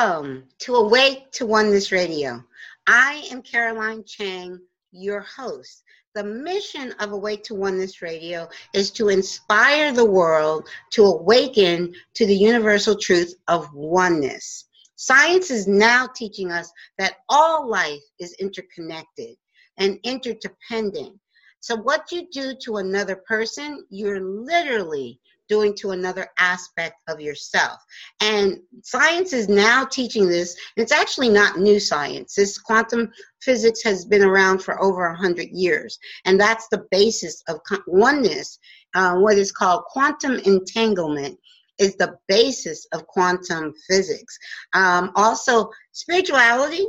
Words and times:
Welcome 0.00 0.44
to 0.60 0.76
Awake 0.76 1.30
to 1.32 1.44
Oneness 1.44 1.92
Radio. 1.92 2.42
I 2.86 3.28
am 3.30 3.42
Caroline 3.42 4.02
Chang, 4.06 4.58
your 4.92 5.20
host. 5.20 5.82
The 6.14 6.24
mission 6.24 6.94
of 7.00 7.12
Awake 7.12 7.44
to 7.44 7.54
Oneness 7.54 8.00
Radio 8.00 8.48
is 8.72 8.90
to 8.92 9.10
inspire 9.10 9.92
the 9.92 10.06
world 10.06 10.66
to 10.92 11.04
awaken 11.04 11.92
to 12.14 12.24
the 12.24 12.34
universal 12.34 12.96
truth 12.96 13.34
of 13.46 13.68
oneness. 13.74 14.68
Science 14.96 15.50
is 15.50 15.68
now 15.68 16.08
teaching 16.16 16.50
us 16.50 16.72
that 16.96 17.16
all 17.28 17.68
life 17.68 18.00
is 18.18 18.34
interconnected 18.40 19.36
and 19.76 19.98
interdependent. 20.02 21.14
So, 21.60 21.76
what 21.76 22.10
you 22.10 22.26
do 22.32 22.54
to 22.62 22.78
another 22.78 23.16
person, 23.16 23.84
you're 23.90 24.22
literally 24.22 25.20
doing 25.50 25.74
to 25.74 25.90
another 25.90 26.28
aspect 26.38 27.02
of 27.08 27.20
yourself. 27.20 27.78
And 28.20 28.60
science 28.82 29.32
is 29.32 29.48
now 29.48 29.84
teaching 29.84 30.28
this. 30.28 30.56
It's 30.76 30.92
actually 30.92 31.28
not 31.28 31.58
new 31.58 31.80
science. 31.80 32.34
This 32.34 32.56
quantum 32.56 33.10
physics 33.42 33.82
has 33.82 34.04
been 34.04 34.22
around 34.22 34.62
for 34.62 34.80
over 34.82 35.08
100 35.08 35.48
years. 35.50 35.98
And 36.24 36.40
that's 36.40 36.68
the 36.68 36.86
basis 36.92 37.42
of 37.48 37.58
oneness, 37.86 38.58
uh, 38.94 39.16
what 39.16 39.36
is 39.36 39.50
called 39.50 39.82
quantum 39.86 40.38
entanglement 40.38 41.36
is 41.78 41.96
the 41.96 42.16
basis 42.28 42.86
of 42.92 43.06
quantum 43.06 43.74
physics. 43.88 44.38
Um, 44.74 45.10
also, 45.16 45.70
spirituality 45.92 46.86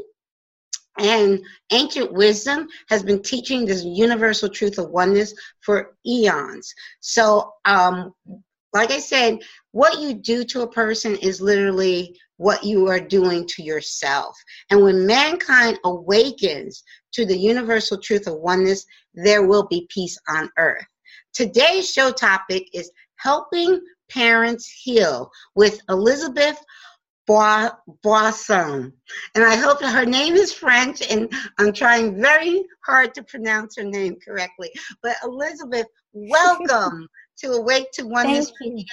and 0.99 1.41
ancient 1.71 2.11
wisdom 2.11 2.67
has 2.89 3.01
been 3.01 3.21
teaching 3.21 3.65
this 3.65 3.83
universal 3.83 4.49
truth 4.49 4.77
of 4.77 4.89
oneness 4.89 5.33
for 5.61 5.95
eons. 6.05 6.73
So, 6.99 7.53
um, 7.65 8.13
like 8.73 8.91
I 8.91 8.99
said, 8.99 9.39
what 9.71 9.99
you 9.99 10.13
do 10.13 10.43
to 10.45 10.61
a 10.61 10.71
person 10.71 11.15
is 11.17 11.41
literally 11.41 12.17
what 12.37 12.63
you 12.63 12.87
are 12.87 12.99
doing 12.99 13.45
to 13.47 13.63
yourself. 13.63 14.35
And 14.69 14.81
when 14.81 15.05
mankind 15.05 15.79
awakens 15.83 16.83
to 17.13 17.25
the 17.25 17.37
universal 17.37 17.99
truth 17.99 18.27
of 18.27 18.39
oneness, 18.39 18.85
there 19.13 19.45
will 19.45 19.67
be 19.67 19.87
peace 19.89 20.17
on 20.27 20.49
earth. 20.57 20.85
Today's 21.33 21.91
show 21.91 22.11
topic 22.11 22.67
is 22.73 22.91
helping 23.17 23.79
parents 24.09 24.67
heal 24.67 25.31
with 25.55 25.81
Elizabeth 25.89 26.57
Boisson. 27.27 28.91
And 29.35 29.43
I 29.43 29.55
hope 29.55 29.81
her 29.81 30.05
name 30.05 30.33
is 30.35 30.51
French, 30.51 31.01
and 31.09 31.31
I'm 31.59 31.71
trying 31.71 32.19
very 32.19 32.65
hard 32.85 33.13
to 33.15 33.23
pronounce 33.23 33.77
her 33.77 33.83
name 33.83 34.17
correctly. 34.23 34.71
But 35.01 35.15
Elizabeth, 35.23 35.85
welcome 36.13 37.07
to 37.39 37.51
Awake 37.53 37.91
to 37.93 38.03
Oneness 38.03 38.51
Radio. 38.61 38.85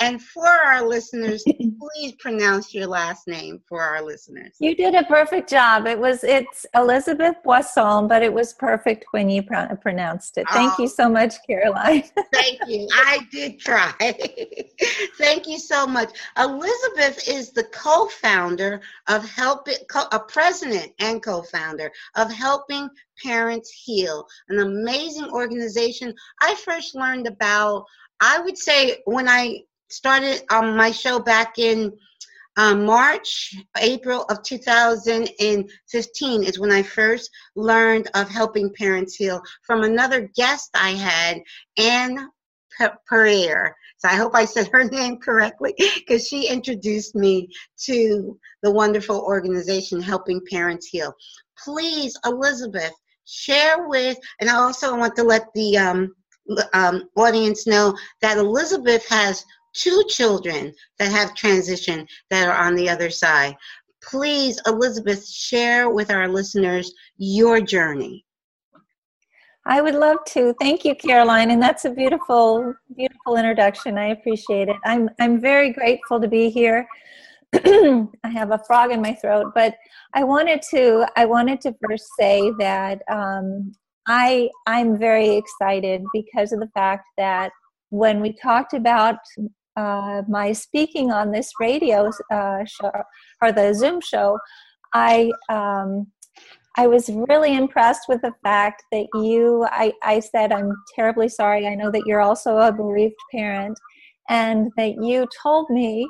And 0.00 0.20
for 0.20 0.46
our 0.46 0.86
listeners, 0.86 1.44
please 1.46 2.12
pronounce 2.18 2.74
your 2.74 2.86
last 2.86 3.28
name 3.28 3.60
for 3.68 3.82
our 3.82 4.02
listeners. 4.02 4.56
You 4.58 4.74
did 4.74 4.94
a 4.94 5.04
perfect 5.04 5.48
job. 5.48 5.86
It 5.86 5.98
was 5.98 6.24
it's 6.24 6.66
Elizabeth 6.74 7.36
Boisson, 7.44 8.08
but 8.08 8.22
it 8.22 8.32
was 8.32 8.54
perfect 8.54 9.04
when 9.12 9.30
you 9.30 9.42
pr- 9.42 9.74
pronounced 9.80 10.38
it. 10.38 10.46
Thank 10.52 10.78
oh, 10.78 10.82
you 10.82 10.88
so 10.88 11.08
much, 11.08 11.34
Caroline. 11.46 12.04
thank 12.32 12.58
you. 12.66 12.88
I 12.92 13.26
did 13.30 13.58
try. 13.58 13.92
thank 15.18 15.46
you 15.46 15.58
so 15.58 15.86
much. 15.86 16.10
Elizabeth 16.38 17.28
is 17.28 17.50
the 17.50 17.64
co-founder 17.64 18.80
of 19.08 19.28
Help 19.28 19.68
It, 19.68 19.84
a 20.12 20.18
president 20.18 20.92
and 20.98 21.22
co-founder 21.22 21.90
of 22.16 22.32
Helping 22.32 22.88
Parents 23.22 23.70
Heal, 23.70 24.26
an 24.48 24.60
amazing 24.60 25.30
organization 25.30 26.14
I 26.40 26.54
first 26.54 26.94
learned 26.94 27.26
about, 27.26 27.84
I 28.20 28.40
would 28.40 28.58
say, 28.58 28.98
when 29.04 29.28
I 29.28 29.60
started 29.90 30.42
um, 30.50 30.76
my 30.76 30.90
show 30.90 31.20
back 31.20 31.58
in 31.58 31.92
um, 32.56 32.84
March, 32.84 33.54
April 33.78 34.24
of 34.24 34.42
2015 34.42 36.44
is 36.44 36.58
when 36.58 36.70
I 36.70 36.82
first 36.82 37.30
learned 37.56 38.10
of 38.14 38.28
helping 38.28 38.74
parents 38.74 39.14
heal 39.14 39.40
from 39.62 39.84
another 39.84 40.28
guest 40.34 40.68
I 40.74 40.90
had, 40.90 41.40
Anne 41.78 42.28
Pereira. 43.06 43.74
So 43.98 44.08
I 44.08 44.16
hope 44.16 44.34
I 44.34 44.44
said 44.44 44.68
her 44.68 44.84
name 44.84 45.18
correctly 45.18 45.74
because 45.78 46.26
she 46.26 46.48
introduced 46.48 47.14
me 47.14 47.48
to 47.84 48.38
the 48.62 48.70
wonderful 48.70 49.20
organization 49.20 50.02
Helping 50.02 50.40
Parents 50.50 50.86
Heal. 50.86 51.14
Please, 51.64 52.18
Elizabeth, 52.26 52.92
share 53.26 53.88
with, 53.88 54.18
and 54.40 54.50
I 54.50 54.54
also 54.54 54.96
want 54.96 55.16
to 55.16 55.22
let 55.22 55.46
the 55.54 55.78
um, 55.78 56.14
um, 56.72 57.08
audience 57.16 57.66
know 57.66 57.96
that 58.20 58.38
Elizabeth 58.38 59.06
has 59.08 59.44
two 59.74 60.02
children 60.08 60.72
that 60.98 61.10
have 61.10 61.34
transitioned 61.34 62.06
that 62.30 62.48
are 62.48 62.66
on 62.66 62.74
the 62.74 62.88
other 62.88 63.10
side. 63.10 63.54
Please, 64.02 64.60
Elizabeth, 64.66 65.26
share 65.26 65.90
with 65.90 66.10
our 66.10 66.28
listeners 66.28 66.92
your 67.16 67.60
journey. 67.60 68.24
I 69.64 69.80
would 69.80 69.94
love 69.94 70.18
to. 70.28 70.54
Thank 70.60 70.84
you, 70.84 70.94
Caroline, 70.96 71.52
and 71.52 71.62
that's 71.62 71.84
a 71.84 71.90
beautiful, 71.90 72.74
beautiful 72.96 73.36
introduction. 73.36 73.96
I 73.96 74.06
appreciate 74.06 74.68
it. 74.68 74.76
I'm 74.84 75.08
I'm 75.20 75.40
very 75.40 75.72
grateful 75.72 76.20
to 76.20 76.26
be 76.26 76.50
here. 76.50 76.86
I 77.54 78.28
have 78.32 78.50
a 78.50 78.60
frog 78.66 78.92
in 78.92 79.02
my 79.02 79.14
throat, 79.14 79.52
but 79.54 79.74
I 80.14 80.24
wanted 80.24 80.62
to 80.70 81.06
I 81.16 81.26
wanted 81.26 81.60
to 81.62 81.74
first 81.86 82.06
say 82.18 82.50
that 82.58 83.02
um, 83.10 83.72
I 84.08 84.48
I'm 84.66 84.98
very 84.98 85.36
excited 85.36 86.02
because 86.14 86.52
of 86.52 86.60
the 86.60 86.70
fact 86.74 87.04
that 87.18 87.52
when 87.90 88.20
we 88.22 88.32
talked 88.32 88.72
about 88.72 89.16
uh, 89.76 90.22
my 90.28 90.52
speaking 90.52 91.10
on 91.10 91.30
this 91.30 91.50
radio 91.60 92.10
uh, 92.32 92.64
show 92.64 92.90
or 93.42 93.52
the 93.52 93.74
Zoom 93.74 94.00
show, 94.00 94.38
I 94.94 95.30
um, 95.50 96.06
I 96.78 96.86
was 96.86 97.10
really 97.28 97.54
impressed 97.54 98.06
with 98.08 98.22
the 98.22 98.32
fact 98.42 98.82
that 98.92 99.06
you 99.14 99.66
I, 99.70 99.92
I 100.02 100.20
said 100.20 100.52
I'm 100.52 100.72
terribly 100.96 101.28
sorry. 101.28 101.66
I 101.66 101.74
know 101.74 101.90
that 101.90 102.04
you're 102.06 102.22
also 102.22 102.56
a 102.56 102.72
bereaved 102.72 103.14
parent, 103.30 103.78
and 104.30 104.70
that 104.78 104.94
you 105.02 105.26
told 105.42 105.68
me 105.68 106.08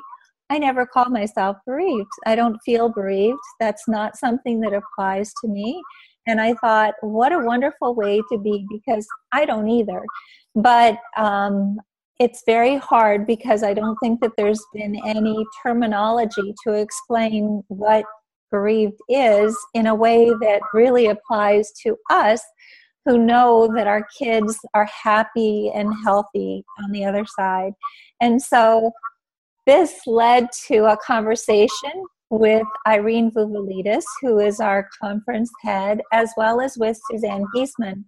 I 0.53 0.59
never 0.59 0.85
call 0.85 1.09
myself 1.09 1.57
bereaved. 1.65 2.11
I 2.27 2.35
don't 2.35 2.59
feel 2.63 2.87
bereaved. 2.87 3.39
That's 3.59 3.87
not 3.87 4.15
something 4.15 4.59
that 4.59 4.71
applies 4.71 5.33
to 5.41 5.47
me. 5.47 5.81
And 6.27 6.39
I 6.39 6.53
thought, 6.53 6.93
what 7.01 7.31
a 7.31 7.39
wonderful 7.39 7.95
way 7.95 8.21
to 8.31 8.37
be 8.37 8.63
because 8.69 9.07
I 9.31 9.45
don't 9.45 9.67
either. 9.67 10.03
But 10.53 10.99
um, 11.17 11.79
it's 12.19 12.43
very 12.45 12.77
hard 12.77 13.25
because 13.25 13.63
I 13.63 13.73
don't 13.73 13.97
think 13.97 14.21
that 14.21 14.33
there's 14.37 14.63
been 14.75 14.95
any 15.03 15.43
terminology 15.63 16.53
to 16.67 16.73
explain 16.73 17.63
what 17.69 18.05
bereaved 18.51 18.99
is 19.09 19.57
in 19.73 19.87
a 19.87 19.95
way 19.95 20.29
that 20.29 20.61
really 20.71 21.07
applies 21.07 21.71
to 21.81 21.97
us 22.11 22.43
who 23.05 23.17
know 23.17 23.73
that 23.75 23.87
our 23.87 24.05
kids 24.19 24.59
are 24.75 24.87
happy 25.03 25.71
and 25.73 25.91
healthy 26.03 26.63
on 26.83 26.91
the 26.91 27.05
other 27.05 27.25
side. 27.25 27.73
And 28.21 28.39
so 28.39 28.91
this 29.65 30.01
led 30.05 30.47
to 30.67 30.85
a 30.85 30.97
conversation 30.97 31.91
with 32.29 32.65
Irene 32.87 33.31
Vouvalides, 33.31 34.03
who 34.21 34.39
is 34.39 34.59
our 34.59 34.89
conference 35.01 35.51
head, 35.61 36.01
as 36.11 36.31
well 36.35 36.61
as 36.61 36.77
with 36.77 36.99
Suzanne 37.09 37.45
Giesemann. 37.55 38.05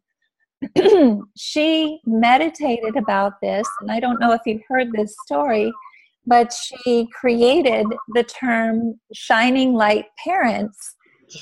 she 1.38 2.00
meditated 2.06 2.96
about 2.96 3.34
this, 3.42 3.68
and 3.82 3.92
I 3.92 4.00
don't 4.00 4.20
know 4.20 4.32
if 4.32 4.42
you've 4.46 4.64
heard 4.68 4.92
this 4.92 5.16
story, 5.26 5.72
but 6.26 6.52
she 6.54 7.08
created 7.14 7.86
the 8.16 8.24
term 8.24 9.00
shining 9.14 9.74
light 9.74 10.06
parents 10.24 10.96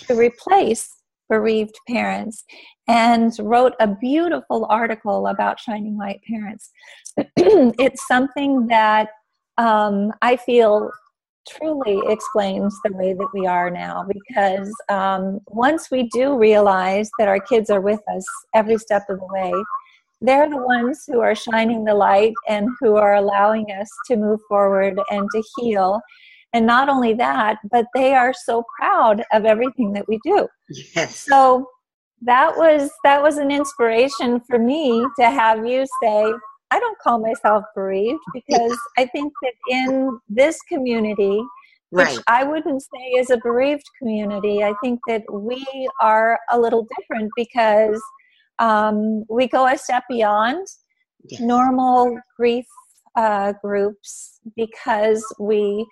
to 0.08 0.16
replace 0.16 0.90
bereaved 1.30 1.76
parents 1.88 2.44
and 2.88 3.32
wrote 3.40 3.74
a 3.80 3.88
beautiful 3.88 4.66
article 4.70 5.28
about 5.28 5.60
shining 5.60 5.98
light 5.98 6.20
parents. 6.30 6.70
it's 7.38 8.06
something 8.08 8.68
that 8.68 9.10
um, 9.58 10.12
I 10.22 10.36
feel 10.36 10.90
truly 11.48 12.02
explains 12.08 12.78
the 12.84 12.94
way 12.94 13.14
that 13.14 13.28
we 13.34 13.46
are 13.46 13.70
now 13.70 14.06
because 14.08 14.74
um, 14.90 15.40
once 15.48 15.92
we 15.92 16.04
do 16.10 16.38
realize 16.38 17.10
that 17.20 17.28
our 17.28 17.40
kids 17.40 17.70
are 17.70 17.82
with 17.82 18.00
us 18.16 18.26
every 18.54 18.78
step 18.78 19.04
of 19.10 19.20
the 19.20 19.26
way, 19.26 19.54
they're 20.22 20.50
the 20.50 20.58
ones 20.58 21.04
who 21.06 21.20
are 21.20 21.36
shining 21.36 21.84
the 21.84 21.94
light 21.94 22.34
and 22.48 22.70
who 22.80 22.96
are 22.96 23.16
allowing 23.16 23.66
us 23.72 23.90
to 24.08 24.16
move 24.16 24.40
forward 24.48 24.98
and 25.12 25.30
to 25.32 25.44
heal. 25.58 26.00
And 26.54 26.66
not 26.66 26.88
only 26.88 27.14
that, 27.16 27.58
but 27.72 27.88
they 27.94 28.14
are 28.14 28.34
so 28.34 28.64
proud 28.80 29.24
of 29.34 29.44
everything 29.44 29.92
that 29.94 30.08
we 30.08 30.20
do. 30.24 30.48
Yes. 30.96 31.26
So 31.28 31.68
that 32.22 32.56
was 32.56 32.90
that 33.04 33.22
was 33.22 33.38
an 33.38 33.52
inspiration 33.52 34.40
for 34.48 34.58
me 34.58 35.06
to 35.20 35.26
have 35.26 35.66
you 35.66 35.86
say, 36.02 36.32
I 36.72 36.80
don't 36.80 36.98
call 37.00 37.20
myself 37.20 37.64
bereaved 37.76 38.22
because 38.34 38.78
I 38.98 39.06
think 39.06 39.34
that 39.42 39.54
in 39.70 40.20
this 40.30 40.60
community, 40.64 41.42
which 41.90 42.08
right. 42.08 42.20
I 42.28 42.44
wouldn't 42.44 42.82
say 42.82 43.04
is 43.18 43.30
a 43.30 43.38
bereaved 43.38 43.86
community, 44.00 44.64
I 44.64 44.74
think 44.84 45.00
that 45.08 45.22
we 45.32 45.64
are 46.02 46.40
a 46.52 46.60
little 46.60 46.88
different 46.98 47.32
because 47.36 48.02
um, 48.60 49.24
we 49.30 49.48
go 49.48 49.68
a 49.68 49.78
step 49.78 50.04
beyond 50.10 50.66
yes. 51.30 51.40
normal 51.40 52.20
grief 52.36 52.66
uh, 53.16 53.54
groups 53.62 54.40
because 54.56 55.24
we 55.40 55.86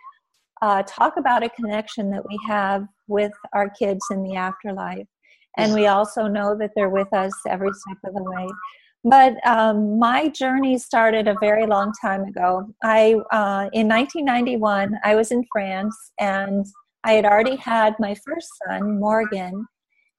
uh, 0.62 0.84
talk 0.88 1.18
about 1.18 1.44
a 1.44 1.50
connection 1.50 2.10
that 2.12 2.28
we 2.28 2.40
have 2.48 2.86
with 3.08 3.32
our 3.54 3.70
kids 3.70 4.04
in 4.12 4.24
the 4.24 4.36
afterlife. 4.36 5.08
And 5.58 5.74
we 5.74 5.88
also 5.88 6.28
know 6.28 6.56
that 6.58 6.72
they're 6.76 6.90
with 6.90 7.12
us 7.14 7.34
every 7.48 7.72
step 7.74 7.98
of 8.06 8.14
the 8.14 8.24
way. 8.24 8.48
But 9.04 9.36
um, 9.48 9.98
my 9.98 10.30
journey 10.30 10.78
started 10.78 11.28
a 11.28 11.36
very 11.40 11.66
long 11.66 11.92
time 12.02 12.24
ago. 12.24 12.68
I, 12.84 13.16
uh, 13.32 13.70
in 13.74 13.88
1991, 13.88 15.00
I 15.04 15.16
was 15.16 15.32
in 15.32 15.44
France 15.52 15.96
and 16.20 16.66
I 17.04 17.14
had 17.14 17.26
already 17.26 17.56
had 17.56 17.96
my 18.00 18.14
first 18.14 18.48
son, 18.68 19.00
Morgan, 19.00 19.66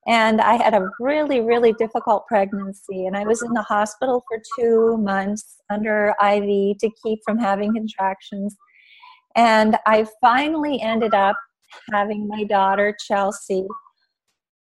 and 0.09 0.41
I 0.41 0.57
had 0.57 0.75
a 0.75 0.89
really, 0.99 1.41
really 1.41 1.73
difficult 1.75 2.27
pregnancy. 2.27 3.07
And 3.07 3.17
I 3.17 3.25
was 3.25 3.43
in 3.43 3.53
the 3.53 3.63
hospital 3.63 4.25
for 4.29 4.43
two 4.59 4.97
months 4.97 5.59
under 5.71 6.13
IV 6.21 6.79
to 6.79 6.91
keep 7.05 7.21
from 7.25 7.39
having 7.39 7.73
contractions. 7.75 8.57
And 9.37 9.77
I 9.87 10.07
finally 10.21 10.81
ended 10.81 11.15
up 11.15 11.37
having 11.93 12.27
my 12.27 12.43
daughter, 12.43 12.97
Chelsea. 13.07 13.65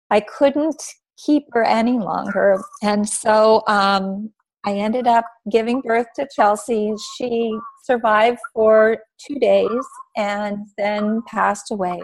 I 0.10 0.20
couldn't 0.20 0.84
keep 1.18 1.46
her 1.52 1.64
any 1.64 2.00
longer. 2.00 2.62
And 2.82 3.08
so 3.08 3.64
um, 3.68 4.32
I 4.66 4.74
ended 4.74 5.08
up 5.08 5.26
giving 5.50 5.82
birth 5.82 6.08
to 6.16 6.28
Chelsea. 6.36 6.94
She 7.18 7.58
survived 7.84 8.40
for 8.54 8.98
two 9.26 9.40
days 9.40 9.86
and 10.18 10.68
then 10.78 11.22
passed 11.28 11.72
away. 11.72 12.02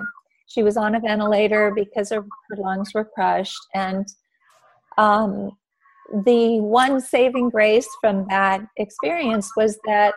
She 0.48 0.64
was 0.64 0.78
on 0.78 0.96
a 0.96 1.00
ventilator 1.00 1.72
because 1.76 2.10
her, 2.10 2.22
her 2.22 2.58
lungs 2.58 2.94
were 2.94 3.06
crushed. 3.06 3.60
And 3.76 4.08
um, 4.98 5.52
the 6.26 6.62
one 6.62 7.02
saving 7.02 7.50
grace 7.50 7.88
from 8.02 8.26
that 8.30 8.62
experience 8.78 9.52
was 9.56 9.78
that 9.86 10.14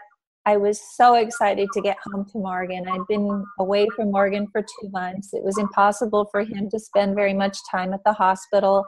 I 0.50 0.56
was 0.56 0.80
so 0.96 1.14
excited 1.14 1.68
to 1.74 1.80
get 1.80 1.96
home 2.06 2.24
to 2.32 2.38
Morgan. 2.38 2.88
I'd 2.88 3.06
been 3.08 3.44
away 3.60 3.86
from 3.94 4.10
Morgan 4.10 4.48
for 4.50 4.62
two 4.62 4.88
months. 4.90 5.32
It 5.32 5.44
was 5.44 5.58
impossible 5.58 6.28
for 6.32 6.40
him 6.40 6.68
to 6.70 6.80
spend 6.80 7.14
very 7.14 7.34
much 7.34 7.56
time 7.70 7.94
at 7.94 8.02
the 8.04 8.12
hospital. 8.12 8.84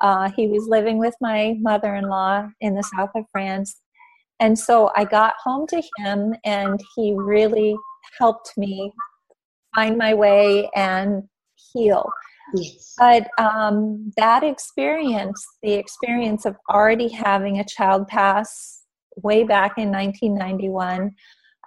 Uh, 0.00 0.30
he 0.34 0.46
was 0.46 0.66
living 0.68 0.96
with 0.96 1.14
my 1.20 1.54
mother 1.60 1.96
in 1.96 2.08
law 2.08 2.48
in 2.62 2.74
the 2.74 2.82
south 2.96 3.10
of 3.14 3.24
France. 3.30 3.76
And 4.40 4.58
so 4.58 4.90
I 4.96 5.04
got 5.04 5.34
home 5.44 5.66
to 5.66 5.82
him, 5.98 6.34
and 6.46 6.80
he 6.96 7.12
really 7.14 7.76
helped 8.18 8.54
me 8.56 8.90
find 9.74 9.98
my 9.98 10.14
way 10.14 10.70
and 10.74 11.24
heal. 11.74 12.08
Yes. 12.54 12.94
But 12.96 13.28
um, 13.36 14.12
that 14.16 14.42
experience, 14.42 15.46
the 15.62 15.74
experience 15.74 16.46
of 16.46 16.56
already 16.70 17.08
having 17.08 17.58
a 17.58 17.64
child 17.64 18.08
pass 18.08 18.81
way 19.22 19.44
back 19.44 19.72
in 19.76 19.90
1991, 19.90 21.14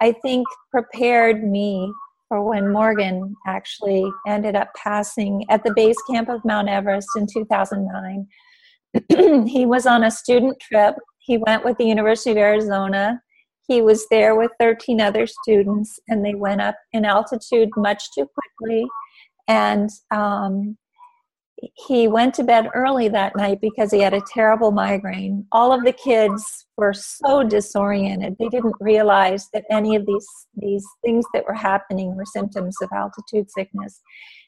I 0.00 0.12
think 0.22 0.46
prepared 0.70 1.44
me 1.44 1.92
for 2.28 2.42
when 2.42 2.72
Morgan 2.72 3.36
actually 3.46 4.04
ended 4.26 4.56
up 4.56 4.68
passing 4.76 5.44
at 5.48 5.62
the 5.64 5.72
base 5.74 5.96
camp 6.10 6.28
of 6.28 6.44
Mount 6.44 6.68
Everest 6.68 7.08
in 7.16 7.26
2009. 7.26 8.26
he 9.46 9.66
was 9.66 9.86
on 9.86 10.04
a 10.04 10.10
student 10.10 10.58
trip. 10.60 10.96
He 11.18 11.38
went 11.38 11.64
with 11.64 11.76
the 11.78 11.86
University 11.86 12.30
of 12.32 12.36
Arizona. 12.36 13.20
He 13.68 13.82
was 13.82 14.06
there 14.10 14.36
with 14.36 14.50
13 14.60 15.00
other 15.00 15.26
students, 15.26 15.98
and 16.08 16.24
they 16.24 16.34
went 16.34 16.60
up 16.60 16.76
in 16.92 17.04
altitude 17.04 17.68
much 17.76 18.04
too 18.12 18.28
quickly. 18.58 18.86
And 19.48 19.90
um, 20.10 20.76
he 21.74 22.06
went 22.06 22.34
to 22.34 22.44
bed 22.44 22.68
early 22.74 23.08
that 23.08 23.34
night 23.34 23.60
because 23.60 23.90
he 23.90 24.00
had 24.00 24.12
a 24.12 24.22
terrible 24.32 24.70
migraine. 24.70 25.46
All 25.52 25.72
of 25.72 25.84
the 25.84 25.92
kids 25.92 26.66
were 26.76 26.92
so 26.92 27.42
disoriented. 27.42 28.36
They 28.38 28.48
didn't 28.48 28.76
realize 28.78 29.48
that 29.54 29.64
any 29.70 29.96
of 29.96 30.04
these, 30.04 30.26
these 30.56 30.84
things 31.04 31.24
that 31.32 31.44
were 31.46 31.54
happening 31.54 32.14
were 32.14 32.26
symptoms 32.26 32.76
of 32.82 32.90
altitude 32.94 33.50
sickness. 33.50 34.02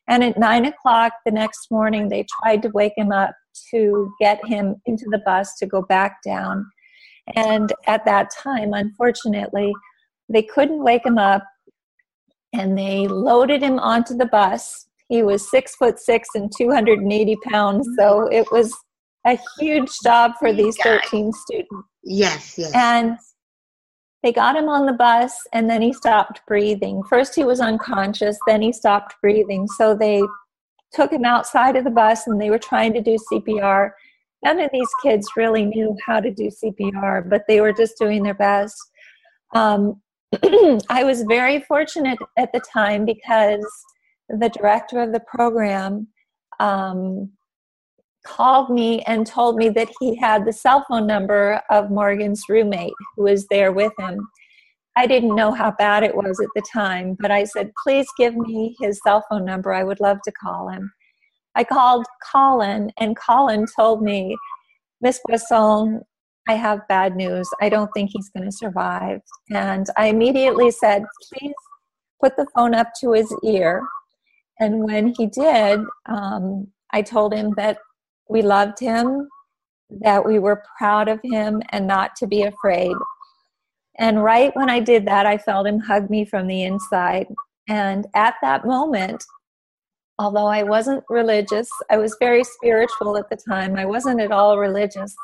And 0.07 0.23
at 0.23 0.39
nine 0.39 0.67
o'clock 0.67 1.13
the 1.25 1.33
next 1.33 1.71
morning, 1.71 2.09
they 2.09 2.27
tried 2.43 2.63
to 2.63 2.71
wake 2.71 2.95
him 2.97 3.13
up 3.13 3.35
to 3.71 4.13
get 4.21 4.45
him 4.47 4.77
into 4.87 5.07
the 5.11 5.23
bus 5.25 5.57
to 5.59 5.67
go 5.67 5.83
back 5.83 6.19
down. 6.25 6.67
And 7.37 7.73
at 7.87 8.05
that 8.05 8.31
time, 8.31 8.75
unfortunately, 8.75 9.73
they 10.29 10.43
couldn't 10.43 10.83
wake 10.83 11.05
him 11.05 11.19
up 11.19 11.45
and 12.53 12.77
they 12.77 13.07
loaded 13.07 13.63
him 13.63 13.79
onto 13.79 14.15
the 14.17 14.27
bus 14.27 14.88
he 15.09 15.23
was 15.23 15.51
six 15.51 15.75
foot 15.77 15.99
six 15.99 16.29
and 16.35 16.53
280 16.57 17.37
pounds. 17.51 17.89
So 17.99 18.29
it 18.31 18.51
was 18.53 18.75
a 19.27 19.39
huge 19.59 19.91
job 20.03 20.33
for 20.39 20.53
these 20.53 20.77
13 20.83 21.33
students. 21.33 21.89
Yes, 22.05 22.55
yes. 22.57 22.73
And 22.75 23.19
they 24.23 24.33
got 24.33 24.57
him 24.57 24.69
on 24.69 24.87
the 24.87 24.93
bus 24.93 25.35
and 25.53 25.69
then 25.69 25.83
he 25.83 25.93
stopped 25.93 26.43
breathing. 26.47 27.03
First 27.05 27.35
he 27.35 27.45
was 27.45 27.61
unconscious, 27.61 28.39
then 28.47 28.63
he 28.63 28.73
stopped 28.73 29.15
breathing. 29.23 29.67
So 29.67 29.95
they 29.95 30.23
took 30.93 31.13
him 31.13 31.25
outside 31.25 31.77
of 31.77 31.85
the 31.85 31.91
bus 31.91 32.27
and 32.27 32.41
they 32.41 32.51
were 32.51 32.59
trying 32.59 32.93
to 32.95 33.01
do 33.01 33.17
CPR. 33.33 33.91
None 34.45 34.61
of 34.61 34.71
these 34.73 34.89
kids 35.03 35.29
really 35.37 35.65
knew 35.65 35.97
how 36.05 36.21
to 36.21 36.31
do 36.31 36.49
CPR, 36.49 37.29
but 37.29 37.45
they 37.49 37.61
were 37.61 37.73
just 37.73 37.99
doing 37.99 38.23
their 38.23 38.35
best. 38.35 38.77
Um, 39.55 40.01
I 40.89 41.05
was 41.05 41.23
very 41.23 41.61
fortunate 41.61 42.19
at 42.37 42.53
the 42.53 42.61
time 42.73 43.05
because 43.05 43.67
the 44.29 44.49
director 44.51 45.01
of 45.01 45.13
the 45.13 45.21
program 45.21 46.09
um, 46.61 47.31
called 48.27 48.71
me 48.71 49.03
and 49.03 49.27
told 49.27 49.57
me 49.57 49.69
that 49.71 49.89
he 50.01 50.17
had 50.17 50.45
the 50.45 50.53
cell 50.53 50.85
phone 50.89 51.07
number 51.07 51.61
of 51.71 51.91
Morgan's 51.91 52.43
roommate 52.49 52.93
who 53.17 53.25
was 53.25 53.47
there 53.49 53.73
with 53.73 53.93
him. 53.99 54.29
I 54.97 55.07
didn't 55.07 55.37
know 55.37 55.53
how 55.53 55.71
bad 55.79 56.03
it 56.03 56.15
was 56.15 56.41
at 56.41 56.49
the 56.55 56.63
time, 56.73 57.17
but 57.21 57.31
I 57.31 57.45
said, 57.45 57.71
please 57.83 58.07
give 58.19 58.37
me 58.37 58.77
his 58.81 59.01
cell 59.07 59.25
phone 59.31 59.45
number. 59.45 59.73
I 59.73 59.85
would 59.85 60.01
love 60.01 60.19
to 60.25 60.33
call 60.33 60.69
him. 60.69 60.91
I 61.55 61.65
called 61.65 62.05
Colin, 62.33 62.91
and 62.99 63.17
Colin 63.17 63.67
told 63.77 64.03
me, 64.03 64.37
Miss 65.01 65.21
Boisson, 65.29 66.03
I 66.49 66.55
have 66.55 66.87
bad 66.89 67.15
news. 67.15 67.49
I 67.61 67.69
don't 67.69 67.91
think 67.95 68.11
he's 68.13 68.29
going 68.31 68.47
to 68.47 68.57
survive. 68.57 69.21
And 69.51 69.87
I 69.97 70.09
immediately 70.09 70.71
said, 70.71 71.05
please 71.33 71.55
put 72.21 72.37
the 72.37 72.47
phone 72.55 72.75
up 72.75 72.89
to 73.01 73.13
his 73.13 73.33
ear 73.45 73.83
and 74.61 74.85
when 74.85 75.15
he 75.17 75.27
did, 75.27 75.81
um, 76.07 76.69
I 76.93 77.03
told 77.03 77.33
him 77.33 77.55
that 77.57 77.79
we 78.29 78.43
loved 78.43 78.79
him, 78.81 79.29
that 80.03 80.25
we 80.25 80.39
were 80.39 80.63
proud 80.77 81.09
of 81.09 81.21
him, 81.23 81.63
and 81.71 81.87
not 81.87 82.17
to 82.17 82.27
be 82.27 82.43
afraid. 82.43 82.97
And 83.99 84.23
right 84.23 84.55
when 84.55 84.71
I 84.71 84.81
did 84.81 85.07
that, 85.07 85.27
I 85.27 85.39
felt 85.39 85.67
him 85.67 85.81
hug 85.81 86.11
me 86.11 86.25
from 86.25 86.47
the 86.47 86.63
inside. 86.63 87.27
And 87.69 88.07
at 88.15 88.35
that 88.43 88.65
moment, 88.65 89.25
although 90.19 90.47
I 90.47 90.63
wasn't 90.63 91.05
religious, 91.09 91.69
I 91.91 91.97
was 91.99 92.17
very 92.21 92.45
spiritual 92.45 93.17
at 93.17 93.29
the 93.31 93.37
time, 93.37 93.77
I 93.77 93.85
wasn't 93.85 94.21
at 94.21 94.33
all 94.33 94.59
religious. 94.59 95.15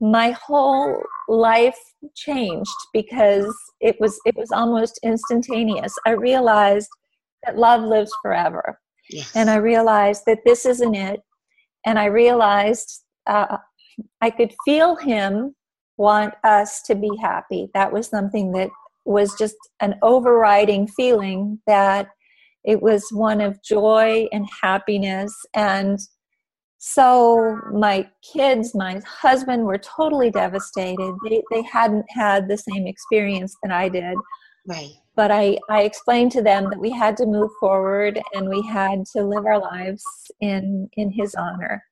My 0.00 0.32
whole 0.32 1.00
life 1.28 1.78
changed 2.14 2.76
because 2.92 3.54
it 3.80 3.96
was 4.00 4.18
it 4.26 4.36
was 4.36 4.50
almost 4.50 4.98
instantaneous. 5.02 5.94
I 6.04 6.10
realized 6.10 6.88
that 7.44 7.58
love 7.58 7.82
lives 7.82 8.12
forever. 8.22 8.78
Yes. 9.10 9.34
And 9.34 9.50
I 9.50 9.56
realized 9.56 10.22
that 10.26 10.40
this 10.44 10.64
isn't 10.66 10.94
it. 10.94 11.20
And 11.86 11.98
I 11.98 12.06
realized 12.06 13.04
uh, 13.26 13.58
I 14.20 14.30
could 14.30 14.52
feel 14.64 14.96
him 14.96 15.54
want 15.96 16.34
us 16.42 16.82
to 16.82 16.94
be 16.94 17.10
happy. 17.20 17.68
That 17.74 17.92
was 17.92 18.08
something 18.08 18.52
that 18.52 18.70
was 19.04 19.36
just 19.36 19.56
an 19.80 19.96
overriding 20.02 20.88
feeling 20.88 21.60
that 21.66 22.08
it 22.64 22.80
was 22.80 23.06
one 23.10 23.40
of 23.40 23.62
joy 23.62 24.26
and 24.32 24.48
happiness. 24.62 25.34
And 25.52 25.98
so 26.78 27.60
my 27.72 28.08
kids, 28.32 28.74
my 28.74 29.00
husband 29.06 29.64
were 29.64 29.78
totally 29.78 30.30
devastated. 30.30 31.14
They, 31.28 31.42
they 31.50 31.62
hadn't 31.62 32.06
had 32.08 32.48
the 32.48 32.56
same 32.56 32.86
experience 32.86 33.54
that 33.62 33.72
I 33.72 33.90
did. 33.90 34.16
Right 34.66 34.94
but 35.16 35.30
I, 35.30 35.58
I 35.68 35.82
explained 35.82 36.32
to 36.32 36.42
them 36.42 36.70
that 36.70 36.78
we 36.78 36.90
had 36.90 37.16
to 37.18 37.26
move 37.26 37.50
forward 37.60 38.20
and 38.32 38.48
we 38.48 38.62
had 38.62 39.06
to 39.12 39.22
live 39.22 39.46
our 39.46 39.60
lives 39.60 40.04
in 40.40 40.88
in 40.94 41.10
his 41.10 41.34
honor. 41.34 41.82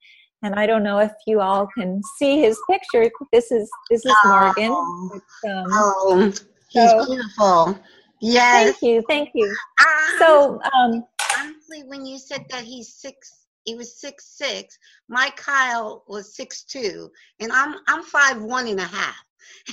And 0.44 0.54
i 0.56 0.66
don't 0.66 0.82
know 0.82 0.98
if 0.98 1.12
you 1.26 1.40
all 1.40 1.68
can 1.76 2.02
see 2.18 2.40
his 2.40 2.58
picture. 2.68 3.10
This 3.32 3.52
is 3.52 3.70
this 3.90 4.04
is 4.04 4.14
morgan. 4.24 4.72
Oh, 4.72 5.20
um, 5.46 5.66
oh 5.70 6.32
he's 6.68 6.90
so, 6.90 7.06
beautiful. 7.06 7.78
Yes. 8.20 8.64
Thank 8.64 8.82
you 8.82 9.02
thank 9.08 9.30
you. 9.34 9.48
Um, 9.80 10.18
so 10.18 10.60
um 10.74 11.04
honestly 11.38 11.82
when 11.86 12.04
you 12.04 12.18
said 12.18 12.44
that 12.50 12.64
he's 12.64 12.94
six 12.94 13.46
he 13.64 13.76
was 13.76 14.00
six 14.00 14.36
six 14.36 14.76
my 15.08 15.30
kyle 15.36 16.02
was 16.08 16.34
six 16.34 16.64
two 16.64 17.08
and 17.38 17.52
i'm 17.52 17.76
i'm 17.86 18.02
five 18.02 18.42
one 18.42 18.66
and 18.66 18.80
a 18.80 18.84
half 18.84 19.24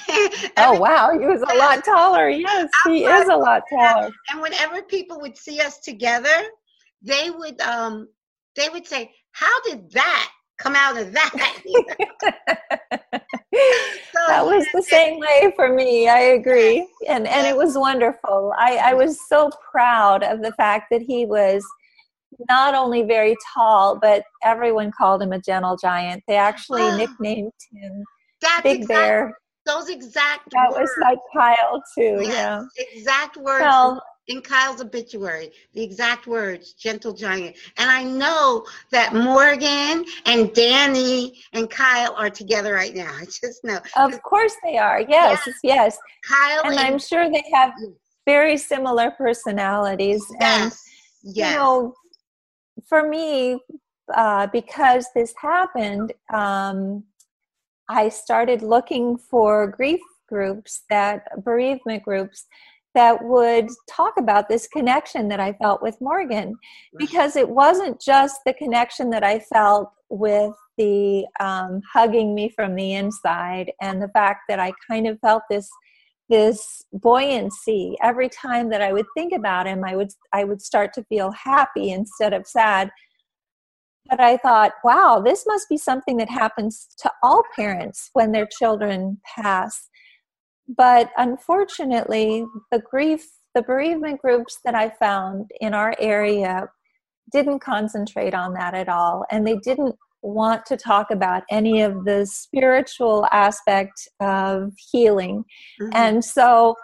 oh 0.57 0.79
wow, 0.79 1.11
he 1.11 1.25
was 1.25 1.41
a 1.41 1.55
lot 1.55 1.83
taller. 1.83 2.29
Yes, 2.29 2.69
he 2.85 3.05
is 3.05 3.27
a 3.27 3.35
lot 3.35 3.63
taller. 3.71 4.11
And 4.29 4.41
whenever 4.41 4.81
people 4.83 5.19
would 5.21 5.37
see 5.37 5.59
us 5.59 5.79
together, 5.79 6.29
they 7.01 7.29
would 7.29 7.59
um 7.61 8.07
they 8.55 8.69
would 8.69 8.85
say, 8.85 9.11
"How 9.31 9.61
did 9.63 9.91
that 9.91 10.31
come 10.59 10.75
out 10.75 10.97
of 10.97 11.11
that?" 11.13 11.31
so, 14.13 14.19
that 14.27 14.45
was 14.45 14.65
the 14.73 14.83
same 14.83 15.19
way 15.19 15.51
for 15.55 15.73
me. 15.73 16.07
I 16.07 16.19
agree. 16.19 16.87
and 17.07 17.27
and 17.27 17.47
it 17.47 17.55
was 17.55 17.77
wonderful. 17.77 18.53
I, 18.57 18.77
I 18.77 18.93
was 18.93 19.17
so 19.27 19.49
proud 19.71 20.23
of 20.23 20.41
the 20.41 20.51
fact 20.53 20.87
that 20.91 21.01
he 21.01 21.25
was 21.25 21.65
not 22.47 22.75
only 22.75 23.03
very 23.03 23.35
tall, 23.53 23.97
but 23.99 24.23
everyone 24.43 24.91
called 24.95 25.21
him 25.21 25.33
a 25.33 25.39
gentle 25.39 25.75
giant. 25.77 26.23
They 26.27 26.35
actually 26.35 26.83
oh, 26.83 26.95
nicknamed 26.95 27.51
him 27.71 28.03
Big 28.63 28.81
exactly, 28.81 28.87
Bear. 28.87 29.37
Those 29.65 29.89
exact 29.89 30.51
that 30.51 30.71
words. 30.71 30.79
was 30.79 30.91
like 31.01 31.19
Kyle 31.33 31.83
too. 31.95 32.19
Yes, 32.21 32.65
yeah, 32.77 32.85
exact 32.93 33.37
words. 33.37 33.61
Well, 33.61 34.01
in 34.29 34.41
Kyle's 34.41 34.79
obituary, 34.79 35.51
the 35.73 35.83
exact 35.83 36.27
words, 36.27 36.73
gentle 36.73 37.13
giant. 37.13 37.57
And 37.77 37.89
I 37.89 38.03
know 38.03 38.63
that 38.91 39.13
Morgan 39.13 40.05
and 40.25 40.53
Danny 40.53 41.41
and 41.53 41.69
Kyle 41.69 42.13
are 42.15 42.29
together 42.29 42.73
right 42.73 42.95
now. 42.95 43.11
I 43.19 43.25
just 43.25 43.63
know. 43.63 43.79
Of 43.97 44.21
course 44.21 44.55
they 44.63 44.77
are. 44.77 45.01
Yes, 45.01 45.41
yes. 45.45 45.57
yes. 45.63 45.97
Kyle 46.23 46.61
and, 46.63 46.75
and, 46.75 46.79
I'm 46.79 46.99
sure 46.99 47.29
they 47.29 47.43
have 47.53 47.73
very 48.25 48.55
similar 48.55 49.11
personalities. 49.11 50.23
Yes. 50.39 50.85
And, 51.23 51.35
yes. 51.35 51.51
you 51.51 51.57
know, 51.57 51.93
for 52.87 53.09
me, 53.09 53.59
uh, 54.15 54.47
because 54.47 55.07
this 55.15 55.33
happened, 55.41 56.13
um, 56.31 57.03
I 57.89 58.09
started 58.09 58.61
looking 58.61 59.17
for 59.17 59.67
grief 59.67 60.01
groups 60.27 60.83
that 60.89 61.43
bereavement 61.43 62.03
groups 62.03 62.45
that 62.95 63.23
would 63.23 63.69
talk 63.89 64.13
about 64.17 64.49
this 64.49 64.67
connection 64.67 65.27
that 65.27 65.39
I 65.39 65.53
felt 65.53 65.81
with 65.81 65.99
Morgan. 66.01 66.55
Because 66.97 67.35
it 67.35 67.47
wasn't 67.47 68.01
just 68.01 68.41
the 68.45 68.53
connection 68.53 69.09
that 69.11 69.23
I 69.23 69.39
felt 69.39 69.91
with 70.09 70.53
the 70.77 71.25
um, 71.39 71.81
hugging 71.91 72.33
me 72.33 72.49
from 72.49 72.75
the 72.75 72.93
inside 72.93 73.71
and 73.81 74.01
the 74.01 74.09
fact 74.09 74.41
that 74.49 74.59
I 74.59 74.71
kind 74.89 75.07
of 75.07 75.19
felt 75.19 75.43
this 75.49 75.69
this 76.29 76.85
buoyancy. 76.93 77.97
Every 78.03 78.29
time 78.29 78.69
that 78.69 78.83
I 78.83 78.93
would 78.93 79.07
think 79.17 79.33
about 79.33 79.65
him 79.65 79.83
I 79.83 79.95
would 79.95 80.11
I 80.31 80.43
would 80.43 80.61
start 80.61 80.93
to 80.93 81.03
feel 81.05 81.31
happy 81.31 81.91
instead 81.91 82.33
of 82.33 82.47
sad 82.47 82.91
but 84.09 84.19
I 84.19 84.37
thought 84.37 84.73
wow 84.83 85.21
this 85.23 85.45
must 85.47 85.69
be 85.69 85.77
something 85.77 86.17
that 86.17 86.29
happens 86.29 86.87
to 86.99 87.11
all 87.23 87.43
parents 87.55 88.09
when 88.13 88.31
their 88.31 88.47
children 88.47 89.19
pass 89.35 89.89
but 90.77 91.09
unfortunately, 91.17 92.45
the 92.71 92.79
grief, 92.79 93.27
the 93.55 93.63
bereavement 93.63 94.21
groups 94.21 94.59
that 94.63 94.75
I 94.75 94.89
found 94.89 95.49
in 95.59 95.73
our 95.73 95.95
area 95.99 96.67
didn't 97.31 97.59
concentrate 97.59 98.35
on 98.35 98.53
that 98.53 98.75
at 98.75 98.87
all. 98.87 99.25
And 99.31 99.45
they 99.45 99.57
didn't 99.57 99.95
want 100.21 100.65
to 100.67 100.77
talk 100.77 101.09
about 101.09 101.43
any 101.49 101.81
of 101.81 102.05
the 102.05 102.25
spiritual 102.27 103.25
aspect 103.31 104.07
of 104.19 104.73
healing. 104.91 105.43
Mm-hmm. 105.81 105.91
And 105.93 106.23
so 106.23 106.75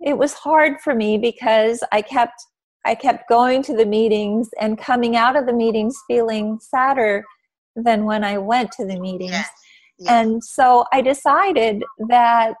it 0.00 0.18
was 0.18 0.34
hard 0.34 0.80
for 0.82 0.94
me 0.94 1.16
because 1.16 1.82
I 1.90 2.02
kept 2.02 2.34
I 2.84 2.94
kept 2.94 3.28
going 3.28 3.62
to 3.64 3.76
the 3.76 3.86
meetings 3.86 4.50
and 4.60 4.78
coming 4.78 5.16
out 5.16 5.36
of 5.36 5.46
the 5.46 5.52
meetings 5.52 5.96
feeling 6.08 6.58
sadder 6.60 7.24
than 7.76 8.04
when 8.04 8.24
I 8.24 8.38
went 8.38 8.72
to 8.72 8.86
the 8.86 8.98
meetings. 8.98 9.32
Yes. 9.32 9.50
Yes. 9.98 10.10
And 10.10 10.42
so 10.42 10.84
I 10.92 11.00
decided 11.00 11.84
that 12.08 12.54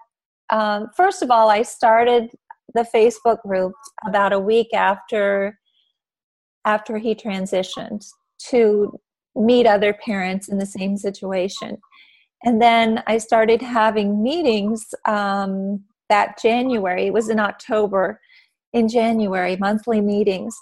um, 0.50 0.88
first 0.96 1.22
of 1.22 1.30
all, 1.30 1.50
I 1.50 1.62
started 1.62 2.30
the 2.74 2.86
Facebook 2.94 3.42
group 3.42 3.72
about 4.06 4.32
a 4.32 4.38
week 4.38 4.68
after 4.74 5.58
after 6.64 6.98
he 6.98 7.14
transitioned 7.14 8.06
to 8.50 8.92
meet 9.34 9.66
other 9.66 9.92
parents 9.92 10.48
in 10.48 10.58
the 10.58 10.66
same 10.66 10.96
situation. 10.96 11.78
And 12.44 12.62
then 12.62 13.02
I 13.06 13.18
started 13.18 13.62
having 13.62 14.22
meetings 14.22 14.86
um, 15.06 15.82
that 16.08 16.40
January. 16.40 17.06
It 17.06 17.12
was 17.12 17.28
in 17.28 17.40
October, 17.40 18.20
in 18.72 18.88
January, 18.88 19.56
monthly 19.56 20.00
meetings. 20.00 20.54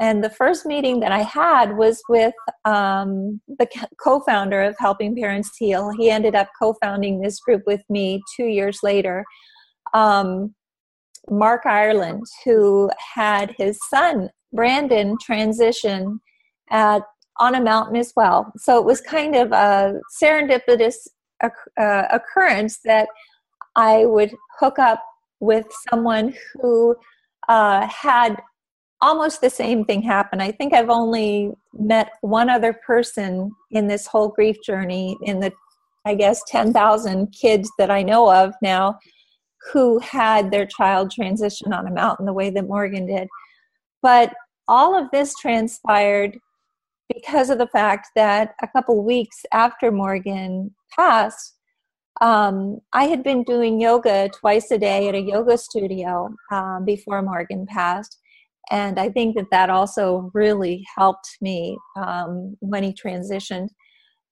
And 0.00 0.22
the 0.22 0.30
first 0.30 0.64
meeting 0.64 1.00
that 1.00 1.10
I 1.10 1.22
had 1.22 1.76
was 1.76 2.00
with 2.08 2.34
um, 2.64 3.40
the 3.58 3.66
co 4.00 4.20
founder 4.20 4.62
of 4.62 4.76
Helping 4.78 5.16
Parents 5.16 5.50
Heal. 5.58 5.90
He 5.90 6.10
ended 6.10 6.36
up 6.36 6.48
co 6.60 6.74
founding 6.80 7.20
this 7.20 7.40
group 7.40 7.62
with 7.66 7.82
me 7.88 8.22
two 8.36 8.46
years 8.46 8.78
later. 8.82 9.24
Um, 9.94 10.54
Mark 11.28 11.66
Ireland, 11.66 12.24
who 12.44 12.90
had 13.14 13.54
his 13.58 13.78
son 13.90 14.30
Brandon 14.52 15.16
transition 15.20 16.20
at, 16.70 17.02
on 17.40 17.54
a 17.54 17.60
mountain 17.60 17.96
as 17.96 18.12
well. 18.16 18.52
So 18.56 18.78
it 18.78 18.84
was 18.84 19.00
kind 19.00 19.34
of 19.34 19.52
a 19.52 19.94
serendipitous 20.22 20.94
uh, 21.42 22.02
occurrence 22.10 22.78
that 22.84 23.08
I 23.76 24.06
would 24.06 24.34
hook 24.58 24.78
up 24.78 25.02
with 25.40 25.66
someone 25.90 26.34
who 26.54 26.96
uh, 27.48 27.86
had 27.86 28.40
almost 29.00 29.40
the 29.40 29.50
same 29.50 29.84
thing 29.84 30.02
happen. 30.02 30.40
I 30.40 30.52
think 30.52 30.74
I've 30.74 30.90
only 30.90 31.52
met 31.72 32.12
one 32.20 32.50
other 32.50 32.72
person 32.72 33.52
in 33.70 33.86
this 33.86 34.06
whole 34.06 34.28
grief 34.28 34.56
journey 34.64 35.16
in 35.22 35.40
the, 35.40 35.52
I 36.04 36.14
guess, 36.14 36.42
10,000 36.48 37.32
kids 37.32 37.70
that 37.78 37.90
I 37.90 38.02
know 38.02 38.32
of 38.32 38.54
now 38.60 38.98
who 39.72 39.98
had 40.00 40.50
their 40.50 40.66
child 40.66 41.10
transition 41.10 41.72
on 41.72 41.86
a 41.86 41.92
mountain 41.92 42.26
the 42.26 42.32
way 42.32 42.50
that 42.50 42.66
Morgan 42.66 43.06
did. 43.06 43.28
But 44.02 44.32
all 44.66 44.96
of 44.96 45.10
this 45.10 45.34
transpired 45.34 46.38
because 47.12 47.50
of 47.50 47.58
the 47.58 47.68
fact 47.68 48.08
that 48.16 48.54
a 48.62 48.68
couple 48.68 49.02
weeks 49.02 49.44
after 49.52 49.90
Morgan 49.90 50.74
passed, 50.94 51.57
um, 52.20 52.78
I 52.92 53.04
had 53.04 53.22
been 53.22 53.44
doing 53.44 53.80
yoga 53.80 54.28
twice 54.28 54.70
a 54.70 54.78
day 54.78 55.08
at 55.08 55.14
a 55.14 55.20
yoga 55.20 55.56
studio 55.56 56.34
um, 56.50 56.84
before 56.84 57.22
Morgan 57.22 57.66
passed 57.66 58.18
and 58.70 58.98
I 58.98 59.08
think 59.08 59.36
that 59.36 59.50
that 59.50 59.70
also 59.70 60.30
really 60.34 60.84
helped 60.96 61.38
me 61.40 61.78
um, 61.96 62.56
when 62.60 62.82
he 62.82 62.92
transitioned. 62.92 63.68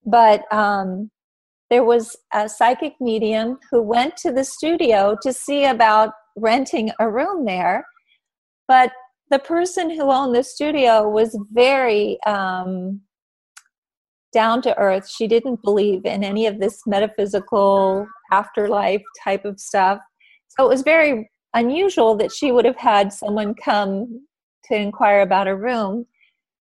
But 0.04 0.50
um, 0.52 1.10
there 1.70 1.84
was 1.84 2.16
a 2.32 2.48
psychic 2.48 2.94
medium 3.00 3.58
who 3.70 3.82
went 3.82 4.16
to 4.18 4.32
the 4.32 4.44
studio 4.44 5.16
to 5.22 5.32
see 5.32 5.64
about 5.64 6.12
renting 6.36 6.90
a 7.00 7.10
room 7.10 7.44
there, 7.44 7.86
but 8.68 8.92
the 9.30 9.38
person 9.38 9.90
who 9.90 10.12
owned 10.12 10.34
the 10.34 10.44
studio 10.44 11.08
was 11.08 11.36
very 11.52 12.18
um, 12.26 13.00
down 14.36 14.60
to 14.60 14.76
earth. 14.76 15.08
She 15.08 15.26
didn't 15.26 15.62
believe 15.62 16.04
in 16.04 16.22
any 16.22 16.46
of 16.46 16.60
this 16.60 16.82
metaphysical 16.86 18.06
afterlife 18.30 19.00
type 19.24 19.46
of 19.46 19.58
stuff. 19.58 19.98
So 20.48 20.66
it 20.66 20.68
was 20.68 20.82
very 20.82 21.30
unusual 21.54 22.14
that 22.16 22.30
she 22.30 22.52
would 22.52 22.66
have 22.66 22.76
had 22.76 23.14
someone 23.14 23.54
come 23.54 24.26
to 24.66 24.76
inquire 24.76 25.22
about 25.22 25.48
a 25.48 25.56
room. 25.56 26.04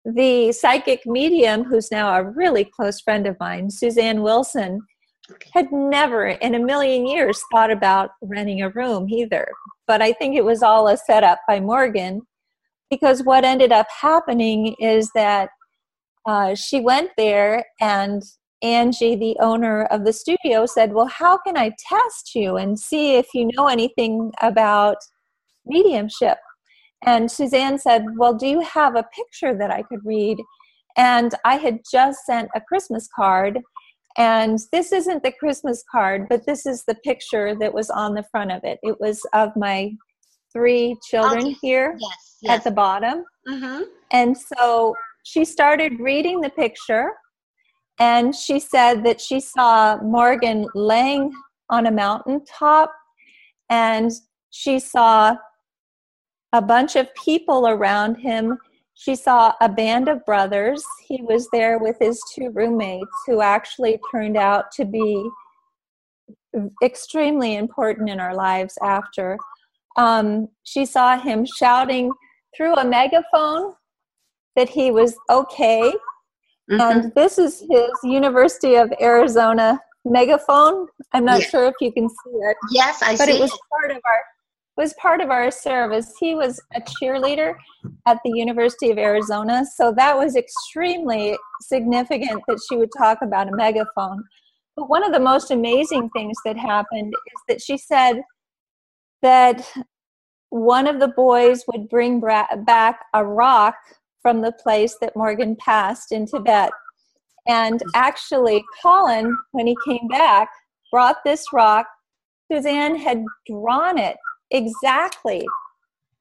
The 0.04 0.52
psychic 0.52 1.06
medium, 1.06 1.64
who's 1.64 1.90
now 1.90 2.14
a 2.14 2.22
really 2.22 2.64
close 2.66 3.00
friend 3.00 3.26
of 3.26 3.38
mine, 3.40 3.70
Suzanne 3.70 4.20
Wilson, 4.20 4.82
had 5.54 5.72
never 5.72 6.26
in 6.26 6.54
a 6.54 6.58
million 6.58 7.06
years 7.06 7.42
thought 7.50 7.70
about 7.70 8.10
renting 8.20 8.60
a 8.60 8.68
room 8.68 9.08
either. 9.08 9.48
But 9.86 10.02
I 10.02 10.12
think 10.12 10.36
it 10.36 10.44
was 10.44 10.62
all 10.62 10.86
a 10.88 10.98
setup 10.98 11.38
by 11.48 11.60
Morgan 11.60 12.20
because 12.90 13.22
what 13.22 13.42
ended 13.42 13.72
up 13.72 13.86
happening 14.02 14.76
is 14.78 15.10
that 15.14 15.48
uh, 16.26 16.54
she 16.54 16.80
went 16.80 17.10
there 17.16 17.64
and 17.80 18.22
Angie, 18.64 19.14
the 19.14 19.36
owner 19.40 19.84
of 19.84 20.06
the 20.06 20.12
studio, 20.12 20.64
said, 20.64 20.94
Well, 20.94 21.06
how 21.06 21.36
can 21.38 21.56
I 21.56 21.72
test 21.78 22.34
you 22.34 22.56
and 22.56 22.78
see 22.78 23.16
if 23.16 23.26
you 23.34 23.50
know 23.54 23.68
anything 23.68 24.32
about 24.40 24.96
mediumship? 25.66 26.38
And 27.04 27.30
Suzanne 27.30 27.78
said, 27.78 28.06
Well, 28.16 28.32
do 28.32 28.46
you 28.46 28.60
have 28.60 28.96
a 28.96 29.06
picture 29.14 29.54
that 29.54 29.70
I 29.70 29.82
could 29.82 30.00
read? 30.04 30.38
And 30.96 31.34
I 31.44 31.56
had 31.56 31.80
just 31.90 32.24
sent 32.24 32.48
a 32.54 32.60
Christmas 32.60 33.06
card. 33.14 33.60
And 34.16 34.58
this 34.72 34.92
isn't 34.92 35.22
the 35.24 35.32
Christmas 35.32 35.84
card, 35.90 36.26
but 36.30 36.46
this 36.46 36.64
is 36.64 36.84
the 36.84 36.94
picture 36.94 37.54
that 37.56 37.74
was 37.74 37.90
on 37.90 38.14
the 38.14 38.24
front 38.30 38.52
of 38.52 38.62
it. 38.64 38.78
It 38.82 38.98
was 38.98 39.20
of 39.34 39.50
my 39.56 39.92
three 40.52 40.96
children 41.10 41.46
okay. 41.46 41.56
here 41.60 41.96
yes, 42.00 42.36
yes. 42.40 42.58
at 42.58 42.64
the 42.64 42.70
bottom. 42.70 43.24
Mm-hmm. 43.46 43.82
And 44.12 44.36
so 44.38 44.94
she 45.24 45.44
started 45.44 45.98
reading 45.98 46.40
the 46.40 46.50
picture 46.50 47.12
and 47.98 48.34
she 48.34 48.60
said 48.60 49.04
that 49.04 49.20
she 49.20 49.40
saw 49.40 49.96
Morgan 50.02 50.66
laying 50.74 51.32
on 51.70 51.86
a 51.86 51.90
mountaintop 51.90 52.92
and 53.70 54.12
she 54.50 54.78
saw 54.78 55.34
a 56.52 56.60
bunch 56.60 56.94
of 56.94 57.12
people 57.14 57.66
around 57.68 58.16
him. 58.16 58.58
She 58.92 59.16
saw 59.16 59.54
a 59.60 59.68
band 59.68 60.08
of 60.08 60.24
brothers. 60.26 60.84
He 61.08 61.22
was 61.22 61.48
there 61.52 61.78
with 61.78 61.96
his 61.98 62.22
two 62.34 62.50
roommates, 62.50 63.16
who 63.26 63.40
actually 63.40 63.98
turned 64.12 64.36
out 64.36 64.70
to 64.72 64.84
be 64.84 65.28
extremely 66.82 67.56
important 67.56 68.10
in 68.10 68.20
our 68.20 68.34
lives 68.34 68.76
after. 68.82 69.38
Um, 69.96 70.48
she 70.64 70.84
saw 70.84 71.18
him 71.18 71.46
shouting 71.46 72.12
through 72.56 72.74
a 72.74 72.84
megaphone 72.84 73.74
that 74.56 74.68
he 74.68 74.90
was 74.90 75.16
okay. 75.30 75.92
Mm-hmm. 76.70 76.80
And 76.80 77.14
this 77.14 77.38
is 77.38 77.64
his 77.70 77.90
University 78.02 78.76
of 78.76 78.92
Arizona 79.00 79.80
megaphone. 80.04 80.86
I'm 81.12 81.24
not 81.24 81.40
yes. 81.40 81.50
sure 81.50 81.66
if 81.66 81.74
you 81.80 81.92
can 81.92 82.08
see 82.08 82.30
it. 82.30 82.56
Yes, 82.70 83.02
I 83.02 83.16
but 83.16 83.26
see. 83.26 83.26
But 83.26 83.28
it 83.30 83.40
was 83.40 83.58
part 83.70 83.90
of 83.90 83.98
our 84.04 84.22
was 84.76 84.92
part 84.94 85.20
of 85.20 85.30
our 85.30 85.52
service. 85.52 86.12
He 86.18 86.34
was 86.34 86.60
a 86.74 86.80
cheerleader 86.80 87.54
at 88.06 88.18
the 88.24 88.32
University 88.34 88.90
of 88.90 88.98
Arizona, 88.98 89.64
so 89.76 89.92
that 89.96 90.18
was 90.18 90.34
extremely 90.34 91.38
significant 91.60 92.42
that 92.48 92.58
she 92.68 92.76
would 92.76 92.90
talk 92.98 93.18
about 93.22 93.48
a 93.48 93.56
megaphone. 93.56 94.24
But 94.74 94.88
one 94.88 95.04
of 95.04 95.12
the 95.12 95.20
most 95.20 95.52
amazing 95.52 96.10
things 96.10 96.36
that 96.44 96.56
happened 96.56 97.14
is 97.14 97.42
that 97.48 97.62
she 97.62 97.78
said 97.78 98.22
that 99.22 99.64
one 100.50 100.88
of 100.88 100.98
the 100.98 101.08
boys 101.08 101.62
would 101.72 101.88
bring 101.88 102.20
back 102.20 103.04
a 103.14 103.24
rock 103.24 103.76
from 104.24 104.40
the 104.40 104.52
place 104.52 104.96
that 105.02 105.14
Morgan 105.14 105.54
passed 105.54 106.10
in 106.10 106.24
Tibet. 106.24 106.70
And 107.46 107.82
actually, 107.94 108.64
Colin, 108.82 109.36
when 109.52 109.66
he 109.66 109.76
came 109.86 110.08
back, 110.08 110.48
brought 110.90 111.18
this 111.26 111.44
rock. 111.52 111.86
Suzanne 112.50 112.96
had 112.96 113.22
drawn 113.46 113.98
it 113.98 114.16
exactly 114.50 115.44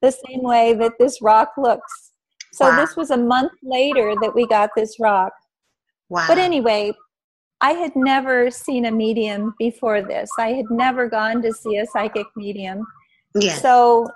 the 0.02 0.10
same 0.10 0.42
way 0.42 0.74
that 0.74 0.92
this 0.98 1.22
rock 1.22 1.52
looks. 1.56 2.12
So 2.52 2.68
wow. 2.68 2.76
this 2.76 2.94
was 2.94 3.10
a 3.10 3.16
month 3.16 3.52
later 3.62 4.14
that 4.20 4.34
we 4.34 4.46
got 4.46 4.68
this 4.76 5.00
rock. 5.00 5.32
Wow. 6.10 6.26
But 6.28 6.36
anyway, 6.36 6.92
I 7.62 7.70
had 7.70 7.96
never 7.96 8.50
seen 8.50 8.84
a 8.84 8.90
medium 8.90 9.54
before 9.58 10.02
this. 10.02 10.30
I 10.38 10.48
had 10.48 10.66
never 10.70 11.08
gone 11.08 11.40
to 11.40 11.52
see 11.52 11.78
a 11.78 11.86
psychic 11.86 12.26
medium. 12.36 12.84
Yes. 13.34 13.62
So 13.62 14.08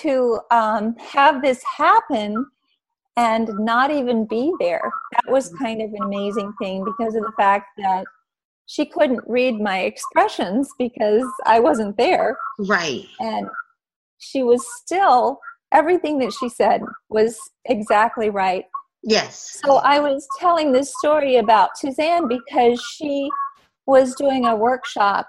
to 0.00 0.40
um, 0.50 0.96
have 0.96 1.42
this 1.42 1.62
happen 1.76 2.46
and 3.16 3.48
not 3.58 3.90
even 3.90 4.26
be 4.26 4.52
there, 4.58 4.90
that 5.12 5.30
was 5.30 5.52
kind 5.60 5.82
of 5.82 5.92
an 5.92 6.02
amazing 6.02 6.52
thing 6.60 6.84
because 6.84 7.14
of 7.14 7.22
the 7.22 7.32
fact 7.36 7.66
that 7.78 8.04
she 8.66 8.86
couldn't 8.86 9.20
read 9.26 9.60
my 9.60 9.80
expressions 9.80 10.70
because 10.78 11.26
I 11.44 11.60
wasn't 11.60 11.96
there. 11.96 12.38
Right. 12.58 13.04
And 13.20 13.48
she 14.18 14.42
was 14.42 14.64
still, 14.82 15.40
everything 15.72 16.18
that 16.20 16.32
she 16.32 16.48
said 16.48 16.80
was 17.10 17.38
exactly 17.66 18.30
right. 18.30 18.64
Yes. 19.02 19.60
So 19.64 19.76
I 19.76 19.98
was 19.98 20.26
telling 20.38 20.72
this 20.72 20.94
story 20.98 21.36
about 21.36 21.76
Suzanne 21.76 22.28
because 22.28 22.80
she 22.96 23.28
was 23.86 24.14
doing 24.14 24.46
a 24.46 24.56
workshop 24.56 25.26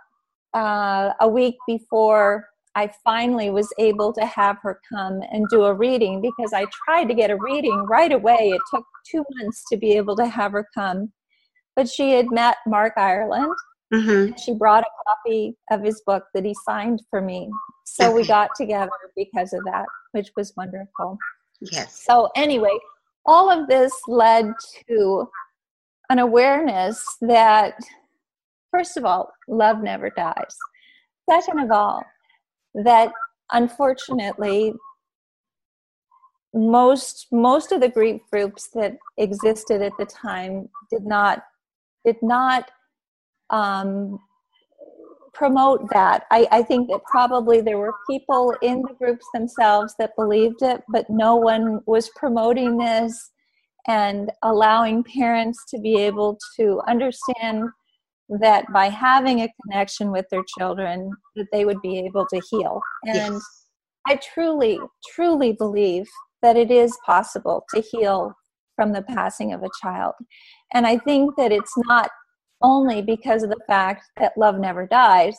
uh, 0.54 1.10
a 1.20 1.28
week 1.28 1.56
before 1.68 2.48
I 2.76 2.92
finally 3.04 3.50
was 3.50 3.72
able 3.78 4.12
to 4.14 4.26
have 4.26 4.58
her 4.64 4.80
come 4.92 5.22
and 5.32 5.48
do 5.50 5.64
a 5.66 5.74
reading 5.74 6.22
because 6.22 6.54
I 6.54 6.66
tried 6.86 7.06
to 7.06 7.14
get 7.14 7.30
a 7.30 7.38
reading 7.38 7.86
right 7.88 8.12
away. 8.12 8.52
It 8.54 8.62
took 8.74 8.86
two 9.10 9.24
months 9.36 9.64
to 9.72 9.78
be 9.78 9.92
able 9.94 10.16
to 10.16 10.26
have 10.26 10.54
her 10.54 10.68
come. 10.74 11.12
But 11.76 11.88
she 11.88 12.14
had 12.14 12.32
met 12.32 12.58
Mark 12.66 12.94
Ireland. 12.98 13.54
Mm-hmm. 13.94 14.36
She 14.38 14.56
brought 14.56 14.84
a 14.84 15.04
copy 15.08 15.56
of 15.72 15.84
his 15.84 16.02
book 16.06 16.24
that 16.34 16.46
he 16.46 16.56
signed 16.66 17.02
for 17.10 17.22
me. 17.22 17.50
So 17.86 18.12
we 18.12 18.26
got 18.26 18.50
together 18.56 18.92
because 19.16 19.54
of 19.54 19.62
that, 19.66 19.86
which 20.14 20.32
was 20.36 20.54
wonderful. 20.58 21.18
Yes. 21.62 22.04
So, 22.04 22.30
anyway, 22.36 22.76
all 23.26 23.52
of 23.52 23.68
this 23.68 23.94
led 24.08 24.52
to 24.88 25.30
an 26.10 26.20
awareness 26.20 27.06
that, 27.22 27.76
first 28.72 28.98
of 28.98 29.06
all, 29.06 29.32
love 29.48 29.82
never 29.82 30.10
dies. 30.10 30.58
Second 31.30 31.60
of 31.60 31.72
all, 31.72 32.04
that 32.74 33.12
unfortunately, 33.52 34.74
most 36.54 37.28
most 37.32 37.72
of 37.72 37.82
the 37.82 37.90
grief 37.90 38.22
groups 38.32 38.70
that 38.74 38.98
existed 39.18 39.82
at 39.82 39.94
the 39.98 40.06
time 40.06 40.70
did 40.92 41.04
not 41.04 41.44
did 42.06 42.18
not 42.22 42.70
um, 43.50 44.20
promote 45.34 45.90
that. 45.92 46.26
I, 46.32 46.48
I 46.52 46.62
think 46.64 46.90
that 46.90 47.04
probably 47.06 47.62
there 47.62 47.78
were 47.78 47.96
people 48.10 48.54
in 48.62 48.82
the 48.82 48.94
groups 48.94 49.26
themselves 49.34 49.96
that 50.00 50.16
believed 50.16 50.62
it, 50.62 50.84
but 50.90 51.10
no 51.10 51.36
one 51.36 51.82
was 51.86 52.10
promoting 52.16 52.78
this 52.78 53.32
and 53.88 54.32
allowing 54.44 55.04
parents 55.04 55.66
to 55.70 55.80
be 55.80 55.96
able 55.96 56.38
to 56.58 56.82
understand 56.88 57.64
that 58.40 58.66
by 58.74 58.88
having 58.90 59.42
a 59.42 59.50
connection 59.62 60.12
with 60.12 60.26
their 60.32 60.44
children 60.58 61.12
that 61.36 61.48
they 61.52 61.66
would 61.66 61.82
be 61.82 62.00
able 62.00 62.26
to 62.28 62.42
heal 62.50 62.80
and 63.06 63.16
yes. 63.16 63.44
i 64.08 64.20
truly 64.34 64.80
truly 65.14 65.54
believe 65.54 66.08
that 66.42 66.56
it 66.58 66.72
is 66.72 66.98
possible 67.06 67.64
to 67.74 67.82
heal 67.92 68.34
from 68.76 68.92
the 68.92 69.04
passing 69.04 69.54
of 69.54 69.62
a 69.64 69.70
child 69.82 70.14
and 70.74 70.88
I 70.88 70.98
think 70.98 71.36
that 71.38 71.52
it's 71.52 71.74
not 71.88 72.10
only 72.62 73.02
because 73.02 73.44
of 73.44 73.50
the 73.50 73.60
fact 73.68 74.04
that 74.18 74.38
love 74.38 74.60
never 74.60 74.88
dies, 74.88 75.36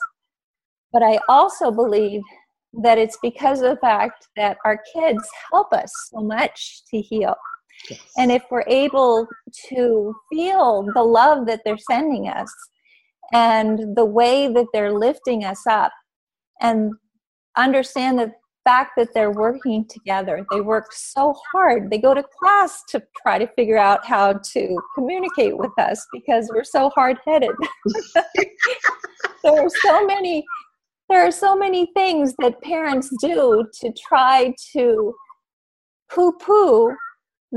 but 0.93 1.03
I 1.03 1.19
also 1.27 1.71
believe 1.71 2.21
that 2.81 2.97
it's 2.97 3.17
because 3.21 3.61
of 3.61 3.71
the 3.71 3.81
fact 3.81 4.27
that 4.37 4.57
our 4.65 4.79
kids 4.93 5.27
help 5.51 5.73
us 5.73 5.91
so 6.11 6.21
much 6.21 6.83
to 6.91 7.01
heal. 7.01 7.35
Yes. 7.89 7.99
And 8.17 8.31
if 8.31 8.43
we're 8.49 8.63
able 8.67 9.27
to 9.69 10.15
feel 10.31 10.87
the 10.93 11.03
love 11.03 11.45
that 11.47 11.61
they're 11.65 11.77
sending 11.77 12.29
us 12.29 12.51
and 13.33 13.95
the 13.95 14.05
way 14.05 14.47
that 14.47 14.67
they're 14.73 14.93
lifting 14.93 15.43
us 15.43 15.65
up 15.67 15.91
and 16.61 16.91
understand 17.57 18.19
the 18.19 18.31
fact 18.65 18.93
that 18.97 19.13
they're 19.13 19.31
working 19.31 19.85
together. 19.87 20.45
They 20.51 20.59
work 20.59 20.91
so 20.91 21.35
hard. 21.51 21.89
They 21.89 21.99
go 21.99 22.13
to 22.13 22.23
class 22.39 22.83
to 22.89 23.01
try 23.21 23.37
to 23.37 23.47
figure 23.55 23.77
out 23.77 24.05
how 24.05 24.33
to 24.33 24.77
communicate 24.95 25.57
with 25.57 25.71
us 25.77 26.05
because 26.11 26.49
we're 26.53 26.63
so 26.63 26.89
hard 26.89 27.17
headed. 27.25 27.51
there 29.43 29.61
are 29.61 29.69
so 29.69 30.05
many 30.05 30.43
there 31.07 31.21
are 31.21 31.31
so 31.31 31.55
many 31.55 31.91
things 31.95 32.33
that 32.39 32.59
parents 32.63 33.11
do 33.21 33.63
to 33.81 33.93
try 33.93 34.51
to 34.73 35.13
poo 36.11 36.31
poo 36.41 36.95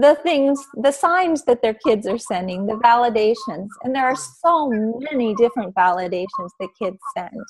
the 0.01 0.15
things, 0.23 0.65
the 0.75 0.93
signs 0.93 1.45
that 1.45 1.61
their 1.61 1.75
kids 1.75 2.07
are 2.07 2.19
sending, 2.19 2.67
the 2.67 2.75
validations. 2.75 3.69
And 3.83 3.95
there 3.95 4.07
are 4.07 4.17
so 4.17 4.69
many 5.11 5.35
different 5.35 5.75
validations 5.75 6.51
that 6.61 6.69
kids 6.81 6.99
send. 7.17 7.43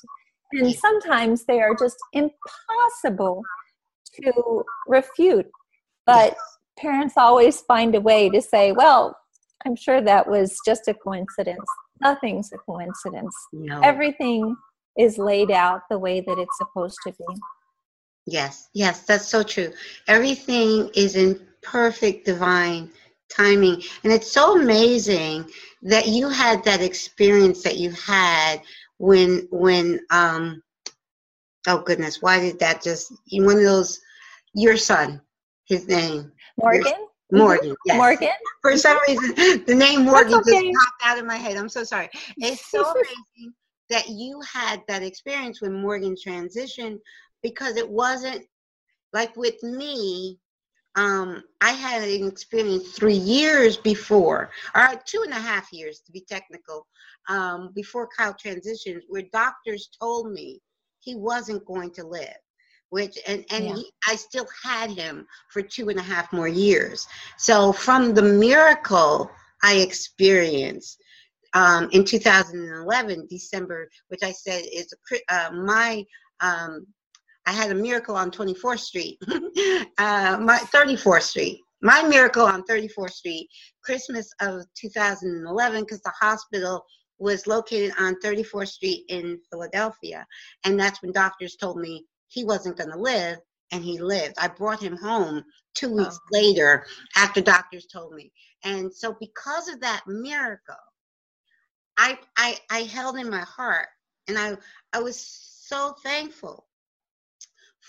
And 0.53 0.73
sometimes 0.73 1.45
they 1.45 1.61
are 1.61 1.75
just 1.75 1.97
impossible 2.13 3.43
to 4.23 4.63
refute. 4.87 5.45
But 6.07 6.35
parents 6.79 7.15
always 7.17 7.61
find 7.61 7.93
a 7.93 8.01
way 8.01 8.29
to 8.29 8.41
say, 8.41 8.71
well, 8.71 9.15
I'm 9.65 9.75
sure 9.75 10.01
that 10.01 10.27
was 10.27 10.57
just 10.65 10.87
a 10.87 10.95
coincidence. 10.95 11.69
Nothing's 12.01 12.51
a 12.51 12.57
coincidence. 12.57 13.35
No. 13.53 13.79
Everything 13.81 14.55
is 14.97 15.19
laid 15.19 15.51
out 15.51 15.81
the 15.89 15.99
way 15.99 16.21
that 16.21 16.39
it's 16.39 16.57
supposed 16.57 16.97
to 17.05 17.11
be. 17.11 17.35
Yes, 18.25 18.69
yes, 18.73 19.03
that's 19.03 19.27
so 19.27 19.43
true. 19.43 19.71
Everything 20.07 20.89
is 20.95 21.15
in 21.15 21.45
perfect 21.61 22.25
divine 22.25 22.91
timing. 23.29 23.81
And 24.03 24.11
it's 24.11 24.31
so 24.31 24.59
amazing 24.59 25.45
that 25.83 26.07
you 26.07 26.29
had 26.29 26.63
that 26.63 26.81
experience 26.81 27.63
that 27.63 27.77
you 27.77 27.91
had 27.91 28.61
when 28.97 29.47
when 29.49 29.99
um 30.11 30.61
oh 31.67 31.79
goodness 31.79 32.21
why 32.21 32.39
did 32.39 32.59
that 32.59 32.83
just 32.83 33.13
one 33.31 33.57
of 33.57 33.63
those 33.63 33.99
your 34.53 34.77
son 34.77 35.21
his 35.65 35.87
name 35.87 36.31
morgan 36.61 36.93
your, 37.31 37.39
morgan 37.39 37.75
yes. 37.85 37.97
morgan 37.97 38.29
for 38.61 38.77
some 38.77 38.97
reason 39.07 39.63
the 39.65 39.75
name 39.75 40.03
morgan 40.03 40.35
okay. 40.35 40.71
just 40.71 40.77
popped 40.77 41.05
out 41.05 41.17
of 41.17 41.25
my 41.25 41.37
head 41.37 41.55
i'm 41.55 41.69
so 41.69 41.83
sorry 41.83 42.09
it's 42.37 42.69
so 42.69 42.83
amazing 42.91 43.53
that 43.89 44.09
you 44.09 44.39
had 44.41 44.83
that 44.87 45.01
experience 45.01 45.61
when 45.61 45.73
morgan 45.73 46.15
transitioned 46.15 46.97
because 47.41 47.77
it 47.77 47.89
wasn't 47.89 48.45
like 49.13 49.35
with 49.37 49.61
me 49.63 50.37
um, 50.95 51.43
I 51.61 51.71
had 51.71 52.03
an 52.03 52.27
experience 52.27 52.91
three 52.91 53.13
years 53.13 53.77
before, 53.77 54.49
or 54.75 54.89
two 55.05 55.23
and 55.23 55.33
a 55.33 55.39
half 55.39 55.71
years 55.71 56.01
to 56.05 56.11
be 56.11 56.21
technical, 56.21 56.87
um, 57.27 57.71
before 57.75 58.09
Kyle 58.17 58.33
transitioned, 58.33 59.01
where 59.07 59.23
doctors 59.31 59.89
told 59.99 60.31
me 60.31 60.59
he 60.99 61.15
wasn't 61.15 61.65
going 61.65 61.91
to 61.91 62.05
live. 62.05 62.37
Which 62.91 63.19
and 63.27 63.45
and 63.51 63.65
yeah. 63.65 63.75
he, 63.75 63.91
I 64.07 64.15
still 64.15 64.47
had 64.63 64.89
him 64.89 65.27
for 65.51 65.61
two 65.61 65.89
and 65.89 65.99
a 65.99 66.03
half 66.03 66.33
more 66.33 66.47
years. 66.47 67.07
So 67.37 67.71
from 67.71 68.15
the 68.15 68.23
miracle 68.23 69.29
I 69.61 69.75
experienced 69.75 70.99
um, 71.53 71.89
in 71.91 72.03
2011, 72.03 73.27
December, 73.29 73.89
which 74.07 74.23
I 74.23 74.31
said 74.31 74.63
is 74.73 74.91
uh, 75.29 75.51
my 75.51 76.03
um, 76.41 76.87
I 77.45 77.51
had 77.53 77.71
a 77.71 77.75
miracle 77.75 78.15
on 78.15 78.31
24th 78.31 78.79
Street, 78.79 79.17
uh, 79.97 80.37
my 80.39 80.59
34th 80.73 81.23
Street. 81.23 81.61
My 81.81 82.03
miracle 82.03 82.45
on 82.45 82.63
34th 82.63 83.11
Street, 83.11 83.49
Christmas 83.83 84.29
of 84.41 84.63
2011, 84.75 85.81
because 85.81 86.01
the 86.01 86.13
hospital 86.19 86.85
was 87.19 87.47
located 87.47 87.93
on 87.97 88.19
34th 88.21 88.67
Street 88.67 89.05
in 89.07 89.39
Philadelphia. 89.49 90.25
And 90.65 90.79
that's 90.79 91.01
when 91.01 91.13
doctors 91.13 91.55
told 91.55 91.77
me 91.77 92.05
he 92.27 92.43
wasn't 92.43 92.77
going 92.77 92.91
to 92.91 92.97
live, 92.97 93.37
and 93.71 93.83
he 93.83 93.99
lived. 93.99 94.35
I 94.37 94.47
brought 94.47 94.81
him 94.81 94.97
home 94.97 95.43
two 95.73 95.95
weeks 95.95 96.19
oh. 96.21 96.27
later 96.31 96.85
after 97.15 97.41
doctors 97.41 97.85
told 97.85 98.13
me. 98.13 98.31
And 98.63 98.93
so, 98.93 99.15
because 99.19 99.69
of 99.69 99.79
that 99.81 100.03
miracle, 100.05 100.75
I, 101.97 102.17
I, 102.37 102.57
I 102.69 102.81
held 102.83 103.17
in 103.17 103.29
my 103.29 103.41
heart, 103.41 103.87
and 104.27 104.37
I, 104.37 104.57
I 104.93 105.01
was 105.01 105.19
so 105.19 105.95
thankful 106.03 106.65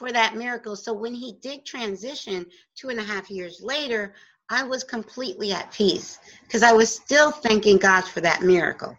for 0.01 0.11
that 0.11 0.35
miracle. 0.35 0.77
So 0.77 0.95
when 0.95 1.13
he 1.13 1.35
did 1.43 1.67
transition 1.67 2.47
two 2.75 2.89
and 2.89 2.99
a 2.99 3.03
half 3.03 3.31
years 3.31 3.61
later, 3.63 4.15
I 4.49 4.63
was 4.63 4.83
completely 4.83 5.53
at 5.53 5.71
peace 5.73 6.19
because 6.45 6.63
I 6.63 6.73
was 6.73 6.93
still 6.93 7.31
thanking 7.31 7.77
God 7.77 8.07
for 8.07 8.23
that 8.23 8.41
miracle. 8.41 8.97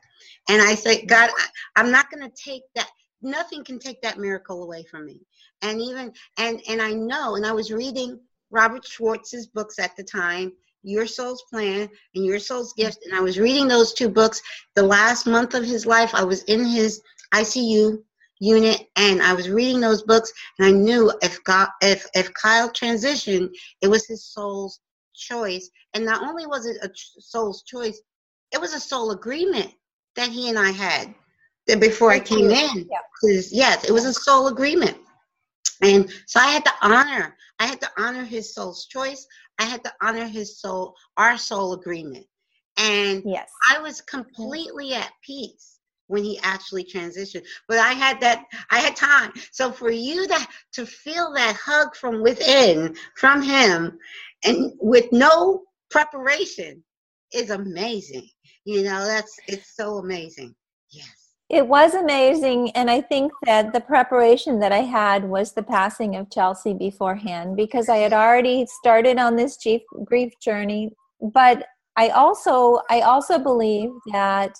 And 0.47 0.61
I 0.61 0.75
said, 0.75 1.07
God, 1.07 1.31
I, 1.75 1.81
am 1.81 1.89
not 1.89 2.11
going 2.11 2.21
to 2.29 2.35
take 2.35 2.61
that. 2.75 2.87
Nothing 3.23 3.63
can 3.63 3.79
take 3.79 3.99
that 4.03 4.19
miracle 4.19 4.61
away 4.61 4.83
from 4.83 5.07
me. 5.07 5.21
And 5.63 5.81
even 5.81 6.13
and 6.37 6.61
and 6.69 6.79
I 6.79 6.93
know. 6.93 7.35
And 7.35 7.47
I 7.47 7.51
was 7.51 7.71
reading 7.71 8.19
Robert 8.51 8.85
Schwartz's 8.85 9.47
books 9.47 9.79
at 9.79 9.97
the 9.97 10.03
time, 10.03 10.53
Your 10.83 11.07
Soul's 11.07 11.43
Plan 11.49 11.89
and 12.13 12.25
Your 12.25 12.37
Soul's 12.37 12.73
Gift. 12.73 12.99
And 13.05 13.15
I 13.15 13.21
was 13.21 13.39
reading 13.39 13.67
those 13.67 13.93
two 13.93 14.09
books. 14.09 14.39
The 14.75 14.83
last 14.83 15.25
month 15.25 15.55
of 15.55 15.65
his 15.65 15.87
life, 15.87 16.13
I 16.13 16.23
was 16.23 16.43
in 16.43 16.63
his 16.63 17.01
ICU 17.33 18.03
unit 18.41 18.89
and 18.95 19.21
I 19.21 19.33
was 19.33 19.49
reading 19.49 19.79
those 19.79 20.01
books 20.01 20.33
and 20.57 20.67
I 20.67 20.71
knew 20.71 21.13
if 21.21 21.41
God 21.43 21.69
if 21.81 22.05
if 22.15 22.33
Kyle 22.33 22.69
transitioned, 22.69 23.49
it 23.81 23.87
was 23.87 24.05
his 24.07 24.25
soul's 24.25 24.81
choice. 25.13 25.69
And 25.93 26.03
not 26.03 26.23
only 26.27 26.45
was 26.45 26.65
it 26.65 26.77
a 26.81 26.89
soul's 26.93 27.63
choice, 27.63 28.01
it 28.51 28.59
was 28.59 28.73
a 28.73 28.79
soul 28.79 29.11
agreement 29.11 29.71
that 30.15 30.29
he 30.29 30.49
and 30.49 30.57
I 30.57 30.71
had 30.71 31.13
before 31.79 32.11
I 32.11 32.19
came 32.19 32.49
in. 32.49 32.89
Yeah. 32.89 33.41
Yes, 33.51 33.83
it 33.87 33.91
was 33.91 34.05
a 34.05 34.13
soul 34.13 34.47
agreement. 34.47 34.97
And 35.83 36.11
so 36.25 36.39
I 36.39 36.47
had 36.47 36.65
to 36.65 36.73
honor, 36.81 37.35
I 37.59 37.67
had 37.67 37.79
to 37.81 37.89
honor 37.97 38.23
his 38.23 38.53
soul's 38.53 38.87
choice. 38.87 39.25
I 39.59 39.65
had 39.65 39.83
to 39.83 39.93
honor 40.01 40.25
his 40.25 40.59
soul, 40.59 40.95
our 41.17 41.37
soul 41.37 41.73
agreement. 41.73 42.25
And 42.77 43.23
yes. 43.25 43.49
I 43.69 43.79
was 43.79 44.01
completely 44.01 44.93
at 44.93 45.11
peace 45.23 45.79
when 46.11 46.23
he 46.23 46.37
actually 46.43 46.83
transitioned. 46.83 47.43
But 47.67 47.79
I 47.79 47.93
had 47.93 48.19
that, 48.19 48.45
I 48.69 48.79
had 48.79 48.95
time. 48.95 49.31
So 49.51 49.71
for 49.71 49.89
you 49.89 50.27
to, 50.27 50.47
to 50.73 50.85
feel 50.85 51.33
that 51.33 51.55
hug 51.55 51.95
from 51.95 52.21
within, 52.21 52.95
from 53.15 53.41
him, 53.41 53.97
and 54.43 54.73
with 54.79 55.05
no 55.11 55.63
preparation 55.89 56.83
is 57.33 57.49
amazing. 57.49 58.27
You 58.65 58.83
know, 58.83 59.05
that's, 59.05 59.33
it's 59.47 59.75
so 59.75 59.97
amazing. 59.97 60.53
Yes. 60.91 61.07
It 61.49 61.67
was 61.67 61.95
amazing. 61.95 62.71
And 62.71 62.89
I 62.89 63.01
think 63.01 63.31
that 63.45 63.73
the 63.73 63.81
preparation 63.81 64.59
that 64.59 64.71
I 64.71 64.79
had 64.79 65.23
was 65.23 65.53
the 65.53 65.63
passing 65.63 66.15
of 66.15 66.31
Chelsea 66.31 66.73
beforehand 66.73 67.55
because 67.55 67.89
I 67.89 67.97
had 67.97 68.13
already 68.13 68.65
started 68.79 69.17
on 69.17 69.35
this 69.35 69.57
grief 70.05 70.33
journey. 70.41 70.91
But 71.33 71.65
I 71.97 72.09
also, 72.09 72.79
I 72.89 73.01
also 73.01 73.37
believe 73.37 73.89
that 74.13 74.55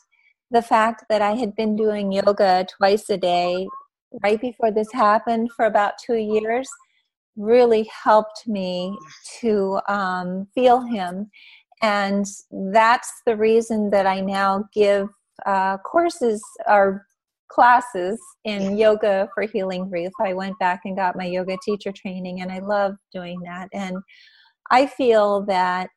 the 0.51 0.61
fact 0.61 1.05
that 1.09 1.21
I 1.21 1.31
had 1.31 1.55
been 1.55 1.75
doing 1.75 2.11
yoga 2.11 2.65
twice 2.77 3.09
a 3.09 3.17
day 3.17 3.67
right 4.21 4.39
before 4.39 4.71
this 4.71 4.91
happened 4.91 5.49
for 5.55 5.65
about 5.65 5.93
two 6.05 6.17
years 6.17 6.69
really 7.37 7.89
helped 8.03 8.45
me 8.45 8.95
to 9.39 9.79
um, 9.87 10.47
feel 10.53 10.81
him. 10.81 11.31
And 11.81 12.25
that's 12.51 13.11
the 13.25 13.37
reason 13.37 13.89
that 13.91 14.05
I 14.05 14.19
now 14.19 14.65
give 14.73 15.07
uh, 15.45 15.77
courses 15.77 16.43
or 16.67 17.05
classes 17.49 18.19
in 18.43 18.77
yoga 18.77 19.29
for 19.33 19.43
healing 19.43 19.89
grief. 19.89 20.11
I 20.19 20.33
went 20.33 20.59
back 20.59 20.81
and 20.85 20.95
got 20.95 21.17
my 21.17 21.25
yoga 21.25 21.57
teacher 21.65 21.91
training, 21.91 22.41
and 22.41 22.51
I 22.51 22.59
love 22.59 22.95
doing 23.13 23.39
that. 23.45 23.69
And 23.73 23.97
I 24.69 24.85
feel 24.85 25.45
that 25.47 25.89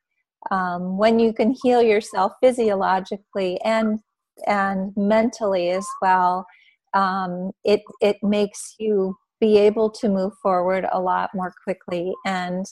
um, 0.51 0.97
when 0.97 1.19
you 1.19 1.33
can 1.33 1.55
heal 1.63 1.83
yourself 1.83 2.33
physiologically 2.41 3.61
and 3.63 3.99
and 4.47 4.93
mentally 4.97 5.71
as 5.71 5.87
well, 6.03 6.47
um, 6.95 7.51
it 7.65 7.83
it 8.01 8.17
makes 8.23 8.75
you 8.79 9.17
be 9.41 9.59
able 9.59 9.91
to 9.91 10.09
move 10.09 10.33
forward 10.43 10.87
a 10.93 11.01
lot 11.01 11.31
more 11.35 11.53
quickly. 11.65 12.13
And 12.27 12.65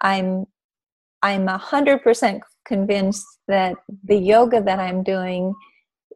I'm 0.00 0.46
I'm 1.22 1.48
a 1.48 1.58
hundred 1.58 2.02
percent 2.02 2.42
convinced 2.66 3.26
that 3.48 3.74
the 4.04 4.16
yoga 4.16 4.62
that 4.62 4.78
I'm 4.78 5.02
doing 5.02 5.54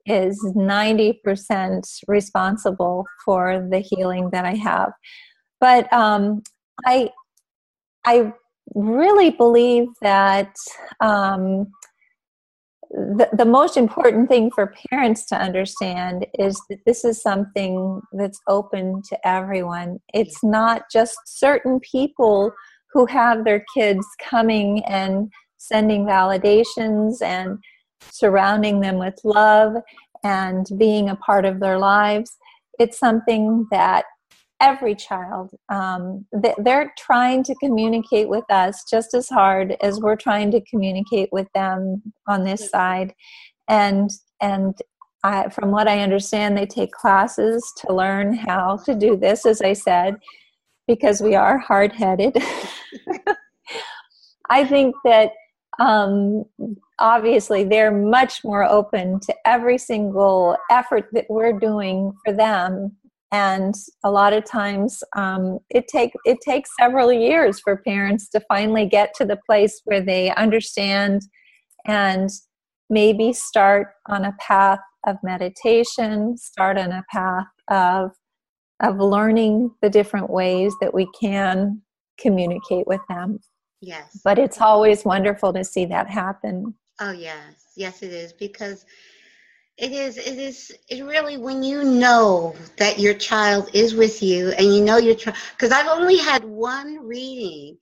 is 0.06 0.38
90% 0.54 1.82
responsible 2.06 3.06
for 3.24 3.66
the 3.70 3.78
healing 3.78 4.30
that 4.30 4.44
I 4.44 4.54
have. 4.54 4.92
But 5.60 5.90
um, 5.92 6.42
I, 6.84 7.10
I 8.04 8.32
really 8.74 9.30
believe 9.30 9.88
that 10.02 10.54
um, 11.00 11.68
the, 12.94 13.28
the 13.32 13.44
most 13.44 13.76
important 13.76 14.28
thing 14.28 14.52
for 14.52 14.72
parents 14.88 15.26
to 15.26 15.36
understand 15.36 16.26
is 16.38 16.60
that 16.70 16.78
this 16.86 17.04
is 17.04 17.20
something 17.20 18.00
that's 18.12 18.40
open 18.48 19.02
to 19.08 19.26
everyone. 19.26 19.98
It's 20.12 20.44
not 20.44 20.82
just 20.92 21.18
certain 21.26 21.80
people 21.80 22.52
who 22.92 23.06
have 23.06 23.44
their 23.44 23.64
kids 23.74 24.06
coming 24.22 24.84
and 24.84 25.28
sending 25.56 26.06
validations 26.06 27.20
and 27.20 27.58
surrounding 28.00 28.78
them 28.78 28.98
with 28.98 29.18
love 29.24 29.74
and 30.22 30.64
being 30.78 31.08
a 31.08 31.16
part 31.16 31.44
of 31.44 31.58
their 31.58 31.78
lives. 31.78 32.36
It's 32.78 32.98
something 32.98 33.66
that 33.72 34.04
every 34.64 34.94
child. 34.94 35.50
Um, 35.68 36.26
they're 36.58 36.92
trying 36.98 37.44
to 37.44 37.54
communicate 37.56 38.28
with 38.28 38.44
us 38.50 38.84
just 38.90 39.14
as 39.14 39.28
hard 39.28 39.76
as 39.82 40.00
we're 40.00 40.16
trying 40.16 40.50
to 40.52 40.60
communicate 40.62 41.28
with 41.32 41.48
them 41.54 42.02
on 42.26 42.44
this 42.44 42.70
side. 42.70 43.14
And 43.68 44.10
and 44.40 44.74
I, 45.22 45.48
from 45.48 45.70
what 45.70 45.88
i 45.88 46.00
understand 46.00 46.54
they 46.54 46.66
take 46.66 46.90
classes 46.90 47.72
to 47.78 47.94
learn 47.94 48.34
how 48.34 48.76
to 48.84 48.94
do 48.94 49.16
this 49.16 49.46
as 49.46 49.62
i 49.62 49.72
said 49.72 50.16
because 50.86 51.20
we 51.20 51.34
are 51.34 51.58
hard-headed. 51.58 52.36
I 54.50 54.64
think 54.64 54.94
that 55.04 55.30
um, 55.78 56.44
obviously 56.98 57.64
they're 57.64 57.90
much 57.90 58.44
more 58.44 58.64
open 58.64 59.18
to 59.20 59.34
every 59.46 59.78
single 59.78 60.56
effort 60.70 61.08
that 61.12 61.26
we're 61.28 61.58
doing 61.58 62.12
for 62.24 62.32
them 62.34 62.96
and 63.34 63.74
a 64.04 64.10
lot 64.10 64.32
of 64.32 64.44
times 64.44 65.02
um, 65.16 65.58
it 65.70 65.88
take 65.88 66.12
it 66.24 66.38
takes 66.40 66.70
several 66.78 67.12
years 67.12 67.60
for 67.60 67.76
parents 67.76 68.28
to 68.28 68.40
finally 68.48 68.86
get 68.86 69.12
to 69.14 69.24
the 69.24 69.38
place 69.46 69.80
where 69.84 70.00
they 70.00 70.30
understand 70.34 71.22
and 71.86 72.30
maybe 72.90 73.32
start 73.32 73.88
on 74.08 74.24
a 74.24 74.36
path 74.38 74.80
of 75.06 75.16
meditation 75.22 76.36
start 76.36 76.78
on 76.78 76.92
a 76.92 77.04
path 77.10 77.46
of 77.68 78.10
of 78.82 78.98
learning 78.98 79.70
the 79.82 79.90
different 79.90 80.30
ways 80.30 80.74
that 80.80 80.92
we 80.92 81.08
can 81.20 81.80
communicate 82.18 82.86
with 82.86 83.00
them 83.08 83.38
Yes. 83.84 84.20
But 84.24 84.38
it's 84.38 84.60
always 84.60 85.04
wonderful 85.04 85.52
to 85.52 85.64
see 85.64 85.84
that 85.86 86.08
happen. 86.08 86.74
Oh, 87.00 87.12
yes. 87.12 87.72
Yes, 87.76 88.02
it 88.02 88.12
is. 88.12 88.32
Because 88.32 88.86
it 89.76 89.92
is, 89.92 90.16
it 90.16 90.38
is, 90.38 90.72
it 90.88 91.04
really, 91.04 91.36
when 91.36 91.62
you 91.62 91.84
know 91.84 92.54
that 92.78 92.98
your 92.98 93.14
child 93.14 93.70
is 93.72 93.94
with 93.94 94.22
you 94.22 94.50
and 94.50 94.74
you 94.74 94.84
know 94.84 94.98
your 94.98 95.14
child, 95.14 95.36
because 95.52 95.72
I've 95.72 95.88
only 95.88 96.16
had 96.16 96.44
one 96.44 97.04
reading 97.06 97.76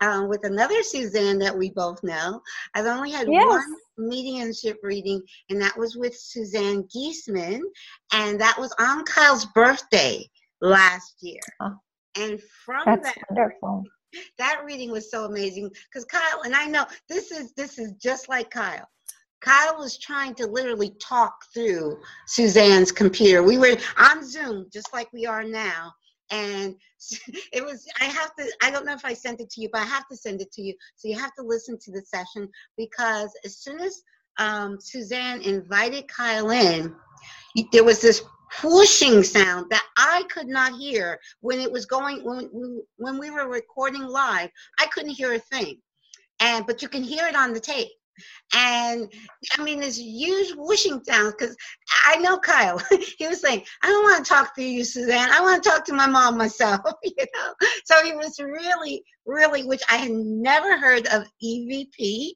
um, 0.00 0.28
with 0.28 0.44
another 0.44 0.82
Suzanne 0.82 1.38
that 1.40 1.56
we 1.56 1.70
both 1.70 2.02
know. 2.04 2.40
I've 2.74 2.86
only 2.86 3.10
had 3.10 3.28
yes. 3.28 3.46
one 3.46 3.74
mediumship 3.98 4.78
reading, 4.82 5.20
and 5.50 5.60
that 5.60 5.76
was 5.76 5.96
with 5.96 6.16
Suzanne 6.16 6.84
Giesemann, 6.84 7.60
and 8.12 8.40
that 8.40 8.56
was 8.58 8.72
on 8.78 9.04
Kyle's 9.04 9.46
birthday 9.46 10.24
last 10.60 11.16
year. 11.20 11.40
Oh, 11.60 11.74
and 12.16 12.40
from 12.64 12.84
that, 12.84 13.16
wonderful 13.30 13.84
that 14.38 14.62
reading 14.64 14.90
was 14.90 15.10
so 15.10 15.24
amazing 15.24 15.70
because 15.88 16.04
Kyle 16.04 16.42
and 16.44 16.54
I 16.54 16.66
know 16.66 16.86
this 17.08 17.30
is 17.30 17.52
this 17.52 17.78
is 17.78 17.92
just 17.92 18.28
like 18.28 18.50
Kyle. 18.50 18.86
Kyle 19.42 19.76
was 19.78 19.98
trying 19.98 20.34
to 20.36 20.46
literally 20.46 20.94
talk 21.00 21.34
through 21.52 21.98
Suzanne's 22.26 22.92
computer. 22.92 23.42
We 23.42 23.58
were 23.58 23.76
on 23.98 24.24
Zoom 24.24 24.66
just 24.72 24.92
like 24.92 25.12
we 25.12 25.26
are 25.26 25.42
now. 25.42 25.92
And 26.30 26.76
it 27.52 27.64
was, 27.64 27.86
I 28.00 28.04
have 28.04 28.34
to, 28.36 28.46
I 28.62 28.70
don't 28.70 28.86
know 28.86 28.94
if 28.94 29.04
I 29.04 29.14
sent 29.14 29.40
it 29.40 29.50
to 29.50 29.60
you, 29.60 29.68
but 29.72 29.82
I 29.82 29.84
have 29.84 30.08
to 30.08 30.16
send 30.16 30.40
it 30.40 30.52
to 30.52 30.62
you. 30.62 30.74
So 30.96 31.08
you 31.08 31.18
have 31.18 31.34
to 31.34 31.42
listen 31.42 31.78
to 31.80 31.90
the 31.90 32.02
session 32.02 32.48
because 32.76 33.30
as 33.44 33.58
soon 33.58 33.80
as 33.80 34.02
um, 34.38 34.78
Suzanne 34.80 35.42
invited 35.42 36.08
Kyle 36.08 36.50
in, 36.50 36.94
there 37.72 37.84
was 37.84 38.00
this 38.00 38.22
whooshing 38.62 39.22
sound 39.22 39.66
that 39.70 39.84
I 39.96 40.24
could 40.30 40.48
not 40.48 40.78
hear 40.78 41.18
when 41.40 41.60
it 41.60 41.70
was 41.70 41.86
going 41.86 42.22
when 42.22 42.82
when 42.96 43.18
we 43.18 43.30
were 43.30 43.48
recording 43.48 44.02
live. 44.02 44.50
I 44.78 44.86
couldn't 44.86 45.10
hear 45.10 45.34
a 45.34 45.38
thing, 45.38 45.80
and 46.40 46.66
but 46.66 46.82
you 46.82 46.88
can 46.88 47.02
hear 47.02 47.26
it 47.26 47.36
on 47.36 47.52
the 47.52 47.60
tape. 47.60 47.88
And 48.54 49.10
I 49.56 49.62
mean, 49.62 49.80
this 49.80 49.98
huge 49.98 50.54
whooshing 50.56 51.02
sound 51.04 51.34
because 51.38 51.56
I 52.06 52.16
know 52.16 52.38
Kyle. 52.38 52.80
he 53.18 53.26
was 53.26 53.40
saying, 53.40 53.64
"I 53.82 53.88
don't 53.88 54.04
want 54.04 54.24
to 54.24 54.28
talk 54.28 54.54
to 54.56 54.62
you, 54.62 54.84
Suzanne. 54.84 55.30
I 55.30 55.40
want 55.40 55.62
to 55.62 55.68
talk 55.68 55.84
to 55.86 55.94
my 55.94 56.06
mom 56.06 56.36
myself." 56.36 56.80
you 57.02 57.12
know, 57.18 57.54
so 57.84 58.04
he 58.04 58.12
was 58.12 58.38
really, 58.38 59.02
really, 59.26 59.64
which 59.64 59.82
I 59.90 59.96
had 59.96 60.12
never 60.12 60.78
heard 60.78 61.06
of 61.08 61.24
EVP 61.42 62.32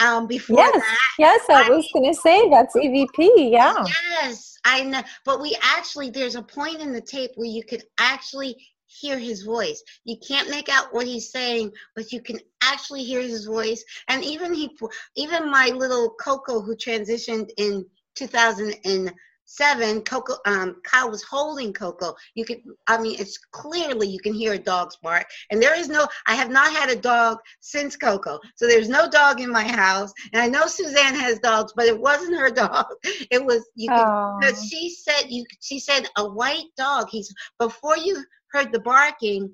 um, 0.00 0.26
before 0.26 0.58
yes, 0.58 0.74
that. 0.74 0.98
Yes, 1.18 1.40
I, 1.48 1.66
I 1.66 1.70
was 1.70 1.88
going 1.92 2.12
to 2.12 2.18
say 2.18 2.48
that's 2.50 2.76
EVP. 2.76 3.50
Yeah. 3.50 3.84
Yes, 4.22 4.56
I 4.64 4.82
know. 4.82 5.02
But 5.24 5.40
we 5.40 5.56
actually, 5.62 6.10
there's 6.10 6.36
a 6.36 6.42
point 6.42 6.80
in 6.80 6.92
the 6.92 7.00
tape 7.00 7.30
where 7.36 7.48
you 7.48 7.62
could 7.64 7.82
actually 7.98 8.56
hear 8.94 9.18
his 9.18 9.42
voice. 9.42 9.82
You 10.04 10.16
can't 10.26 10.50
make 10.50 10.68
out 10.68 10.92
what 10.92 11.06
he's 11.06 11.30
saying, 11.30 11.72
but 11.94 12.12
you 12.12 12.20
can 12.20 12.38
actually 12.62 13.04
hear 13.04 13.20
his 13.20 13.46
voice. 13.46 13.84
And 14.08 14.24
even 14.24 14.54
he, 14.54 14.76
even 15.16 15.50
my 15.50 15.68
little 15.68 16.10
Coco 16.10 16.60
who 16.60 16.76
transitioned 16.76 17.50
in 17.56 17.84
2007, 18.14 20.02
Coco, 20.02 20.34
um, 20.46 20.80
Kyle 20.84 21.10
was 21.10 21.22
holding 21.22 21.72
Coco. 21.72 22.14
You 22.34 22.44
could, 22.44 22.62
I 22.86 23.00
mean, 23.00 23.16
it's 23.18 23.38
clearly 23.38 24.08
you 24.08 24.20
can 24.20 24.32
hear 24.32 24.52
a 24.52 24.58
dog's 24.58 24.96
bark. 24.96 25.26
And 25.50 25.60
there 25.60 25.78
is 25.78 25.88
no, 25.88 26.06
I 26.26 26.34
have 26.34 26.50
not 26.50 26.72
had 26.72 26.90
a 26.90 26.96
dog 26.96 27.38
since 27.60 27.96
Coco. 27.96 28.38
So 28.54 28.66
there's 28.66 28.88
no 28.88 29.08
dog 29.10 29.40
in 29.40 29.50
my 29.50 29.64
house. 29.64 30.12
And 30.32 30.40
I 30.40 30.46
know 30.48 30.66
Suzanne 30.66 31.14
has 31.14 31.40
dogs, 31.40 31.72
but 31.74 31.86
it 31.86 31.98
wasn't 31.98 32.38
her 32.38 32.50
dog. 32.64 32.86
It 33.30 33.44
was, 33.44 33.68
you 33.74 33.90
could, 33.90 34.56
she 34.70 34.90
said, 34.90 35.24
you, 35.28 35.44
she 35.60 35.80
said 35.80 36.06
a 36.16 36.26
white 36.28 36.70
dog. 36.76 37.08
He's, 37.10 37.32
before 37.58 37.96
you 37.96 38.24
heard 38.54 38.72
the 38.72 38.80
barking, 38.80 39.52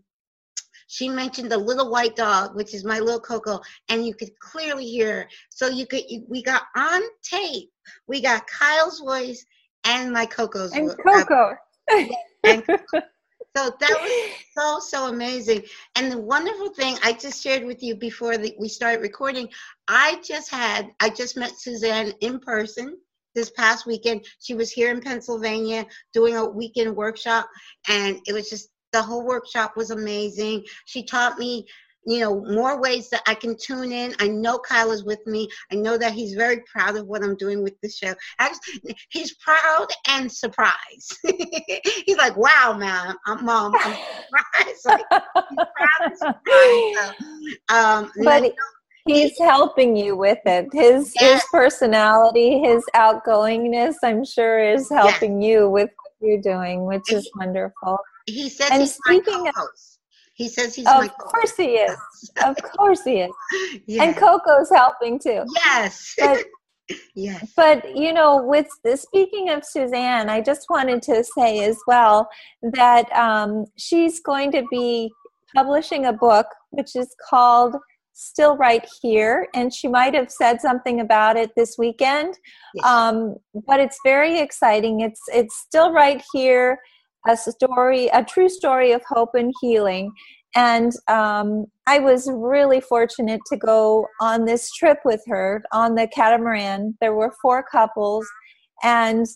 she 0.86 1.08
mentioned 1.08 1.50
the 1.50 1.58
little 1.58 1.90
white 1.90 2.16
dog, 2.16 2.54
which 2.54 2.74
is 2.74 2.84
my 2.84 2.98
little 2.98 3.20
Coco, 3.20 3.60
and 3.88 4.06
you 4.06 4.14
could 4.14 4.36
clearly 4.40 4.84
hear. 4.84 5.12
Her. 5.12 5.28
So 5.48 5.68
you 5.68 5.86
could, 5.86 6.02
you, 6.08 6.24
we 6.28 6.42
got 6.42 6.62
on 6.76 7.00
tape. 7.22 7.70
We 8.06 8.20
got 8.20 8.46
Kyle's 8.46 9.00
voice 9.00 9.46
and 9.84 10.12
my 10.12 10.26
Coco's 10.26 10.72
and 10.72 10.90
uh, 10.90 10.94
Coco. 10.94 11.54
and 12.44 12.64
so 13.56 13.70
that 13.80 13.80
was 13.80 14.30
so 14.56 14.80
so 14.80 15.08
amazing. 15.08 15.62
And 15.96 16.10
the 16.10 16.18
wonderful 16.18 16.70
thing 16.70 16.96
I 17.02 17.12
just 17.12 17.42
shared 17.42 17.64
with 17.64 17.82
you 17.82 17.94
before 17.94 18.36
the, 18.36 18.54
we 18.58 18.68
started 18.68 19.00
recording, 19.00 19.48
I 19.88 20.20
just 20.24 20.50
had 20.50 20.90
I 21.00 21.10
just 21.10 21.36
met 21.36 21.58
Suzanne 21.58 22.12
in 22.20 22.40
person 22.40 22.98
this 23.34 23.50
past 23.50 23.86
weekend. 23.86 24.24
She 24.40 24.54
was 24.54 24.70
here 24.70 24.90
in 24.90 25.00
Pennsylvania 25.00 25.86
doing 26.12 26.36
a 26.36 26.44
weekend 26.44 26.96
workshop, 26.96 27.48
and 27.88 28.18
it 28.26 28.32
was 28.32 28.50
just 28.50 28.70
the 28.92 29.03
whole 29.03 29.24
workshop 29.24 29.76
was 29.76 29.90
amazing. 29.90 30.64
She 30.87 31.05
taught 31.05 31.38
me, 31.38 31.66
you 32.07 32.20
know, 32.20 32.42
more 32.46 32.81
ways 32.81 33.11
that 33.11 33.22
I 33.26 33.35
can 33.35 33.57
tune 33.57 33.92
in. 33.92 34.14
I 34.20 34.29
know 34.29 34.59
Kyle 34.59 34.90
is 34.90 35.05
with 35.05 35.24
me. 35.26 35.48
I 35.70 35.76
know 35.76 35.98
that 35.98 36.12
he's 36.12 36.35
very 36.35 36.62
proud 36.72 36.96
of 36.96 37.07
what 37.07 37.22
I'm 37.22 37.37
doing 37.37 37.62
with 37.62 37.74
the 37.83 37.90
show. 37.90 38.14
Actually, 38.38 38.96
he's 39.11 39.35
proud 39.35 39.88
and 40.09 40.31
surprised. 40.31 41.18
he's 42.07 42.16
like, 42.16 42.37
"Wow, 42.37 42.76
man, 42.79 43.14
I'm 43.26 43.44
mom, 43.44 43.74
I'm 43.79 43.96
surprised." 44.29 44.87
like, 44.87 45.05
he's 45.11 45.66
proud 45.76 46.07
and 46.07 46.16
surprised. 46.16 47.16
So, 47.68 47.76
um, 47.76 48.12
but 48.24 48.53
he's 49.07 49.38
helping 49.38 49.96
you 49.96 50.16
with 50.16 50.38
it. 50.46 50.68
His 50.72 51.12
yes. 51.20 51.35
his 51.35 51.44
personality, 51.50 52.61
his 52.61 52.85
outgoingness, 52.94 53.94
I'm 54.03 54.24
sure, 54.24 54.59
is 54.59 54.88
helping 54.88 55.40
yes. 55.40 55.50
you 55.50 55.70
with 55.70 55.90
what 55.96 56.29
you're 56.29 56.40
doing, 56.40 56.87
which 56.87 57.12
is 57.12 57.31
wonderful. 57.37 57.98
He 58.26 58.48
says 58.48 58.70
and 58.70 58.80
he's 58.80 58.94
speaking 58.94 59.44
my 59.44 59.50
co-host. 59.52 59.98
He 60.35 60.48
says 60.48 60.74
he's 60.74 60.87
of 60.87 60.98
my 60.98 61.09
course 61.09 61.56
he 61.56 61.74
is. 61.74 61.98
of 62.44 62.56
course 62.56 63.02
he 63.04 63.20
is. 63.20 63.30
Yes. 63.87 64.06
And 64.06 64.16
Coco's 64.16 64.70
helping 64.70 65.18
too. 65.18 65.44
Yes. 65.54 66.14
But, 66.18 66.44
yes. 67.14 67.52
But 67.56 67.96
you 67.96 68.12
know, 68.12 68.42
with 68.42 68.68
the, 68.83 68.96
speaking 68.96 69.50
of 69.50 69.64
Suzanne, 69.64 70.30
I 70.30 70.40
just 70.40 70.66
wanted 70.70 71.02
to 71.02 71.22
say 71.22 71.64
as 71.64 71.78
well 71.87 72.28
that 72.62 73.12
um, 73.12 73.66
she's 73.76 74.20
going 74.20 74.50
to 74.52 74.64
be 74.70 75.11
publishing 75.54 76.06
a 76.06 76.12
book 76.12 76.46
which 76.70 76.96
is 76.96 77.14
called 77.28 77.76
still 78.12 78.56
right 78.56 78.87
here 79.00 79.48
and 79.54 79.72
she 79.72 79.88
might 79.88 80.14
have 80.14 80.30
said 80.30 80.61
something 80.61 81.00
about 81.00 81.37
it 81.37 81.50
this 81.56 81.76
weekend 81.78 82.35
yes. 82.74 82.87
um, 82.87 83.37
but 83.66 83.80
it's 83.80 83.98
very 84.04 84.38
exciting 84.38 85.00
it's 85.00 85.22
it's 85.33 85.56
still 85.56 85.90
right 85.92 86.22
here 86.33 86.78
a 87.28 87.37
story, 87.37 88.09
a 88.09 88.24
true 88.24 88.48
story 88.48 88.92
of 88.92 89.02
hope 89.09 89.30
and 89.35 89.52
healing. 89.61 90.12
And 90.56 90.92
um, 91.06 91.66
I 91.87 92.00
was 92.00 92.28
really 92.33 92.80
fortunate 92.80 93.40
to 93.46 93.56
go 93.56 94.06
on 94.20 94.44
this 94.44 94.72
trip 94.72 94.98
with 95.04 95.22
her 95.28 95.62
on 95.72 95.94
the 95.94 96.09
catamaran. 96.09 96.96
There 97.00 97.14
were 97.14 97.33
four 97.40 97.64
couples, 97.70 98.26
and 98.83 99.26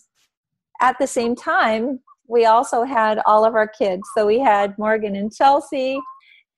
at 0.81 0.97
the 0.99 1.07
same 1.07 1.35
time, 1.35 1.99
we 2.27 2.45
also 2.45 2.83
had 2.83 3.19
all 3.25 3.45
of 3.45 3.55
our 3.55 3.67
kids. 3.67 4.01
So 4.17 4.25
we 4.25 4.39
had 4.39 4.77
Morgan 4.77 5.15
and 5.15 5.33
Chelsea, 5.33 5.97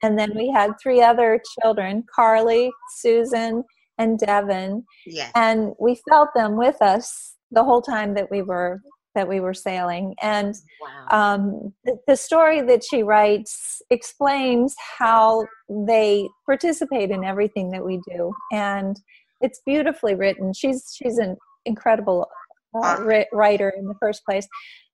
and 0.01 0.17
then 0.17 0.31
we 0.35 0.49
had 0.49 0.71
three 0.81 1.01
other 1.01 1.39
children 1.61 2.03
Carly, 2.13 2.71
Susan, 2.97 3.63
and 3.97 4.17
Devin. 4.17 4.83
Yes. 5.05 5.31
And 5.35 5.73
we 5.79 5.99
felt 6.09 6.29
them 6.35 6.57
with 6.57 6.81
us 6.81 7.35
the 7.51 7.63
whole 7.63 7.81
time 7.81 8.13
that 8.15 8.29
we 8.31 8.41
were 8.41 8.81
that 9.17 9.27
we 9.27 9.39
were 9.39 9.53
sailing. 9.53 10.13
And 10.21 10.55
wow. 10.79 11.33
um, 11.33 11.73
the, 11.83 11.97
the, 12.07 12.15
story 12.15 12.61
that 12.61 12.83
she 12.83 13.01
writes 13.01 13.81
explains 13.89 14.75
how 14.99 15.47
they 15.67 16.29
participate 16.45 17.09
in 17.09 17.23
everything 17.23 17.71
that 17.71 17.83
we 17.83 17.99
do, 18.07 18.31
and 18.51 18.95
it's 19.41 19.59
beautifully 19.65 20.13
written. 20.13 20.53
She's 20.53 20.93
she's 20.95 21.17
an 21.17 21.35
incredible 21.65 22.29
uh, 22.75 23.23
writer 23.33 23.73
in 23.77 23.87
the 23.87 23.95
first 23.99 24.23
place. 24.23 24.47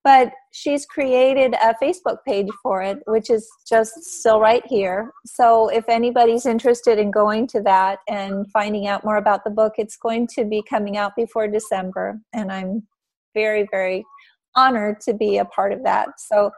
But 0.03 0.33
she's 0.51 0.85
created 0.85 1.53
a 1.53 1.73
Facebook 1.81 2.17
page 2.27 2.49
for 2.61 2.81
it, 2.81 2.97
which 3.07 3.29
is 3.29 3.49
just 3.67 3.93
still 4.03 4.41
right 4.41 4.63
here. 4.65 5.11
So 5.25 5.69
if 5.69 5.85
anybody's 5.87 6.45
interested 6.45 6.99
in 6.99 7.09
going 7.09 7.47
to 7.47 7.61
that 7.61 7.99
and 8.09 8.45
finding 8.51 8.85
out 8.85 9.05
more 9.05 9.15
about 9.15 9.45
the 9.45 9.49
book, 9.49 9.75
it's 9.77 9.95
going 9.95 10.27
to 10.35 10.43
be 10.43 10.61
coming 10.69 10.97
out 10.97 11.13
before 11.15 11.47
December. 11.47 12.19
And 12.33 12.51
I'm 12.51 12.83
very, 13.33 13.67
very 13.71 14.05
honored 14.55 14.99
to 15.01 15.13
be 15.13 15.37
a 15.37 15.45
part 15.45 15.73
of 15.73 15.83
that. 15.83 16.19
So, 16.19 16.51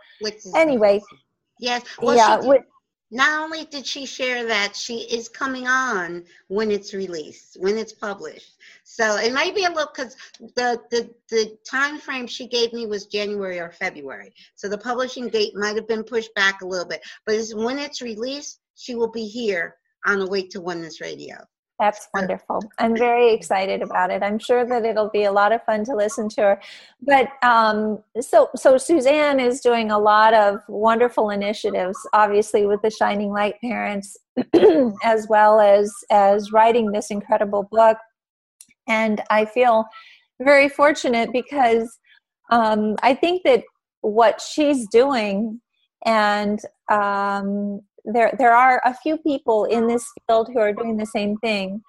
anyway, 0.55 0.89
amazing. 0.89 1.19
yes, 1.59 1.83
well, 2.01 2.15
yeah. 2.15 2.39
Did, 2.41 2.63
not 3.11 3.41
only 3.41 3.65
did 3.65 3.85
she 3.85 4.05
share 4.05 4.45
that, 4.45 4.75
she 4.75 5.01
is 5.01 5.29
coming 5.29 5.67
on 5.67 6.25
when 6.47 6.71
it's 6.71 6.93
released, 6.93 7.55
when 7.59 7.77
it's 7.77 7.93
published. 7.93 8.57
So 8.83 9.17
it 9.17 9.31
might 9.31 9.55
be 9.55 9.63
a 9.63 9.69
little 9.69 9.91
because 9.95 10.15
the, 10.39 10.81
the 10.89 11.09
the 11.29 11.57
time 11.69 11.99
frame 11.99 12.27
she 12.27 12.47
gave 12.47 12.73
me 12.73 12.87
was 12.87 13.05
January 13.05 13.59
or 13.59 13.71
February. 13.71 14.33
So 14.55 14.67
the 14.67 14.77
publishing 14.77 15.29
date 15.29 15.53
might 15.55 15.75
have 15.75 15.87
been 15.87 16.03
pushed 16.03 16.33
back 16.33 16.61
a 16.61 16.67
little 16.67 16.87
bit. 16.87 17.01
But 17.25 17.35
it's, 17.35 17.53
when 17.53 17.77
it's 17.77 18.01
released, 18.01 18.59
she 18.75 18.95
will 18.95 19.11
be 19.11 19.27
here 19.27 19.77
on 20.05 20.21
Awake 20.21 20.49
to 20.51 20.61
Oneness 20.61 20.99
Radio. 20.99 21.37
That's 21.79 22.07
wonderful. 22.13 22.61
I'm 22.79 22.95
very 22.95 23.33
excited 23.33 23.81
about 23.81 24.09
it. 24.09 24.23
I'm 24.23 24.39
sure 24.39 24.65
that 24.65 24.85
it'll 24.85 25.09
be 25.09 25.23
a 25.25 25.31
lot 25.31 25.51
of 25.51 25.61
fun 25.65 25.83
to 25.85 25.95
listen 25.95 26.29
to 26.29 26.41
her. 26.41 26.61
But 27.01 27.27
um, 27.43 28.01
so, 28.21 28.49
so 28.55 28.77
Suzanne 28.77 29.41
is 29.41 29.59
doing 29.59 29.91
a 29.91 29.99
lot 29.99 30.33
of 30.33 30.59
wonderful 30.69 31.29
initiatives, 31.29 31.97
obviously 32.13 32.65
with 32.65 32.81
the 32.81 32.89
Shining 32.89 33.29
Light 33.31 33.55
Parents, 33.61 34.17
as 35.03 35.27
well 35.29 35.59
as 35.59 35.93
as 36.09 36.53
writing 36.53 36.91
this 36.91 37.11
incredible 37.11 37.67
book. 37.69 37.97
And 38.87 39.21
I 39.29 39.43
feel 39.43 39.85
very 40.41 40.69
fortunate 40.69 41.31
because 41.33 41.97
um, 42.51 42.95
I 43.01 43.15
think 43.15 43.43
that 43.43 43.63
what 44.01 44.39
she's 44.39 44.87
doing 44.87 45.59
and 46.05 46.59
um, 46.89 47.81
there 48.05 48.33
there 48.37 48.55
are 48.55 48.81
a 48.85 48.93
few 48.93 49.17
people 49.17 49.65
in 49.65 49.87
this 49.87 50.05
field 50.27 50.49
who 50.53 50.59
are 50.59 50.73
doing 50.73 50.97
the 50.97 51.05
same 51.05 51.37
thing 51.37 51.81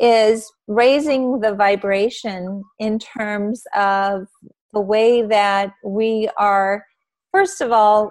is 0.00 0.50
raising 0.66 1.40
the 1.40 1.54
vibration 1.54 2.62
in 2.78 2.98
terms 2.98 3.62
of 3.74 4.26
the 4.72 4.80
way 4.80 5.22
that 5.22 5.70
we 5.84 6.28
are 6.36 6.84
first 7.32 7.60
of 7.60 7.72
all 7.72 8.10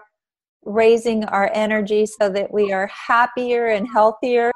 raising 0.63 1.25
our 1.25 1.51
energy 1.53 2.05
so 2.05 2.29
that 2.29 2.51
we 2.53 2.71
are 2.71 2.89
happier 3.07 3.67
and 3.67 3.87
healthier 3.91 4.51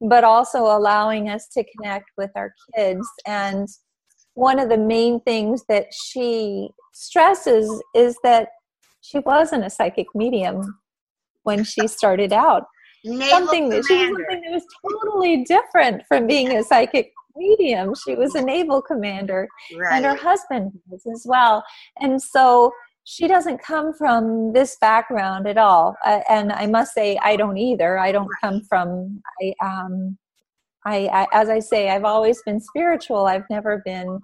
but 0.00 0.24
also 0.24 0.64
allowing 0.64 1.28
us 1.28 1.48
to 1.48 1.64
connect 1.76 2.10
with 2.16 2.30
our 2.34 2.52
kids. 2.74 3.08
And 3.26 3.68
one 4.34 4.58
of 4.58 4.68
the 4.68 4.78
main 4.78 5.20
things 5.20 5.64
that 5.68 5.86
she 5.92 6.68
stresses 6.92 7.82
is 7.94 8.16
that 8.22 8.48
she 9.00 9.18
wasn't 9.20 9.64
a 9.64 9.70
psychic 9.70 10.06
medium 10.14 10.78
when 11.44 11.64
she 11.64 11.86
started 11.86 12.32
out. 12.32 12.64
Something 13.04 13.68
that 13.68 13.84
she 13.86 13.94
was 13.94 14.08
something 14.08 14.40
that 14.40 14.50
was 14.50 14.64
totally 14.82 15.44
different 15.44 16.02
from 16.08 16.26
being 16.26 16.56
a 16.56 16.64
psychic 16.64 17.12
medium. 17.36 17.92
She 18.04 18.14
was 18.14 18.34
a 18.34 18.42
naval 18.42 18.80
commander, 18.80 19.46
right. 19.76 19.94
and 19.94 20.04
her 20.04 20.16
husband 20.16 20.72
was 20.88 21.04
as 21.06 21.26
well. 21.28 21.62
And 22.00 22.20
so 22.20 22.72
she 23.04 23.28
doesn't 23.28 23.62
come 23.62 23.92
from 23.92 24.52
this 24.54 24.76
background 24.80 25.46
at 25.46 25.58
all. 25.58 25.96
Uh, 26.04 26.20
and 26.28 26.50
I 26.52 26.66
must 26.66 26.94
say, 26.94 27.18
I 27.22 27.36
don't 27.36 27.58
either. 27.58 27.98
I 27.98 28.10
don't 28.12 28.30
come 28.42 28.62
from. 28.62 29.20
I, 29.42 29.52
um, 29.62 30.16
I, 30.86 31.06
I, 31.06 31.26
as 31.32 31.48
I 31.50 31.58
say, 31.58 31.90
I've 31.90 32.04
always 32.04 32.42
been 32.42 32.60
spiritual. 32.60 33.26
I've 33.26 33.48
never 33.50 33.82
been 33.84 34.18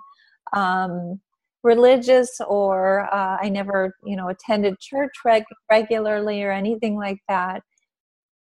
um, 0.55 1.21
religious 1.63 2.41
or 2.47 3.13
uh, 3.13 3.39
I 3.41 3.49
never, 3.49 3.95
you 4.05 4.17
know, 4.17 4.29
attended 4.29 4.79
church 4.81 5.13
reg- 5.25 5.45
regularly 5.71 6.43
or 6.43 6.51
anything 6.51 6.97
like 6.97 7.19
that. 7.29 7.63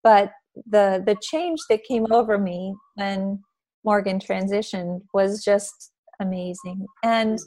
But 0.03 0.31
the 0.65 1.03
the 1.05 1.15
change 1.21 1.59
that 1.69 1.83
came 1.83 2.11
over 2.11 2.37
me 2.37 2.73
when 2.95 3.39
Morgan 3.83 4.19
transitioned 4.19 5.01
was 5.13 5.43
just 5.43 5.91
amazing. 6.19 6.85
And 7.03 7.39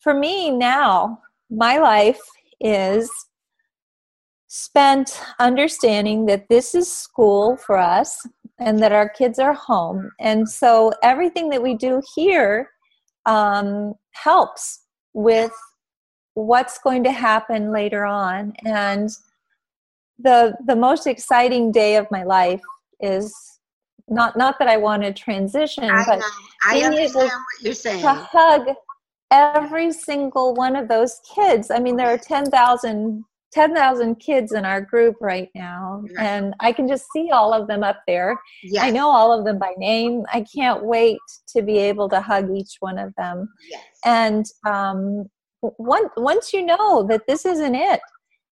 for 0.00 0.14
me 0.14 0.50
now, 0.50 1.18
my 1.50 1.78
life 1.78 2.20
is 2.60 3.10
spent 4.48 5.20
understanding 5.38 6.26
that 6.26 6.48
this 6.48 6.74
is 6.74 6.90
school 6.90 7.56
for 7.56 7.76
us 7.76 8.26
and 8.58 8.78
that 8.78 8.92
our 8.92 9.08
kids 9.08 9.38
are 9.38 9.52
home. 9.52 10.10
And 10.20 10.48
so 10.48 10.92
everything 11.02 11.50
that 11.50 11.62
we 11.62 11.74
do 11.74 12.00
here 12.14 12.70
um, 13.26 13.94
helps 14.12 14.85
with 15.16 15.52
what's 16.34 16.78
going 16.78 17.02
to 17.02 17.10
happen 17.10 17.72
later 17.72 18.04
on. 18.04 18.52
And 18.64 19.10
the 20.18 20.54
the 20.66 20.76
most 20.76 21.06
exciting 21.06 21.72
day 21.72 21.96
of 21.96 22.06
my 22.10 22.22
life 22.22 22.60
is 23.00 23.34
not 24.08 24.36
not 24.36 24.58
that 24.58 24.68
I 24.68 24.76
want 24.76 25.02
to 25.02 25.12
transition, 25.12 25.84
I 25.84 26.04
but 26.04 26.18
know. 26.18 26.26
I 26.64 26.80
understand 26.82 27.30
what 27.30 27.62
you're 27.62 27.72
saying. 27.72 28.02
to 28.02 28.12
hug 28.12 28.68
every 29.30 29.90
single 29.90 30.54
one 30.54 30.76
of 30.76 30.86
those 30.86 31.20
kids. 31.34 31.70
I 31.70 31.80
mean, 31.80 31.96
there 31.96 32.08
are 32.08 32.18
10,000 32.18 33.24
10,000 33.52 34.16
kids 34.16 34.52
in 34.52 34.64
our 34.64 34.80
group 34.80 35.16
right 35.20 35.48
now, 35.54 36.02
Right. 36.16 36.26
and 36.26 36.54
I 36.60 36.72
can 36.72 36.88
just 36.88 37.06
see 37.12 37.30
all 37.30 37.52
of 37.52 37.68
them 37.68 37.82
up 37.82 38.00
there. 38.06 38.36
Yes. 38.62 38.84
I 38.84 38.90
know 38.90 39.08
all 39.08 39.32
of 39.32 39.44
them 39.44 39.58
by 39.58 39.72
name. 39.78 40.24
I 40.32 40.44
can't 40.54 40.84
wait 40.84 41.18
to 41.54 41.62
be 41.62 41.78
able 41.78 42.08
to 42.10 42.20
hug 42.20 42.50
each 42.54 42.76
one 42.80 42.98
of 42.98 43.14
them. 43.16 43.48
Yes. 43.70 43.82
And 44.04 44.44
um, 44.66 45.26
once 45.78 46.10
once 46.16 46.52
you 46.52 46.64
know 46.64 47.02
that 47.08 47.22
this 47.26 47.46
isn't 47.46 47.74
it, 47.74 48.00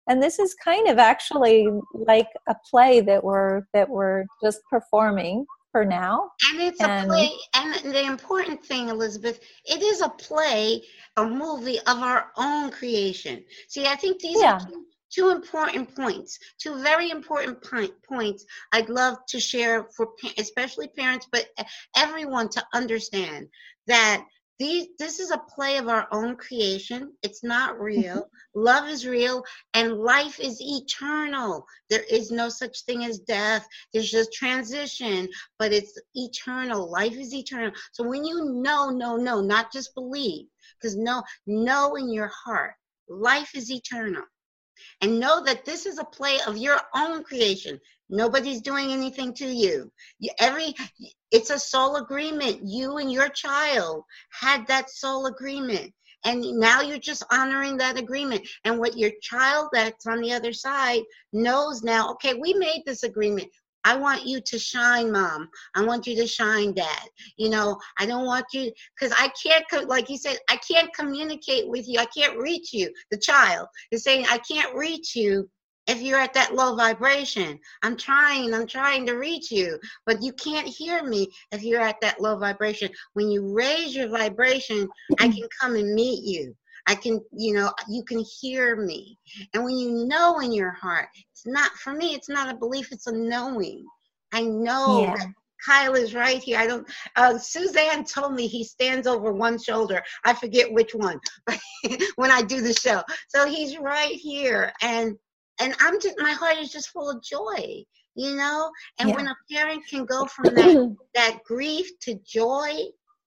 and 0.07 0.21
this 0.21 0.39
is 0.39 0.53
kind 0.63 0.87
of 0.87 0.97
actually 0.99 1.67
like 1.93 2.27
a 2.47 2.55
play 2.69 3.01
that 3.01 3.23
we're 3.23 3.63
that 3.73 3.89
we're 3.89 4.25
just 4.43 4.61
performing 4.69 5.45
for 5.71 5.85
now. 5.85 6.31
And 6.49 6.61
it's 6.61 6.81
And- 6.81 7.03
a 7.03 7.05
play, 7.07 7.31
and 7.55 7.93
the 7.93 8.01
important 8.03 8.65
thing, 8.65 8.89
Elizabeth, 8.89 9.39
it 9.65 9.81
is 9.81 10.01
a 10.01 10.09
play, 10.09 10.85
a 11.17 11.25
movie 11.25 11.79
of 11.79 11.97
our 11.99 12.31
own 12.37 12.71
creation. 12.71 13.43
See, 13.69 13.85
I 13.85 13.95
think 13.95 14.19
these 14.21 14.41
Yeah. 14.41 14.53
are 14.55 14.59
two, 14.59 14.85
two 15.09 15.29
important 15.29 15.95
points, 15.95 16.39
two 16.57 16.75
very 16.81 17.09
important 17.09 17.61
point, 17.63 17.93
points 18.03 18.45
I'd 18.71 18.89
love 18.89 19.17
to 19.27 19.39
share 19.39 19.85
for 19.95 20.13
especially 20.37 20.87
parents, 20.89 21.27
but 21.31 21.47
e- 21.59 21.63
everyone 21.95 22.49
to 22.49 22.65
understand 22.73 23.47
that 23.87 24.25
these, 24.61 24.87
this 24.99 25.19
is 25.19 25.31
a 25.31 25.37
play 25.37 25.77
of 25.77 25.87
our 25.87 26.07
own 26.11 26.35
creation. 26.35 27.13
It's 27.23 27.43
not 27.43 27.73
mm-hmm. 27.73 27.83
real. 27.83 28.29
Love 28.53 28.87
is 28.87 29.07
real, 29.07 29.43
and 29.73 29.97
life 29.97 30.39
is 30.39 30.61
eternal. 30.61 31.65
There 31.89 32.03
is 32.09 32.29
no 32.29 32.47
such 32.49 32.83
thing 32.83 33.03
as 33.03 33.19
death. 33.19 33.65
There's 33.91 34.11
just 34.11 34.33
transition 34.33 35.27
but 35.59 35.71
it's 35.71 35.99
eternal. 36.15 36.89
Life 36.89 37.17
is 37.17 37.33
eternal. 37.33 37.71
So 37.91 38.07
when 38.07 38.23
you 38.25 38.45
know, 38.45 38.89
know, 38.89 39.15
know, 39.15 39.41
not 39.41 39.71
just 39.71 39.93
believe, 39.93 40.47
because 40.79 40.95
know, 40.95 41.23
know 41.45 41.95
in 41.95 42.11
your 42.11 42.31
heart, 42.33 42.73
life 43.07 43.55
is 43.55 43.71
eternal. 43.71 44.23
And 45.01 45.19
know 45.19 45.43
that 45.43 45.65
this 45.65 45.85
is 45.85 45.99
a 45.99 46.03
play 46.03 46.39
of 46.47 46.57
your 46.57 46.81
own 46.95 47.23
creation. 47.23 47.79
Nobody's 48.11 48.61
doing 48.61 48.91
anything 48.91 49.33
to 49.35 49.47
you. 49.47 49.91
every 50.39 50.75
it's 51.31 51.49
a 51.49 51.57
soul 51.57 51.95
agreement. 51.95 52.59
You 52.63 52.97
and 52.97 53.11
your 53.11 53.29
child 53.29 54.03
had 54.31 54.67
that 54.67 54.89
soul 54.89 55.27
agreement. 55.27 55.93
And 56.25 56.41
now 56.59 56.81
you're 56.81 56.99
just 56.99 57.23
honoring 57.31 57.77
that 57.77 57.97
agreement. 57.97 58.47
And 58.65 58.77
what 58.77 58.97
your 58.97 59.11
child 59.21 59.69
that's 59.71 60.05
on 60.05 60.21
the 60.21 60.33
other 60.33 60.53
side 60.53 61.01
knows 61.33 61.81
now, 61.83 62.11
okay, 62.11 62.33
we 62.35 62.53
made 62.53 62.83
this 62.85 63.03
agreement. 63.03 63.47
I 63.83 63.95
want 63.95 64.27
you 64.27 64.41
to 64.41 64.59
shine, 64.59 65.11
mom. 65.11 65.49
I 65.73 65.83
want 65.83 66.05
you 66.05 66.15
to 66.17 66.27
shine, 66.27 66.73
dad. 66.73 67.07
You 67.37 67.49
know, 67.49 67.79
I 67.97 68.05
don't 68.05 68.25
want 68.25 68.45
you 68.53 68.71
because 68.99 69.15
I 69.17 69.31
can't, 69.41 69.89
like 69.89 70.09
you 70.09 70.17
said, 70.17 70.37
I 70.49 70.57
can't 70.57 70.93
communicate 70.93 71.67
with 71.67 71.87
you. 71.87 71.99
I 71.99 72.05
can't 72.05 72.37
reach 72.37 72.73
you. 72.73 72.93
The 73.09 73.17
child 73.17 73.67
is 73.89 74.03
saying, 74.03 74.25
I 74.29 74.37
can't 74.39 74.75
reach 74.75 75.15
you 75.15 75.49
if 75.87 76.01
you're 76.01 76.19
at 76.19 76.33
that 76.33 76.53
low 76.55 76.75
vibration. 76.75 77.59
I'm 77.83 77.97
trying, 77.97 78.53
I'm 78.53 78.67
trying 78.67 79.05
to 79.07 79.13
reach 79.13 79.51
you, 79.51 79.79
but 80.05 80.21
you 80.21 80.31
can't 80.33 80.67
hear 80.67 81.03
me 81.03 81.27
if 81.51 81.63
you're 81.63 81.81
at 81.81 81.99
that 82.01 82.21
low 82.21 82.37
vibration. 82.37 82.89
When 83.13 83.29
you 83.29 83.53
raise 83.53 83.95
your 83.95 84.09
vibration, 84.09 84.87
I 85.19 85.27
can 85.27 85.47
come 85.59 85.75
and 85.75 85.93
meet 85.93 86.23
you. 86.23 86.55
I 86.87 86.95
can, 86.95 87.19
you 87.31 87.53
know, 87.53 87.71
you 87.87 88.03
can 88.03 88.23
hear 88.39 88.75
me. 88.75 89.17
And 89.53 89.63
when 89.63 89.77
you 89.77 90.05
know 90.07 90.39
in 90.39 90.51
your 90.51 90.71
heart, 90.71 91.09
it's 91.31 91.45
not 91.45 91.71
for 91.73 91.93
me, 91.93 92.13
it's 92.13 92.29
not 92.29 92.53
a 92.53 92.57
belief, 92.57 92.91
it's 92.91 93.07
a 93.07 93.11
knowing. 93.11 93.85
I 94.33 94.41
know 94.41 95.03
Yeah. 95.03 95.13
that 95.13 95.27
Kyle 95.65 95.93
is 95.93 96.15
right 96.15 96.41
here. 96.41 96.57
I 96.57 96.65
don't 96.65 96.87
uh, 97.15 97.37
Suzanne 97.37 98.03
told 98.03 98.33
me 98.33 98.47
he 98.47 98.63
stands 98.63 99.05
over 99.07 99.31
one 99.31 99.59
shoulder. 99.59 100.01
I 100.25 100.33
forget 100.33 100.71
which 100.71 100.95
one 100.95 101.19
when 102.15 102.31
I 102.31 102.41
do 102.41 102.61
the 102.61 102.73
show. 102.73 103.03
So 103.27 103.45
he's 103.47 103.77
right 103.77 104.15
here. 104.15 104.73
And 104.81 105.15
and 105.61 105.75
I'm 105.79 105.99
just 106.01 106.15
my 106.19 106.31
heart 106.31 106.57
is 106.57 106.71
just 106.71 106.89
full 106.89 107.09
of 107.09 107.23
joy, 107.23 107.83
you 108.15 108.35
know? 108.35 108.71
And 108.99 109.09
Yeah. 109.09 109.15
when 109.15 109.27
a 109.27 109.35
parent 109.49 109.83
can 109.87 110.05
go 110.05 110.25
from 110.25 110.53
that 110.55 110.75
that 111.13 111.39
grief 111.45 111.87
to 112.01 112.15
joy, 112.25 112.71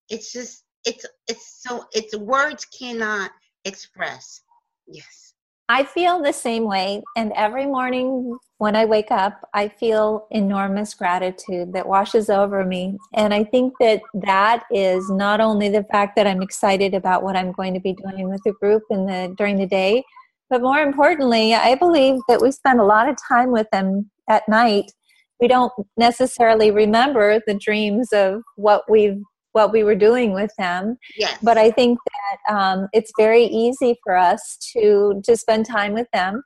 it's 0.09 0.33
just 0.33 0.65
it's 0.85 1.07
it's 1.29 1.63
so 1.63 1.85
it's 1.93 2.17
words 2.17 2.65
cannot 2.67 3.31
express. 3.65 4.43
Yes. 4.87 5.35
I 5.71 5.85
feel 5.85 6.23
the 6.23 6.33
same 6.33 6.65
way, 6.65 7.03
and 7.17 7.33
every 7.35 7.65
morning 7.65 8.37
when 8.59 8.77
I 8.77 8.85
wake 8.85 9.11
up, 9.11 9.49
I 9.55 9.69
feel 9.69 10.27
enormous 10.31 10.93
gratitude 10.93 11.73
that 11.73 11.89
washes 11.89 12.29
over 12.29 12.67
me. 12.67 12.99
And 13.15 13.33
I 13.33 13.45
think 13.45 13.73
that 13.81 14.03
that 14.15 14.65
is 14.71 15.11
not 15.11 15.41
only 15.41 15.71
the 15.71 15.85
fact 15.85 16.17
that 16.17 16.27
I'm 16.27 16.43
excited 16.43 16.93
about 16.93 17.23
what 17.23 17.35
I'm 17.35 17.51
going 17.51 17.73
to 17.75 17.81
be 17.81 17.95
doing 17.95 18.29
with 18.29 18.43
the 18.45 18.53
group 18.53 18.83
in 18.91 19.07
the 19.07 19.35
during 19.39 19.57
the 19.57 19.67
day, 19.67 20.05
but 20.51 20.63
more 20.63 20.79
importantly, 20.79 21.55
I 21.55 21.75
believe 21.75 22.21
that 22.29 22.41
we 22.41 22.51
spend 22.53 22.81
a 22.81 22.85
lot 22.85 23.09
of 23.09 23.17
time 23.29 23.51
with 23.51 23.67
them 23.73 24.11
at 24.29 24.49
night. 24.49 24.93
We 25.41 25.49
don't 25.49 25.73
necessarily 25.97 26.71
remember 26.71 27.41
the 27.47 27.55
dreams 27.55 28.13
of 28.13 28.43
what 28.57 28.83
we've 28.91 29.21
what 29.53 29.71
we 29.73 29.85
were 29.85 29.95
doing 29.95 30.33
with 30.35 30.51
them 30.59 30.97
Yes. 31.17 31.39
but 31.41 31.57
I 31.57 31.71
think 31.71 31.97
that 32.13 32.55
um, 32.57 32.89
it's 32.93 33.13
very 33.17 33.45
easy 33.45 33.97
for 34.03 34.17
us 34.17 34.59
to 34.73 35.21
to 35.25 35.37
spend 35.37 35.65
time 35.67 35.93
with 35.93 36.09
them. 36.13 36.43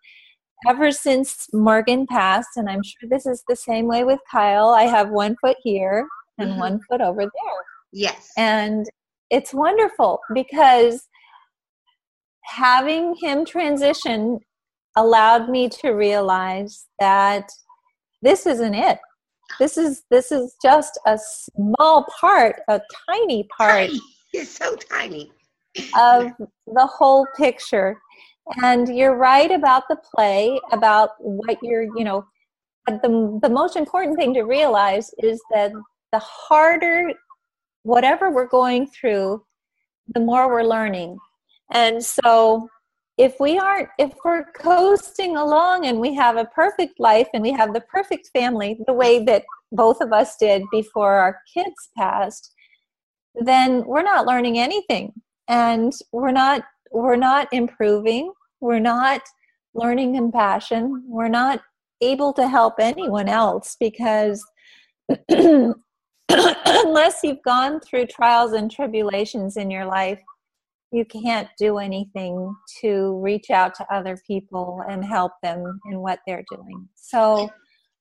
Ever 0.69 0.93
since 0.93 1.47
Morgan 1.55 2.07
passed, 2.07 2.51
and 2.57 2.69
I'm 2.69 2.83
sure 2.83 3.09
this 3.09 3.25
is 3.25 3.43
the 3.49 3.57
same 3.57 3.87
way 3.87 4.05
with 4.05 4.21
Kyle, 4.31 4.71
I 4.71 4.83
have 4.83 5.09
one 5.09 5.37
foot 5.41 5.57
here 5.63 6.07
and 6.37 6.51
Mhm. 6.53 6.59
one 6.59 6.81
foot 6.87 7.01
over 7.01 7.23
there, 7.23 7.61
yes. 7.93 8.31
and 8.37 8.85
it's 9.31 9.55
wonderful 9.55 10.21
because 10.35 11.08
having 12.49 13.15
him 13.21 13.45
transition 13.45 14.41
allowed 14.97 15.49
me 15.49 15.69
to 15.69 15.91
realize 15.91 16.87
that 16.99 17.49
this 18.23 18.47
isn't 18.47 18.75
it. 18.75 18.99
This 19.59 19.79
is 19.79 20.03
this 20.11 20.33
is 20.33 20.55
just 20.63 20.99
a 21.07 21.19
small 21.19 22.07
part, 22.21 22.61
a 22.69 22.81
tiny 23.09 23.49
part 23.57 23.89
Tiny. 23.89 24.01
It's 24.33 24.51
so 24.51 24.77
tiny. 24.77 25.33
of 25.97 26.33
the 26.67 26.87
whole 26.87 27.27
picture. 27.37 28.01
And 28.63 28.89
you're 28.97 29.17
right 29.17 29.51
about 29.51 29.85
the 29.89 29.97
play, 30.15 30.59
about 30.73 31.11
what 31.19 31.59
you're, 31.63 31.83
you 31.83 32.05
know, 32.05 32.25
the, 32.87 33.39
the 33.43 33.51
most 33.51 33.77
important 33.77 34.17
thing 34.17 34.33
to 34.35 34.43
realize 34.43 35.11
is 35.19 35.41
that 35.51 35.73
the 36.13 36.19
harder, 36.19 37.13
whatever 37.83 38.31
we're 38.31 38.49
going 38.49 38.87
through, 38.87 39.45
the 40.15 40.21
more 40.21 40.49
we're 40.49 40.63
learning. 40.63 41.19
And 41.73 42.05
so 42.05 42.69
if 43.19 43.41
we 43.41 43.59
aren't, 43.59 43.89
if 43.99 44.15
we're 44.25 44.45
coasting 44.53 45.37
along 45.37 45.87
and 45.87 46.01
we 46.01 46.15
have 46.15 46.37
a 46.37 46.45
perfect 46.47 47.01
life 47.01 47.29
and 47.35 47.43
we 47.43 47.53
have 47.53 47.75
the 47.75 47.81
perfect 47.81 48.31
family, 48.33 48.79
the 48.87 48.93
way 48.93 49.25
that 49.25 49.45
both 49.73 50.01
of 50.01 50.13
us 50.13 50.37
did 50.37 50.63
before 50.71 51.15
our 51.15 51.41
kids 51.53 51.89
passed, 51.97 52.53
then 53.35 53.85
we're 53.85 54.03
not 54.03 54.27
learning 54.27 54.59
anything. 54.59 55.13
And 55.49 55.93
we're 56.13 56.31
not 56.33 56.63
we're 56.91 57.17
not 57.17 57.49
improving. 57.53 58.33
We're 58.61 58.79
not 58.79 59.21
learning 59.75 60.15
compassion. 60.15 61.05
We're 61.07 61.29
not 61.29 61.61
able 62.01 62.33
to 62.35 62.49
help 62.49 62.75
anyone 62.79 63.29
else 63.29 63.77
because 63.79 64.45
unless 65.29 65.75
you've 67.23 67.43
gone 67.45 67.81
through 67.81 68.07
trials 68.07 68.53
and 68.53 68.71
tribulations 68.71 69.57
in 69.57 69.71
your 69.71 69.87
life 69.87 70.21
you 70.91 71.05
can't 71.05 71.49
do 71.59 71.79
anything 71.79 72.55
to 72.81 73.19
reach 73.21 73.51
out 73.51 73.75
to 73.75 73.95
other 73.95 74.19
people 74.27 74.83
and 74.89 75.05
help 75.05 75.33
them 75.43 75.81
in 75.91 76.01
what 76.01 76.21
they're 76.27 76.45
doing. 76.51 76.89
So 76.95 77.51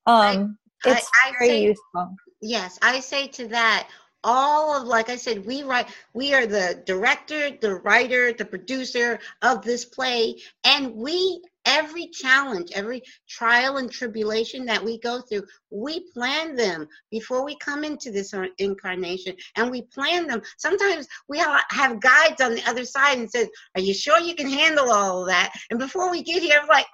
um 0.06 0.58
I- 0.86 0.90
it's 0.92 1.10
I 1.24 1.32
very 1.32 1.48
say- 1.48 1.62
useful. 1.64 2.16
Yes, 2.40 2.78
I 2.82 3.00
say 3.00 3.26
to 3.28 3.48
that, 3.48 3.88
all 4.22 4.80
of, 4.80 4.86
like 4.86 5.10
I 5.10 5.16
said, 5.16 5.44
we 5.44 5.64
write, 5.64 5.88
we 6.14 6.34
are 6.34 6.46
the 6.46 6.82
director, 6.86 7.50
the 7.50 7.76
writer, 7.76 8.32
the 8.32 8.44
producer 8.44 9.18
of 9.42 9.62
this 9.62 9.84
play, 9.84 10.36
and 10.64 10.94
we, 10.94 11.42
every 11.68 12.08
challenge, 12.08 12.70
every 12.74 13.02
trial 13.28 13.78
and 13.78 13.92
tribulation 13.92 14.66
that 14.66 14.84
we 14.84 14.98
go 15.00 15.22
through, 15.22 15.44
we 15.70 16.00
plan 16.14 16.56
them 16.56 16.88
before 17.12 17.44
we 17.44 17.56
come 17.58 17.84
into 17.84 18.10
this 18.12 18.34
incarnation, 18.58 19.36
and 19.56 19.70
we 19.70 19.82
plan 19.82 20.26
them. 20.28 20.42
Sometimes 20.58 21.08
we 21.28 21.38
ha- 21.40 21.64
have 21.70 22.00
guides 22.00 22.42
on 22.42 22.56
the 22.56 22.64
other 22.68 22.86
side 22.86 23.18
and 23.18 23.30
says, 23.30 23.48
"Are 23.76 23.82
you 23.82 23.94
sure 23.94 24.20
you 24.20 24.34
can 24.36 24.50
handle 24.50 24.92
all 24.92 25.22
of 25.22 25.28
that?" 25.28 25.52
And 25.70 25.78
before 25.78 26.10
we 26.10 26.22
get 26.24 26.42
here, 26.42 26.60
I'm 26.62 26.68
like. 26.68 26.86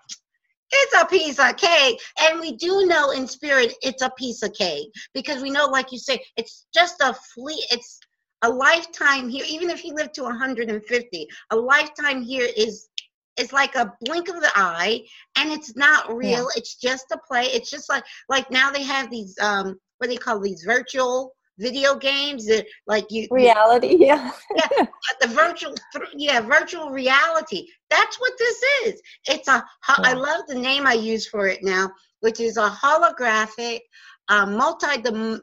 it's 0.73 0.95
a 1.03 1.07
piece 1.07 1.39
of 1.41 1.57
cake. 1.57 2.01
And 2.23 2.41
we 2.41 2.53
do 2.57 2.87
know 2.87 3.13
in 3.13 3.27
spirit 3.29 3.75
it's 3.83 4.03
a 4.03 4.11
piece 4.19 4.43
of 4.43 4.53
cake 4.55 4.89
because 5.15 5.43
we 5.43 5.51
know, 5.51 5.67
like 5.67 5.93
you 5.93 5.99
say, 5.99 6.21
it's 6.37 6.67
just 6.75 7.01
a 7.03 7.15
flea. 7.35 7.65
It's 7.73 8.01
a 8.43 8.51
lifetime 8.51 9.29
here. 9.31 9.45
Even 9.49 9.71
if 9.71 9.85
you 9.85 9.95
live 9.95 10.13
to 10.15 10.25
150, 10.25 11.29
a 11.53 11.57
lifetime 11.57 12.23
here 12.23 12.49
is 12.57 12.89
is 13.37 13.53
like 13.53 13.75
a 13.75 13.93
blink 14.01 14.29
of 14.29 14.41
the 14.41 14.51
eye, 14.55 15.03
and 15.37 15.53
it's 15.53 15.77
not 15.77 16.15
real. 16.15 16.31
Yeah. 16.31 16.57
It's 16.57 16.77
just 16.77 17.07
a 17.13 17.19
play. 17.19 17.45
It's 17.47 17.71
just 17.71 17.89
like 17.89 18.05
like 18.29 18.51
now 18.51 18.71
they 18.71 18.83
have 18.83 19.11
these 19.11 19.37
um 19.41 19.77
what 19.99 20.09
do 20.09 20.13
they 20.13 20.17
call 20.17 20.41
these 20.41 20.63
virtual 20.65 21.35
video 21.59 21.95
games 21.95 22.47
that 22.47 22.67
like 22.87 23.07
you 23.11 23.29
reality 23.31 23.97
yeah 24.01 24.33
yeah 24.57 24.87
the 25.21 25.29
virtual 25.29 25.73
yeah 26.17 26.41
virtual 26.41 26.91
reality 26.91 27.67
that's 27.91 28.19
what 28.19 28.33
this 28.39 28.63
is 28.85 29.01
it's 29.27 29.47
a 29.47 29.65
i 29.89 30.13
love 30.15 30.43
the 30.49 30.55
name 30.55 30.87
i 30.87 30.93
use 30.93 31.29
for 31.29 31.47
it 31.47 31.61
now 31.63 31.89
which 32.21 32.41
is 32.41 32.57
a 32.57 32.69
holographic 32.69 33.81
uh, 34.29 34.45
multi 34.45 35.01
the 35.03 35.41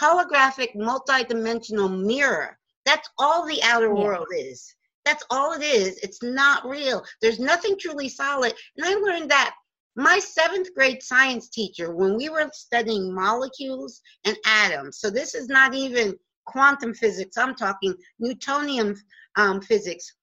holographic 0.00 0.68
multi-dimensional 0.76 1.88
mirror 1.88 2.56
that's 2.86 3.08
all 3.18 3.44
the 3.44 3.60
outer 3.64 3.86
yeah. 3.86 4.04
world 4.04 4.28
is 4.36 4.74
that's 5.10 5.24
all 5.30 5.52
it 5.52 5.62
is 5.62 5.98
it's 5.98 6.22
not 6.22 6.64
real 6.68 7.02
there's 7.20 7.40
nothing 7.40 7.76
truly 7.78 8.08
solid 8.08 8.52
and 8.76 8.86
i 8.86 8.94
learned 8.94 9.30
that 9.30 9.54
my 9.96 10.18
seventh 10.18 10.72
grade 10.74 11.02
science 11.02 11.48
teacher, 11.48 11.94
when 11.94 12.16
we 12.16 12.28
were 12.28 12.48
studying 12.52 13.12
molecules 13.12 14.00
and 14.24 14.36
atoms, 14.46 14.98
so 14.98 15.10
this 15.10 15.34
is 15.34 15.48
not 15.48 15.74
even 15.74 16.16
quantum 16.46 16.94
physics, 16.94 17.36
I'm 17.36 17.54
talking 17.54 17.94
Newtonian 18.18 18.96
um, 19.36 19.60
physics. 19.60 20.14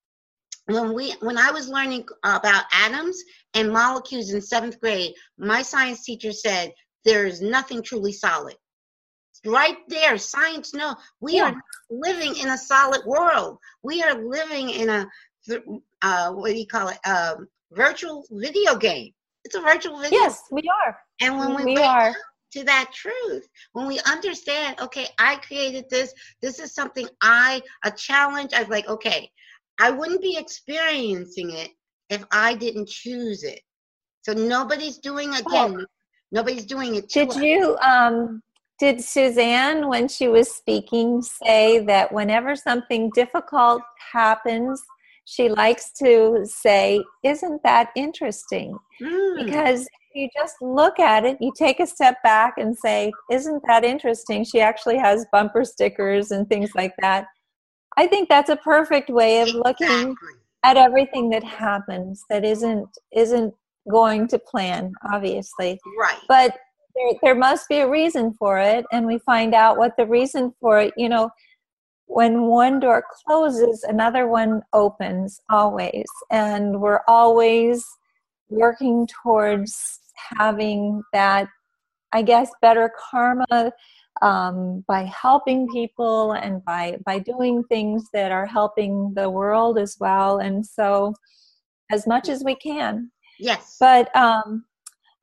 When 0.66 0.94
we, 0.94 1.12
when 1.20 1.38
I 1.38 1.52
was 1.52 1.70
learning 1.70 2.08
about 2.24 2.66
atoms 2.74 3.22
and 3.54 3.72
molecules 3.72 4.32
in 4.32 4.42
seventh 4.42 4.80
grade, 4.82 5.14
my 5.38 5.62
science 5.62 6.04
teacher 6.04 6.32
said 6.32 6.74
there 7.06 7.26
is 7.26 7.42
nothing 7.42 7.84
truly 7.84 8.12
solid. 8.12 8.56
Right 9.46 9.78
there, 9.88 10.18
science. 10.18 10.74
No, 10.74 10.96
we 11.20 11.36
yeah. 11.36 11.52
are 11.52 11.56
living 11.90 12.36
in 12.38 12.50
a 12.50 12.58
solid 12.58 13.02
world. 13.06 13.58
We 13.84 14.04
are 14.04 14.22
living 14.22 14.70
in 14.70 14.90
a 14.90 15.08
uh, 16.02 16.32
what 16.32 16.52
do 16.52 16.58
you 16.58 16.68
call 16.68 16.90
it? 16.90 16.98
Um, 17.08 17.48
virtual 17.72 18.26
video 18.32 18.76
game 18.76 19.14
it's 19.48 19.56
a 19.56 19.62
virtual 19.62 19.98
video. 19.98 20.20
Yes, 20.20 20.44
we 20.52 20.62
are. 20.86 21.00
And 21.22 21.40
when 21.40 21.56
we, 21.56 21.64
we 21.64 21.78
are 21.78 22.14
to 22.52 22.64
that 22.66 22.92
truth, 22.94 23.48
when 23.72 23.88
we 23.88 23.98
understand, 24.06 24.78
okay, 24.82 25.08
I 25.20 25.38
created 25.38 25.86
this, 25.90 26.14
this 26.42 26.60
is 26.60 26.76
something 26.76 27.08
I, 27.22 27.62
a 27.86 27.92
challenge, 27.92 28.52
I 28.54 28.60
was 28.60 28.70
like, 28.70 28.90
okay, 28.90 29.32
I 29.80 29.90
wouldn't 29.90 30.22
be 30.22 30.36
experiencing 30.38 31.52
it 31.52 31.72
if 32.10 32.26
I 32.30 32.56
didn't 32.56 32.90
choose 32.90 33.44
it. 33.44 33.62
So 34.24 34.34
nobody's 34.34 34.98
doing 34.98 35.34
again, 35.34 35.86
nobody's 36.34 36.66
doing 36.66 36.96
it. 36.96 37.08
Did 37.08 37.34
you, 37.36 37.78
um, 37.78 38.42
did 38.80 39.04
Suzanne, 39.04 39.88
when 39.88 40.08
she 40.08 40.28
was 40.28 40.54
speaking, 40.54 41.22
say 41.22 41.80
that 41.86 42.12
whenever 42.12 42.56
something 42.56 43.10
difficult 43.16 43.82
happens, 44.12 44.82
she 45.26 45.50
likes 45.50 45.92
to 45.94 46.46
say, 46.46 47.04
Isn't 47.24 47.62
that 47.64 47.90
interesting? 47.96 48.78
Mm. 49.02 49.46
Because 49.46 49.88
you 50.14 50.30
just 50.36 50.56
look 50.62 51.00
at 51.00 51.26
it, 51.26 51.38
you 51.42 51.52
take 51.58 51.80
a 51.80 51.88
step 51.88 52.22
back 52.24 52.54
and 52.58 52.78
say, 52.78 53.12
Isn't 53.32 53.62
that 53.68 53.84
interesting? 53.84 54.44
She 54.44 54.62
actually 54.62 54.98
has 54.98 55.26
bumper 55.32 55.66
stickers 55.66 56.32
and 56.32 56.48
things 56.48 56.72
like 56.76 56.94
that. 57.02 57.26
I 57.98 58.06
think 58.08 58.30
that's 58.30 58.50
a 58.50 58.58
perfect 58.58 59.10
way 59.10 59.42
of 59.42 59.50
looking 59.50 59.88
exactly. 59.88 60.34
at 60.64 60.78
everything 60.78 61.30
that 61.32 61.44
happens 61.44 62.24
that 62.30 62.46
isn't 62.46 62.88
isn't 63.12 63.54
going 63.90 64.28
to 64.28 64.40
plan, 64.40 64.94
obviously. 65.12 65.80
Right. 66.00 66.20
But 66.28 66.58
there, 66.98 67.20
there 67.22 67.36
must 67.36 67.70
be 67.70 67.78
a 67.78 67.90
reason 67.90 68.34
for 68.34 68.60
it, 68.60 68.86
and 68.92 69.06
we 69.06 69.20
find 69.20 69.54
out 69.54 69.78
what 69.78 69.96
the 69.98 70.06
reason 70.06 70.54
for 70.60 70.80
it, 70.80 70.94
you 70.98 71.10
know, 71.10 71.30
when 72.08 72.44
one 72.44 72.80
door 72.80 73.04
closes, 73.26 73.84
another 73.84 74.28
one 74.28 74.62
opens 74.74 75.40
always. 75.50 76.06
And 76.32 76.80
we're 76.82 77.02
always 77.08 77.86
working 78.50 79.08
towards 79.24 80.00
having 80.38 81.04
that, 81.14 81.48
I 82.14 82.22
guess, 82.22 82.50
better 82.62 82.92
karma 83.12 83.72
um, 84.22 84.84
by 84.88 85.04
helping 85.04 85.68
people 85.68 86.32
and 86.32 86.64
by, 86.64 86.98
by 87.06 87.20
doing 87.20 87.64
things 87.66 88.06
that 88.14 88.32
are 88.32 88.48
helping 88.48 89.14
the 89.14 89.30
world 89.30 89.78
as 89.78 89.98
well. 90.00 90.40
And 90.40 90.66
so, 90.66 91.14
as 91.92 92.08
much 92.08 92.28
as 92.28 92.44
we 92.44 92.56
can. 92.56 93.12
Yes. 93.40 93.78
But 93.80 94.14
um, 94.16 94.66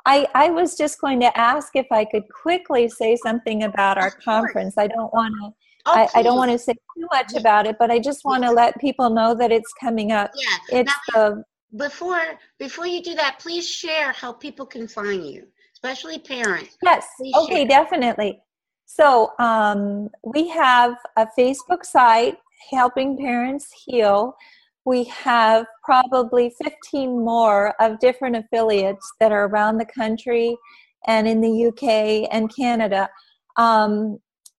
I, 0.06 0.26
I 0.34 0.50
was 0.50 0.76
just 0.76 1.00
going 1.00 1.20
to 1.20 1.38
ask 1.38 1.74
if 1.74 1.86
I 1.90 2.04
could 2.04 2.24
quickly 2.28 2.88
say 2.88 3.16
something 3.16 3.62
about 3.62 3.96
our 3.96 4.10
conference. 4.10 4.74
I 4.76 4.86
don't 4.86 5.12
want 5.12 5.34
to 5.42 5.50
Oh, 5.86 5.92
I, 5.92 6.20
I, 6.20 6.22
don't 6.22 6.38
want 6.38 6.50
to 6.50 6.58
say 6.58 6.72
too 6.72 7.06
much 7.12 7.34
about 7.34 7.66
it, 7.66 7.76
but 7.78 7.90
I 7.90 7.98
just 7.98 8.24
want 8.24 8.42
to 8.42 8.50
let 8.50 8.80
people 8.80 9.10
know 9.10 9.34
that 9.34 9.52
it's 9.52 9.70
coming 9.74 10.12
up. 10.12 10.30
Yeah. 10.34 10.80
It's 10.80 10.92
now, 11.14 11.28
the 11.28 11.44
before 11.76 12.22
before 12.58 12.86
you 12.86 13.02
do 13.02 13.14
that, 13.16 13.38
please 13.38 13.68
share 13.68 14.12
how 14.12 14.32
people 14.32 14.64
can 14.64 14.88
find 14.88 15.26
you, 15.26 15.46
especially 15.74 16.18
parents. 16.18 16.78
Yes. 16.82 17.06
Please 17.18 17.34
okay, 17.36 17.66
share. 17.66 17.68
definitely. 17.68 18.40
So 18.86 19.32
um, 19.38 20.08
we 20.22 20.48
have 20.48 20.96
a 21.16 21.26
Facebook 21.38 21.84
site, 21.84 22.38
Helping 22.70 23.18
Parents 23.18 23.70
Heal. 23.84 24.34
We 24.84 25.04
have 25.04 25.66
probably 25.82 26.54
15 26.62 27.24
more 27.24 27.74
of 27.80 27.98
different 28.00 28.36
affiliates 28.36 29.12
that 29.20 29.32
are 29.32 29.46
around 29.46 29.78
the 29.78 29.86
country 29.86 30.56
and 31.06 31.26
in 31.26 31.40
the 31.40 31.66
UK 31.66 32.28
and 32.32 32.54
Canada. 32.54 33.08
Um, 33.56 34.18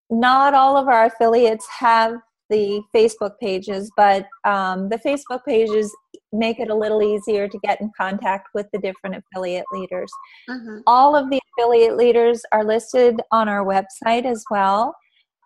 not 0.09 0.53
all 0.53 0.77
of 0.77 0.87
our 0.87 1.05
affiliates 1.05 1.67
have 1.79 2.13
the 2.49 2.81
Facebook 2.93 3.33
pages, 3.41 3.91
but 3.97 4.25
um, 4.43 4.89
the 4.89 4.99
Facebook 4.99 5.43
pages 5.47 5.93
make 6.31 6.59
it 6.59 6.69
a 6.69 6.75
little 6.75 7.01
easier 7.01 7.47
to 7.47 7.59
get 7.59 7.81
in 7.81 7.91
contact 7.97 8.49
with 8.53 8.67
the 8.71 8.79
different 8.79 9.15
affiliate 9.15 9.65
leaders. 9.71 10.11
Mm-hmm. 10.49 10.79
All 10.85 11.15
of 11.15 11.29
the 11.29 11.39
affiliate 11.57 11.97
leaders 11.97 12.41
are 12.51 12.63
listed 12.63 13.19
on 13.31 13.49
our 13.49 13.65
website 13.65 14.25
as 14.25 14.43
well. 14.51 14.95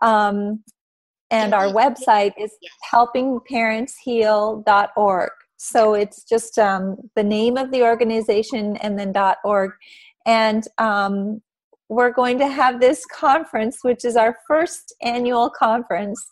Um, 0.02 0.64
and 1.32 1.54
our 1.54 1.68
website 1.68 2.34
is 2.38 2.52
helpingparentsheal.org. 2.92 5.30
So 5.58 5.94
it's 5.94 6.24
just 6.24 6.58
um, 6.58 6.98
the 7.16 7.24
name 7.24 7.56
of 7.58 7.70
the 7.72 7.84
organization 7.84 8.78
and 8.78 8.98
then 8.98 9.14
.org. 9.44 9.72
And 10.26 10.66
um, 10.78 11.42
we're 11.90 12.14
going 12.14 12.40
to 12.40 12.48
have 12.48 12.80
this 12.80 13.06
conference, 13.06 13.80
which 13.82 14.06
is 14.06 14.16
our 14.16 14.38
first 14.48 14.96
annual 15.02 15.50
conference 15.50 16.26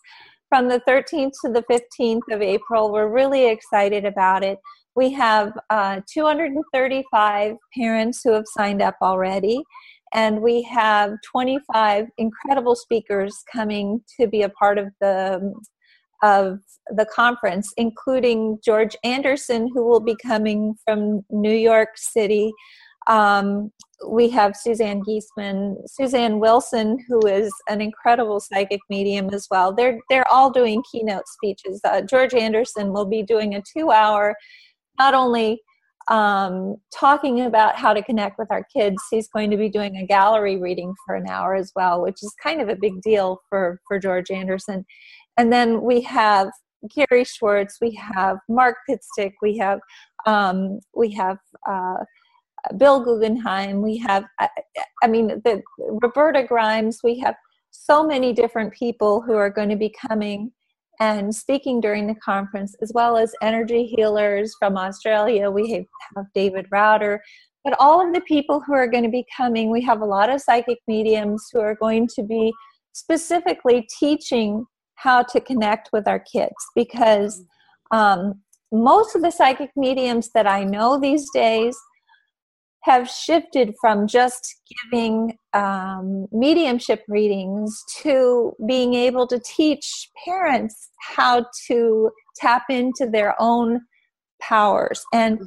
from 0.49 0.69
the 0.69 0.81
13th 0.87 1.33
to 1.43 1.51
the 1.51 1.63
15th 1.69 2.21
of 2.31 2.41
April. 2.41 2.91
We're 2.91 3.09
really 3.09 3.49
excited 3.49 4.05
about 4.05 4.43
it. 4.43 4.59
We 4.95 5.11
have 5.13 5.51
uh, 5.69 6.01
235 6.11 7.55
parents 7.75 8.21
who 8.23 8.33
have 8.33 8.45
signed 8.47 8.81
up 8.81 8.95
already, 9.01 9.61
and 10.13 10.41
we 10.41 10.61
have 10.63 11.13
25 11.29 12.07
incredible 12.17 12.75
speakers 12.75 13.43
coming 13.51 14.01
to 14.19 14.27
be 14.27 14.41
a 14.43 14.49
part 14.49 14.77
of 14.77 14.87
the 15.01 15.53
of 16.23 16.59
the 16.89 17.05
conference, 17.05 17.71
including 17.77 18.57
George 18.63 18.95
Anderson, 19.03 19.69
who 19.73 19.85
will 19.85 19.99
be 19.99 20.15
coming 20.15 20.75
from 20.83 21.23
New 21.29 21.53
York 21.55 21.89
City. 21.95 22.51
Um, 23.07 23.71
we 24.07 24.29
have 24.29 24.55
Suzanne 24.55 25.03
Giesemann, 25.03 25.75
Suzanne 25.87 26.39
Wilson, 26.39 27.03
who 27.07 27.25
is 27.27 27.51
an 27.69 27.81
incredible 27.81 28.39
psychic 28.39 28.81
medium 28.89 29.29
as 29.31 29.47
well. 29.49 29.73
They're 29.73 29.99
they're 30.09 30.27
all 30.31 30.51
doing 30.51 30.83
keynote 30.91 31.27
speeches. 31.27 31.81
Uh, 31.83 32.01
George 32.01 32.33
Anderson 32.33 32.91
will 32.93 33.05
be 33.05 33.23
doing 33.23 33.55
a 33.55 33.61
two-hour, 33.61 34.35
not 34.99 35.13
only 35.13 35.61
um, 36.09 36.77
talking 36.93 37.41
about 37.41 37.75
how 37.75 37.93
to 37.93 38.01
connect 38.01 38.37
with 38.39 38.49
our 38.51 38.65
kids. 38.73 38.97
He's 39.11 39.27
going 39.27 39.51
to 39.51 39.57
be 39.57 39.69
doing 39.69 39.97
a 39.97 40.05
gallery 40.05 40.57
reading 40.57 40.93
for 41.05 41.15
an 41.15 41.27
hour 41.29 41.55
as 41.55 41.71
well, 41.75 42.01
which 42.01 42.23
is 42.23 42.33
kind 42.41 42.61
of 42.61 42.69
a 42.69 42.75
big 42.75 43.01
deal 43.01 43.41
for 43.49 43.79
for 43.87 43.99
George 43.99 44.31
Anderson. 44.31 44.85
And 45.37 45.51
then 45.51 45.81
we 45.81 46.01
have 46.01 46.49
Gary 46.95 47.23
Schwartz, 47.23 47.77
we 47.81 47.91
have 47.91 48.37
Mark 48.47 48.77
Pitstick, 48.89 49.33
we 49.41 49.57
have 49.57 49.79
um, 50.25 50.79
we 50.95 51.11
have. 51.11 51.37
Uh, 51.69 52.03
Bill 52.75 52.99
Guggenheim, 52.99 53.81
we 53.81 53.97
have, 53.99 54.25
I 55.01 55.07
mean, 55.07 55.41
the 55.45 55.61
Roberta 55.77 56.43
Grimes, 56.43 56.99
we 57.03 57.17
have 57.19 57.35
so 57.71 58.05
many 58.05 58.33
different 58.33 58.73
people 58.73 59.21
who 59.21 59.35
are 59.35 59.49
going 59.49 59.69
to 59.69 59.75
be 59.75 59.93
coming 60.07 60.51
and 60.99 61.33
speaking 61.35 61.79
during 61.79 62.07
the 62.07 62.15
conference, 62.15 62.75
as 62.81 62.91
well 62.93 63.17
as 63.17 63.33
energy 63.41 63.85
healers 63.85 64.55
from 64.57 64.77
Australia. 64.77 65.49
We 65.51 65.71
have, 65.71 65.85
have 66.15 66.25
David 66.33 66.67
Rauter, 66.71 67.21
but 67.63 67.75
all 67.79 68.05
of 68.05 68.13
the 68.13 68.21
people 68.21 68.61
who 68.65 68.73
are 68.73 68.87
going 68.87 69.03
to 69.03 69.09
be 69.09 69.25
coming, 69.35 69.69
we 69.69 69.81
have 69.81 70.01
a 70.01 70.05
lot 70.05 70.29
of 70.29 70.41
psychic 70.41 70.79
mediums 70.87 71.49
who 71.51 71.59
are 71.59 71.75
going 71.75 72.07
to 72.15 72.23
be 72.23 72.53
specifically 72.93 73.87
teaching 73.99 74.65
how 74.95 75.21
to 75.21 75.39
connect 75.39 75.89
with 75.93 76.07
our 76.07 76.19
kids 76.19 76.55
because 76.75 77.43
um, 77.91 78.41
most 78.71 79.15
of 79.15 79.21
the 79.21 79.31
psychic 79.31 79.69
mediums 79.75 80.29
that 80.33 80.47
I 80.47 80.63
know 80.63 80.99
these 80.99 81.29
days 81.31 81.77
have 82.83 83.09
shifted 83.09 83.73
from 83.81 84.07
just 84.07 84.55
giving 84.91 85.37
um, 85.53 86.27
mediumship 86.31 87.03
readings 87.07 87.83
to 88.01 88.53
being 88.67 88.93
able 88.93 89.27
to 89.27 89.39
teach 89.39 90.09
parents 90.23 90.89
how 90.99 91.45
to 91.67 92.09
tap 92.37 92.63
into 92.69 93.07
their 93.11 93.35
own 93.39 93.81
powers. 94.41 95.03
And 95.13 95.39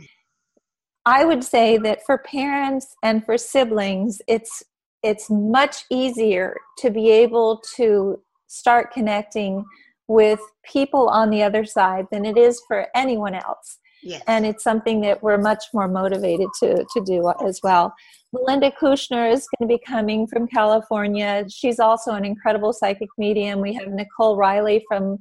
I 1.06 1.24
would 1.24 1.42
say 1.42 1.78
that 1.78 2.00
for 2.04 2.18
parents 2.18 2.94
and 3.02 3.24
for 3.24 3.38
siblings, 3.38 4.20
it's 4.28 4.62
it's 5.02 5.30
much 5.30 5.84
easier 5.90 6.56
to 6.76 6.90
be 6.90 7.10
able 7.10 7.62
to 7.76 8.20
start 8.48 8.92
connecting 8.92 9.64
with 10.08 10.40
people 10.64 11.08
on 11.08 11.30
the 11.30 11.42
other 11.42 11.64
side 11.64 12.04
than 12.12 12.26
it 12.26 12.36
is 12.36 12.60
for 12.68 12.88
anyone 12.94 13.34
else. 13.34 13.78
Yes. 14.03 14.22
And 14.26 14.46
it's 14.46 14.64
something 14.64 15.01
that 15.03 15.22
we're 15.22 15.38
much 15.38 15.64
more 15.74 15.88
motivated 15.88 16.48
to, 16.61 16.84
to 16.84 17.05
do 17.05 17.32
as 17.44 17.61
well. 17.62 17.94
Melinda 18.32 18.70
Kushner 18.70 19.30
is 19.30 19.46
going 19.59 19.68
to 19.68 19.76
be 19.76 19.82
coming 19.84 20.26
from 20.26 20.46
California. 20.46 21.44
She's 21.48 21.80
also 21.80 22.12
an 22.12 22.24
incredible 22.24 22.72
psychic 22.72 23.09
medium. 23.18 23.61
We 23.61 23.74
have 23.74 23.88
Nicole 23.88 24.36
Riley 24.36 24.84
from 24.88 25.18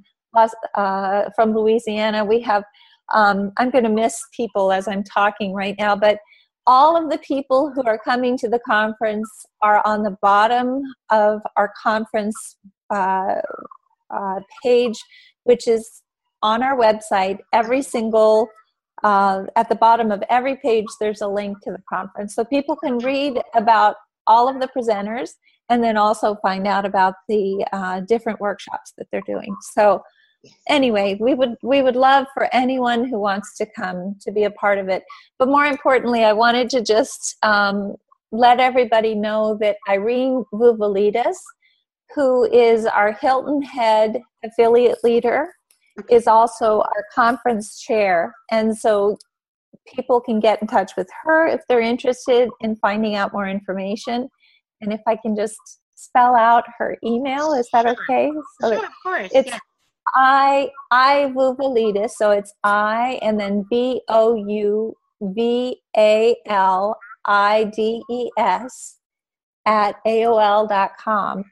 uh, 0.76 1.24
from 1.36 1.56
Louisiana. 1.56 2.24
We 2.24 2.40
have 2.42 2.64
um, 3.14 3.52
I'm 3.58 3.72
going 3.72 3.84
to 3.84 3.90
miss 3.90 4.22
people 4.36 4.72
as 4.72 4.88
I'm 4.88 5.04
talking 5.04 5.54
right 5.54 5.76
now, 5.80 5.96
but 5.96 6.20
all 6.68 6.96
of 6.96 7.10
the 7.10 7.18
people 7.18 7.72
who 7.74 7.82
are 7.84 7.98
coming 7.98 8.38
to 8.38 8.48
the 8.48 8.60
conference 8.60 9.28
are 9.64 9.82
on 9.88 10.04
the 10.04 10.16
bottom 10.22 10.82
of 11.10 11.42
our 11.58 11.74
conference 11.82 12.58
uh, 12.92 13.36
uh, 14.12 14.40
page, 14.64 15.00
which 15.46 15.68
is 15.68 16.04
on 16.44 16.62
our 16.62 16.78
website. 16.78 17.40
Every 17.54 17.82
single 17.82 18.48
uh, 19.04 19.44
at 19.56 19.70
the 19.70 19.76
bottom 19.76 20.12
of 20.12 20.24
every 20.30 20.56
page, 20.58 20.86
there's 21.00 21.22
a 21.22 21.28
link 21.28 21.62
to 21.64 21.72
the 21.72 21.82
conference. 21.90 22.36
So 22.36 22.44
people 22.44 22.76
can 22.76 22.98
read 23.00 23.42
about 23.56 23.96
all 24.28 24.48
of 24.48 24.60
the 24.60 24.68
presenters 24.68 25.32
and 25.70 25.84
then 25.84 25.98
also 25.98 26.36
find 26.42 26.68
out 26.68 26.86
about 26.86 27.14
the 27.28 27.66
uh, 27.72 28.02
different 28.02 28.40
workshops 28.40 28.94
that 28.98 29.08
they're 29.12 29.22
doing. 29.22 29.56
So 29.74 30.02
anyway, 30.68 31.18
we 31.20 31.34
would 31.34 31.56
we 31.64 31.82
would 31.82 31.96
love 31.96 32.26
for 32.34 32.48
anyone 32.54 33.06
who 33.06 33.20
wants 33.20 33.58
to 33.58 33.66
come 33.76 34.16
to 34.22 34.32
be 34.32 34.44
a 34.46 34.52
part 34.52 34.78
of 34.78 34.90
it. 34.90 35.04
But 35.38 35.50
more 35.50 35.66
importantly, 35.66 36.24
I 36.24 36.34
wanted 36.34 36.70
to 36.72 36.82
just 36.82 37.38
um, 37.44 37.96
let 38.32 38.60
everybody 38.60 39.16
know 39.16 39.58
that 39.62 39.78
Irene 39.88 40.44
Vouvalides, 40.54 41.38
who 42.16 42.46
is 42.52 42.86
our 42.86 43.14
Hilton 43.14 43.62
Head 43.62 44.22
affiliate 44.44 45.04
leader 45.04 45.54
is 46.10 46.28
also 46.28 46.82
our 46.82 47.06
conference 47.14 47.80
chair. 47.80 48.34
And 48.52 48.78
so 48.78 49.18
people 49.88 50.22
can 50.22 50.40
get 50.40 50.62
in 50.62 50.68
touch 50.68 50.92
with 50.98 51.10
her 51.24 51.48
if 51.48 51.62
they're 51.68 51.82
interested 51.82 52.50
in 52.62 52.76
finding 52.78 53.16
out 53.16 53.34
more 53.34 53.48
information. 53.48 54.30
And 54.82 54.94
if 54.94 55.02
I 55.08 55.16
can 55.16 55.36
just 55.36 55.58
spell 55.96 56.36
out 56.36 56.64
her 56.78 56.98
email, 57.04 57.54
is 57.54 57.68
that 57.74 57.86
okay? 57.86 58.32
So 58.62 58.74
sure, 58.74 58.86
of 58.86 58.92
course. 59.04 59.32
It's 59.34 59.50
yeah. 59.50 59.60
I 60.16 60.72
I 60.92 61.32
Vouvalides, 61.36 62.12
so 62.12 62.32
it's 62.32 62.54
I 62.64 63.20
and 63.22 63.40
then 63.40 63.66
B 63.70 64.02
O 64.08 64.36
U 64.36 64.96
V 65.22 65.82
A 65.98 66.36
L 66.48 66.98
I 67.26 67.66
D 67.66 68.02
E 68.10 68.30
S 68.38 68.98
at 69.66 69.96
AOL.com. 70.06 71.44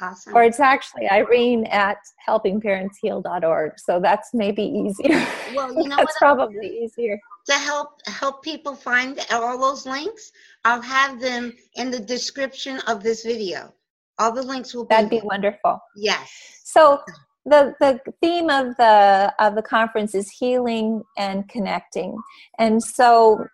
Awesome. 0.00 0.34
Or 0.34 0.44
it's 0.44 0.60
actually 0.60 1.08
Irene 1.10 1.64
at 1.66 1.96
helpingparentsheal.org. 2.26 3.72
So 3.78 4.00
that's 4.00 4.30
maybe 4.32 4.62
easier. 4.62 5.26
Well, 5.54 5.74
you 5.74 5.84
know 5.88 5.96
that's 5.96 6.16
probably 6.18 6.84
easier. 6.84 7.18
To 7.46 7.54
help 7.54 8.00
help 8.06 8.42
people 8.42 8.76
find 8.76 9.18
all 9.32 9.58
those 9.58 9.86
links, 9.86 10.30
I'll 10.64 10.82
have 10.82 11.20
them 11.20 11.52
in 11.74 11.90
the 11.90 11.98
description 11.98 12.78
of 12.86 13.02
this 13.02 13.24
video. 13.24 13.72
All 14.18 14.32
the 14.32 14.42
links 14.42 14.74
will 14.74 14.84
be 14.84 14.94
That'd 14.94 15.10
be 15.10 15.20
wonderful. 15.24 15.80
Yes. 15.96 16.30
So 16.64 17.00
the 17.44 17.74
the 17.80 18.00
theme 18.20 18.50
of 18.50 18.76
the 18.76 19.32
of 19.40 19.56
the 19.56 19.62
conference 19.62 20.14
is 20.14 20.30
healing 20.30 21.02
and 21.16 21.48
connecting. 21.48 22.16
And 22.58 22.82
so 22.82 23.46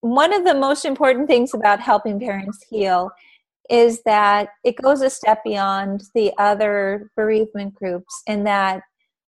one 0.00 0.32
of 0.32 0.44
the 0.44 0.54
most 0.54 0.84
important 0.84 1.28
things 1.28 1.52
about 1.54 1.80
helping 1.80 2.20
parents 2.20 2.58
heal 2.70 3.10
is 3.70 4.02
that 4.04 4.48
it 4.64 4.76
goes 4.82 5.00
a 5.00 5.10
step 5.10 5.42
beyond 5.44 6.04
the 6.14 6.32
other 6.38 7.10
bereavement 7.16 7.74
groups 7.74 8.22
in 8.26 8.44
that 8.44 8.82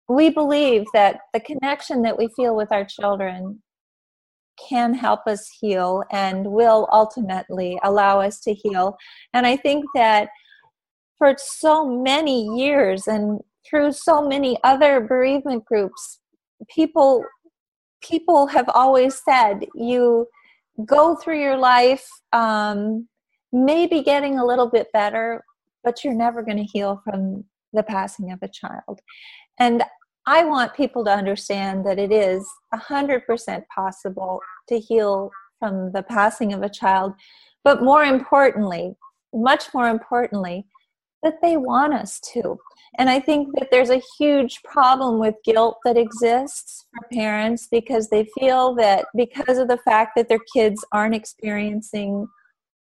we 0.08 0.30
believe 0.30 0.86
that 0.94 1.20
the 1.34 1.40
connection 1.40 2.02
that 2.02 2.18
we 2.18 2.28
feel 2.36 2.56
with 2.56 2.72
our 2.72 2.86
children 2.86 3.62
can 4.70 4.94
help 4.94 5.22
us 5.28 5.50
heal 5.60 6.04
and 6.12 6.46
will 6.46 6.88
ultimately 6.92 7.80
allow 7.84 8.20
us 8.20 8.40
to 8.42 8.54
heal. 8.54 8.98
And 9.34 9.48
I 9.48 9.56
think 9.56 9.86
that 9.96 10.30
for 11.18 11.36
so 11.38 11.86
many 11.86 12.44
years 12.58 13.08
and 13.08 13.40
through 13.68 13.94
so 13.94 14.28
many 14.28 14.58
other 14.64 15.02
bereavement 15.02 15.66
groups, 15.66 16.20
people 16.70 17.24
people 18.02 18.48
have 18.48 18.68
always 18.74 19.22
said 19.24 19.66
you 19.76 20.28
go 20.86 21.16
through 21.16 21.40
your 21.40 21.58
life 21.58 22.08
um, 22.34 23.08
maybe 23.52 24.02
getting 24.02 24.40
a 24.40 24.46
little 24.46 24.70
bit 24.70 24.92
better, 24.94 25.44
but 25.84 26.04
you're 26.04 26.14
never 26.14 26.42
going 26.44 26.58
to 26.58 26.64
heal 26.64 27.02
from 27.04 27.44
the 27.74 27.84
passing 27.84 28.32
of 28.32 28.40
a 28.42 28.48
child. 28.48 29.00
And 29.60 29.84
I 30.26 30.44
want 30.44 30.76
people 30.76 31.04
to 31.06 31.12
understand 31.12 31.86
that 31.86 31.98
it 31.98 32.12
is 32.12 32.48
100% 32.74 33.64
possible 33.74 34.40
to 34.70 34.80
heal 34.80 35.32
from 35.60 35.92
the 35.92 36.04
passing 36.04 36.54
of 36.54 36.62
a 36.62 36.70
child, 36.70 37.14
but 37.64 37.84
more 37.84 38.04
importantly, 38.04 38.96
much 39.34 39.74
more 39.74 39.90
importantly, 39.90 40.66
that 41.24 41.42
they 41.42 41.58
want 41.58 41.94
us 41.94 42.20
to. 42.34 42.58
And 42.98 43.10
I 43.10 43.20
think 43.20 43.50
that 43.56 43.70
there's 43.72 43.90
a 43.90 44.02
huge 44.18 44.62
problem 44.64 45.20
with 45.20 45.36
guilt 45.46 45.78
that 45.86 45.98
exists 45.98 46.86
for 46.92 47.08
parents 47.16 47.68
because 47.72 48.10
they 48.10 48.28
feel 48.38 48.76
that 48.76 49.06
because 49.16 49.58
of 49.58 49.68
the 49.68 49.78
fact 49.78 50.14
that 50.16 50.28
their 50.28 50.42
kids 50.54 50.84
aren't 50.92 51.16
experiencing 51.16 52.28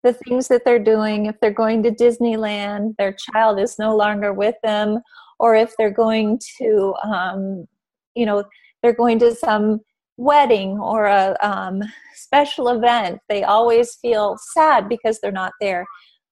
the 0.08 0.18
things 0.24 0.48
that 0.48 0.64
they're 0.64 0.78
doing. 0.78 1.26
If 1.26 1.36
they're 1.40 1.50
going 1.50 1.82
to 1.82 1.90
disneyland 1.90 2.96
their 2.96 3.14
child 3.32 3.60
is 3.60 3.78
no 3.78 3.94
longer 3.96 4.32
with 4.32 4.56
them. 4.62 5.00
Or 5.38 5.54
if 5.54 5.74
they're 5.76 5.90
going 5.90 6.40
to 6.58 6.94
um, 7.04 7.66
you 8.14 8.26
know 8.26 8.44
they're 8.82 8.94
going 9.04 9.18
to 9.20 9.34
some 9.34 9.80
wedding 10.16 10.78
or 10.78 11.06
a 11.06 11.36
um, 11.40 11.82
special 12.14 12.68
event. 12.68 13.20
They 13.28 13.44
always 13.44 13.96
feel 13.96 14.36
sad 14.54 14.88
because 14.88 15.20
they're 15.20 15.30
not 15.30 15.52
there. 15.60 15.86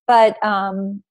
But 0.06 0.42
um, 0.44 1.02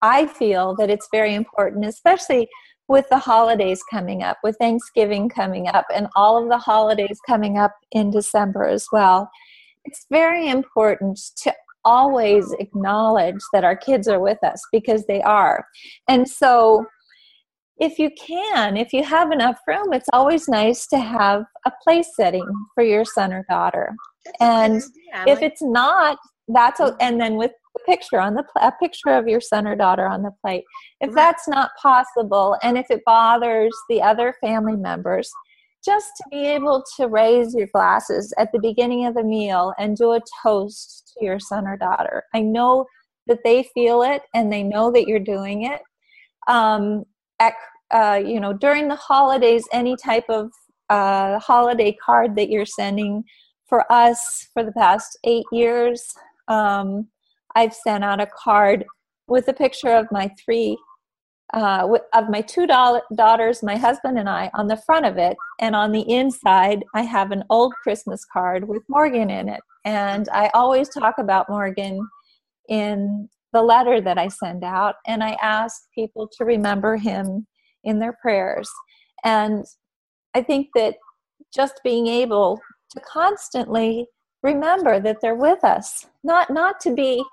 i 0.00 0.26
feel 0.26 0.76
that 0.76 0.90
it's 0.90 1.08
very 1.10 1.34
important 1.34 1.84
especially 1.84 2.48
with 2.86 3.04
the 3.10 3.18
holidays 3.18 3.82
coming 3.90 4.22
up 4.22 4.38
with 4.44 4.56
thanksgiving 4.58 5.28
coming 5.28 5.66
up 5.68 5.84
and 5.92 6.06
all 6.16 6.40
of 6.40 6.48
the 6.48 6.58
holidays 6.58 7.18
coming 7.26 7.58
up 7.58 7.72
in 7.92 8.10
december 8.10 8.64
as 8.64 8.86
well. 8.92 9.28
It's 9.84 10.06
very 10.10 10.48
important 10.48 11.18
to 11.42 11.54
always 11.84 12.52
acknowledge 12.58 13.40
that 13.52 13.64
our 13.64 13.76
kids 13.76 14.08
are 14.08 14.20
with 14.20 14.42
us 14.44 14.60
because 14.72 15.04
they 15.06 15.22
are. 15.22 15.66
And 16.08 16.28
so, 16.28 16.86
if 17.78 17.98
you 17.98 18.10
can, 18.18 18.76
if 18.76 18.92
you 18.92 19.04
have 19.04 19.30
enough 19.30 19.60
room, 19.66 19.92
it's 19.92 20.08
always 20.12 20.48
nice 20.48 20.86
to 20.88 20.98
have 20.98 21.44
a 21.64 21.72
place 21.84 22.10
setting 22.16 22.44
for 22.74 22.82
your 22.82 23.04
son 23.04 23.32
or 23.32 23.44
daughter. 23.48 23.94
That's 24.24 24.36
and 24.40 24.82
if 25.28 25.42
it's 25.42 25.62
not, 25.62 26.18
that's 26.48 26.80
a, 26.80 26.96
and 27.00 27.20
then 27.20 27.36
with 27.36 27.52
a 27.76 27.84
picture 27.84 28.20
on 28.20 28.34
the 28.34 28.44
a 28.60 28.72
picture 28.80 29.10
of 29.10 29.28
your 29.28 29.40
son 29.40 29.66
or 29.66 29.76
daughter 29.76 30.08
on 30.08 30.22
the 30.22 30.32
plate. 30.44 30.64
If 31.00 31.14
that's 31.14 31.46
not 31.46 31.70
possible, 31.80 32.56
and 32.62 32.76
if 32.76 32.86
it 32.90 33.02
bothers 33.06 33.76
the 33.88 34.02
other 34.02 34.34
family 34.40 34.76
members, 34.76 35.30
just 35.84 36.08
to 36.16 36.24
be 36.30 36.46
able 36.46 36.82
to 36.96 37.06
raise 37.06 37.54
your 37.54 37.68
glasses 37.68 38.32
at 38.38 38.50
the 38.52 38.58
beginning 38.60 39.06
of 39.06 39.14
the 39.14 39.22
meal 39.22 39.72
and 39.78 39.96
do 39.96 40.12
a 40.12 40.20
toast 40.42 41.12
to 41.14 41.24
your 41.24 41.38
son 41.38 41.66
or 41.66 41.76
daughter. 41.76 42.24
I 42.34 42.40
know 42.40 42.86
that 43.26 43.40
they 43.44 43.68
feel 43.74 44.02
it 44.02 44.22
and 44.34 44.52
they 44.52 44.62
know 44.62 44.90
that 44.92 45.06
you're 45.06 45.18
doing 45.18 45.64
it. 45.64 45.80
Um, 46.48 47.04
at, 47.40 47.54
uh, 47.90 48.20
you 48.24 48.40
know, 48.40 48.52
during 48.52 48.88
the 48.88 48.96
holidays, 48.96 49.64
any 49.72 49.96
type 49.96 50.24
of 50.28 50.50
uh, 50.88 51.38
holiday 51.38 51.96
card 52.04 52.34
that 52.36 52.48
you're 52.48 52.66
sending 52.66 53.22
for 53.66 53.90
us 53.92 54.48
for 54.54 54.64
the 54.64 54.72
past 54.72 55.18
eight 55.24 55.44
years, 55.52 56.12
um, 56.48 57.06
I've 57.54 57.74
sent 57.74 58.02
out 58.02 58.20
a 58.20 58.26
card 58.26 58.84
with 59.26 59.48
a 59.48 59.52
picture 59.52 59.94
of 59.94 60.06
my 60.10 60.30
three 60.42 60.76
uh, 61.54 61.88
of 62.14 62.28
my 62.28 62.40
two 62.40 62.66
daughters, 62.66 63.62
my 63.62 63.76
husband 63.76 64.18
and 64.18 64.28
I, 64.28 64.50
on 64.54 64.66
the 64.66 64.76
front 64.76 65.06
of 65.06 65.16
it. 65.16 65.36
And 65.60 65.74
on 65.74 65.92
the 65.92 66.08
inside, 66.10 66.84
I 66.94 67.02
have 67.02 67.30
an 67.30 67.44
old 67.50 67.72
Christmas 67.82 68.24
card 68.30 68.68
with 68.68 68.82
Morgan 68.88 69.30
in 69.30 69.48
it. 69.48 69.60
And 69.84 70.28
I 70.30 70.50
always 70.54 70.88
talk 70.88 71.14
about 71.18 71.48
Morgan 71.48 72.06
in 72.68 73.28
the 73.52 73.62
letter 73.62 74.00
that 74.00 74.18
I 74.18 74.28
send 74.28 74.62
out. 74.62 74.96
And 75.06 75.24
I 75.24 75.36
ask 75.40 75.82
people 75.94 76.28
to 76.36 76.44
remember 76.44 76.96
him 76.96 77.46
in 77.84 77.98
their 77.98 78.16
prayers. 78.20 78.68
And 79.24 79.64
I 80.34 80.42
think 80.42 80.68
that 80.74 80.96
just 81.54 81.80
being 81.82 82.06
able 82.06 82.60
to 82.90 83.00
constantly 83.00 84.06
remember 84.42 85.00
that 85.00 85.16
they're 85.20 85.34
with 85.34 85.64
us 85.64 86.06
not 86.22 86.48
not 86.48 86.78
to 86.80 86.94
be 86.94 87.24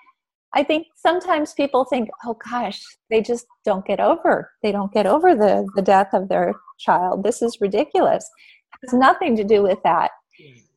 i 0.56 0.64
think 0.64 0.88
sometimes 0.96 1.54
people 1.54 1.86
think 1.86 2.10
oh 2.26 2.38
gosh 2.50 2.82
they 3.10 3.22
just 3.22 3.46
don't 3.64 3.86
get 3.86 4.00
over 4.00 4.52
they 4.64 4.72
don't 4.72 4.94
get 4.94 5.06
over 5.06 5.36
the 5.36 5.68
the 5.76 5.82
death 5.82 6.10
of 6.14 6.28
their 6.30 6.54
child. 6.80 7.24
This 7.24 7.42
is 7.42 7.62
ridiculous. 7.62 8.30
It 8.82 8.88
has 8.90 8.94
nothing 8.94 9.36
to 9.38 9.44
do 9.44 9.64
with 9.64 9.80
that. 9.84 10.12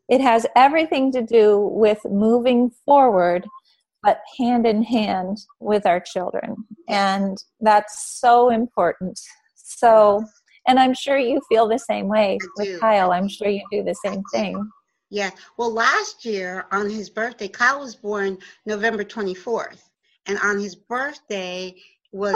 It 0.09 0.21
has 0.21 0.47
everything 0.57 1.13
to 1.13 1.23
do 1.23 1.59
with 1.73 1.99
moving 2.05 2.71
forward 2.85 3.47
but 4.05 4.21
hand 4.39 4.65
in 4.65 4.81
hand 4.81 5.39
with 5.59 5.85
our 5.85 5.99
children. 6.01 6.55
And 6.89 7.37
that's 7.61 8.19
so 8.21 8.49
important. 8.51 9.21
So 9.57 10.25
and 10.67 10.79
i'm 10.79 10.95
sure 10.95 11.19
you 11.19 11.41
feel 11.49 11.69
the 11.69 11.79
same 11.79 12.09
way 12.09 12.39
with 12.57 12.81
kyle. 12.81 13.13
I'm 13.13 13.29
sure 13.29 13.49
you 13.49 13.65
do 13.71 13.83
the 13.83 13.95
same 13.95 14.23
thing 14.33 14.71
yeah. 15.11 15.31
Well, 15.57 15.73
last 15.73 16.25
year 16.25 16.67
on 16.71 16.91
his 16.91 17.11
birthday, 17.11 17.49
Kyle 17.49 17.81
was 17.81 17.97
born 17.97 18.39
November 18.67 19.05
24th. 19.05 19.83
And 20.27 20.39
on 20.41 20.59
his 20.59 20.75
birthday 20.75 21.75
was 22.13 22.35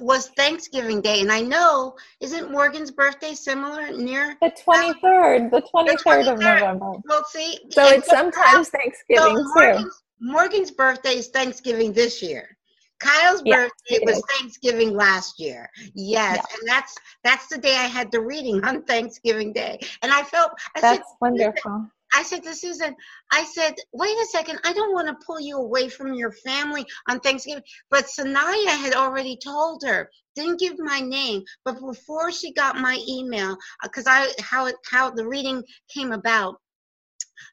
was 0.00 0.28
Thanksgiving 0.30 1.00
Day. 1.00 1.20
And 1.20 1.30
I 1.30 1.40
know, 1.40 1.96
isn't 2.20 2.50
Morgan's 2.50 2.90
birthday 2.90 3.34
similar 3.34 3.92
near 3.92 4.36
the 4.40 4.50
23rd, 4.50 5.50
the 5.50 5.62
23rd, 5.74 5.86
the 5.86 5.98
23rd. 6.04 6.32
of 6.32 6.38
November. 6.38 6.92
Well, 7.04 7.24
see. 7.28 7.58
So 7.70 7.86
it's 7.86 8.08
sometimes 8.08 8.68
Thanksgiving 8.70 9.36
so 9.36 9.44
Morgan's, 9.54 9.84
too. 9.84 9.90
Morgan's 10.20 10.70
birthday 10.70 11.16
is 11.16 11.28
Thanksgiving 11.28 11.92
this 11.92 12.22
year. 12.22 12.53
Kyle's 13.00 13.42
yeah, 13.44 13.56
birthday 13.56 14.04
was 14.04 14.22
Thanksgiving 14.38 14.94
last 14.94 15.38
year. 15.38 15.68
Yes, 15.94 16.36
yeah. 16.36 16.56
and 16.58 16.68
that's 16.68 16.94
that's 17.22 17.48
the 17.48 17.58
day 17.58 17.76
I 17.76 17.86
had 17.86 18.10
the 18.10 18.20
reading 18.20 18.64
on 18.64 18.82
Thanksgiving 18.84 19.52
Day, 19.52 19.78
and 20.02 20.12
I 20.12 20.22
felt 20.22 20.52
I 20.76 20.80
that's 20.80 20.98
said, 20.98 21.16
wonderful. 21.20 21.88
I 22.14 22.22
said 22.22 22.44
to 22.44 22.54
Susan, 22.54 22.94
I 23.32 23.44
said, 23.44 23.74
wait 23.92 24.16
a 24.16 24.26
second, 24.26 24.60
I 24.64 24.72
don't 24.72 24.92
want 24.92 25.08
to 25.08 25.26
pull 25.26 25.40
you 25.40 25.56
away 25.56 25.88
from 25.88 26.14
your 26.14 26.30
family 26.30 26.86
on 27.08 27.18
Thanksgiving. 27.18 27.64
But 27.90 28.04
Sanaya 28.04 28.68
had 28.68 28.94
already 28.94 29.36
told 29.42 29.82
her, 29.84 30.08
didn't 30.36 30.60
give 30.60 30.78
my 30.78 31.00
name, 31.00 31.42
but 31.64 31.80
before 31.80 32.30
she 32.30 32.52
got 32.52 32.76
my 32.76 33.02
email, 33.08 33.56
because 33.82 34.06
uh, 34.06 34.10
I 34.10 34.32
how 34.40 34.66
it 34.66 34.76
how 34.88 35.10
the 35.10 35.26
reading 35.26 35.64
came 35.92 36.12
about, 36.12 36.60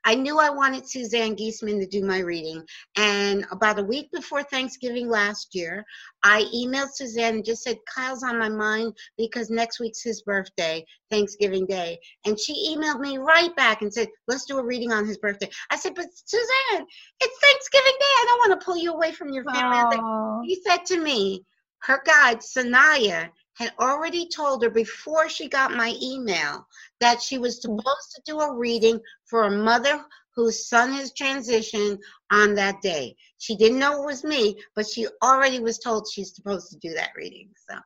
I 0.04 0.16
knew 0.16 0.40
I 0.40 0.50
wanted 0.50 0.88
Suzanne 0.88 1.36
Giesemann 1.36 1.80
to 1.80 1.88
do 1.88 2.04
my 2.04 2.20
reading. 2.20 2.64
And 2.98 3.46
about 3.52 3.80
a 3.80 3.84
week 3.84 4.12
before 4.12 4.44
Thanksgiving 4.44 5.10
last 5.10 5.54
year, 5.54 5.86
I 6.24 6.44
emailed 6.54 6.92
Suzanne 6.94 7.36
and 7.36 7.46
just 7.46 7.64
said, 7.64 7.78
Kyle's 7.94 8.24
on 8.24 8.38
my 8.38 8.50
mind 8.50 8.94
because 9.18 9.50
next 9.50 9.80
week's 9.80 10.04
his 10.04 10.22
birthday, 10.22 10.86
Thanksgiving 11.10 11.66
Day. 11.66 12.00
And 12.26 12.40
she 12.40 12.76
emailed 12.76 13.00
me 13.00 13.18
right 13.18 13.56
back 13.56 13.82
and 13.82 13.94
said, 13.94 14.08
let's 14.28 14.46
do 14.46 14.58
a 14.60 14.64
reading 14.64 14.92
on 14.92 15.06
his 15.06 15.18
birthday. 15.18 15.50
I 15.70 15.78
said, 15.78 15.96
but 15.96 16.08
Suzanne, 16.14 16.86
it's 17.20 17.40
Thanksgiving 17.40 17.98
Day. 18.00 18.14
I 18.20 18.26
don't 18.28 18.50
want 18.50 18.60
to 18.60 18.66
pull 18.66 18.78
you 18.78 18.94
away 18.94 19.12
from 19.12 19.34
your 19.34 19.44
family. 19.46 19.98
Aww. 19.98 20.42
He 20.46 20.62
said 20.62 20.86
to 20.88 21.00
me, 21.00 21.46
her 21.84 22.02
guide, 22.06 22.40
Sanaya, 22.40 23.30
had 23.56 23.74
already 23.80 24.28
told 24.28 24.64
her 24.64 24.70
before 24.70 25.28
she 25.30 25.48
got 25.48 25.72
my 25.72 25.96
email 26.02 26.66
that 27.02 27.22
she 27.22 27.38
was 27.38 27.62
supposed 27.62 28.12
to 28.16 28.22
do 28.26 28.40
a 28.40 28.56
reading 28.56 29.00
for 29.30 29.44
a 29.44 29.52
mother 29.52 30.04
whose 30.36 30.70
son 30.70 30.94
has 30.94 31.12
transitioned 31.14 31.98
on 32.32 32.56
that 32.56 32.82
day. 32.82 33.16
She 33.38 33.56
didn't 33.58 33.80
know 33.80 34.02
it 34.02 34.06
was 34.06 34.24
me, 34.24 34.56
but 34.76 34.88
she 34.88 35.08
already 35.22 35.60
was 35.60 35.78
told 35.80 36.08
she's 36.10 36.34
supposed 36.34 36.72
to 36.72 36.78
do 36.78 36.94
that 36.94 37.10
reading. 37.18 37.50
So 37.70 37.78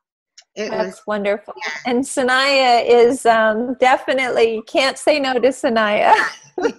it 0.55 0.69
That's 0.69 0.85
was 0.87 1.01
wonderful. 1.07 1.53
Yeah. 1.57 1.91
And 1.91 2.03
Sanaya 2.03 2.85
is 2.87 3.25
um, 3.25 3.75
definitely, 3.79 4.53
you 4.55 4.63
can't 4.63 4.97
say 4.97 5.19
no 5.19 5.33
to 5.33 5.49
Sanaya. 5.49 6.13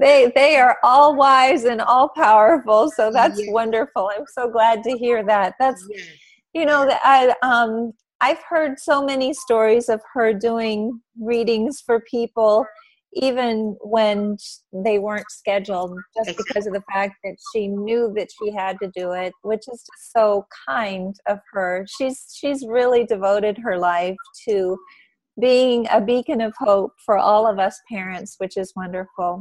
they 0.00 0.32
they 0.34 0.56
are 0.56 0.78
all 0.82 1.16
wise 1.16 1.64
and 1.64 1.80
all 1.80 2.08
powerful 2.08 2.90
so 2.90 3.10
that's 3.12 3.40
wonderful 3.48 4.10
i'm 4.16 4.24
so 4.32 4.48
glad 4.48 4.82
to 4.82 4.96
hear 4.96 5.24
that 5.24 5.54
that's 5.58 5.86
you 6.52 6.64
know 6.64 6.86
that 6.86 7.00
i 7.04 7.34
um 7.42 7.92
i've 8.20 8.42
heard 8.48 8.78
so 8.78 9.04
many 9.04 9.32
stories 9.32 9.88
of 9.88 10.00
her 10.12 10.32
doing 10.32 11.00
readings 11.20 11.82
for 11.84 12.00
people 12.10 12.64
even 13.16 13.76
when 13.80 14.36
they 14.72 14.98
weren't 14.98 15.30
scheduled 15.30 15.96
just 16.16 16.36
because 16.36 16.66
of 16.66 16.72
the 16.72 16.82
fact 16.92 17.14
that 17.22 17.36
she 17.52 17.68
knew 17.68 18.12
that 18.16 18.28
she 18.38 18.52
had 18.52 18.76
to 18.82 18.90
do 18.94 19.12
it 19.12 19.32
which 19.42 19.62
is 19.72 19.84
just 19.86 20.12
so 20.12 20.44
kind 20.68 21.14
of 21.26 21.38
her 21.52 21.86
she's 21.88 22.26
she's 22.36 22.64
really 22.66 23.04
devoted 23.04 23.56
her 23.58 23.78
life 23.78 24.16
to 24.48 24.76
being 25.40 25.86
a 25.90 26.00
beacon 26.00 26.40
of 26.40 26.54
hope 26.58 26.92
for 27.04 27.18
all 27.18 27.46
of 27.46 27.58
us 27.58 27.80
parents 27.90 28.36
which 28.38 28.56
is 28.56 28.72
wonderful 28.76 29.40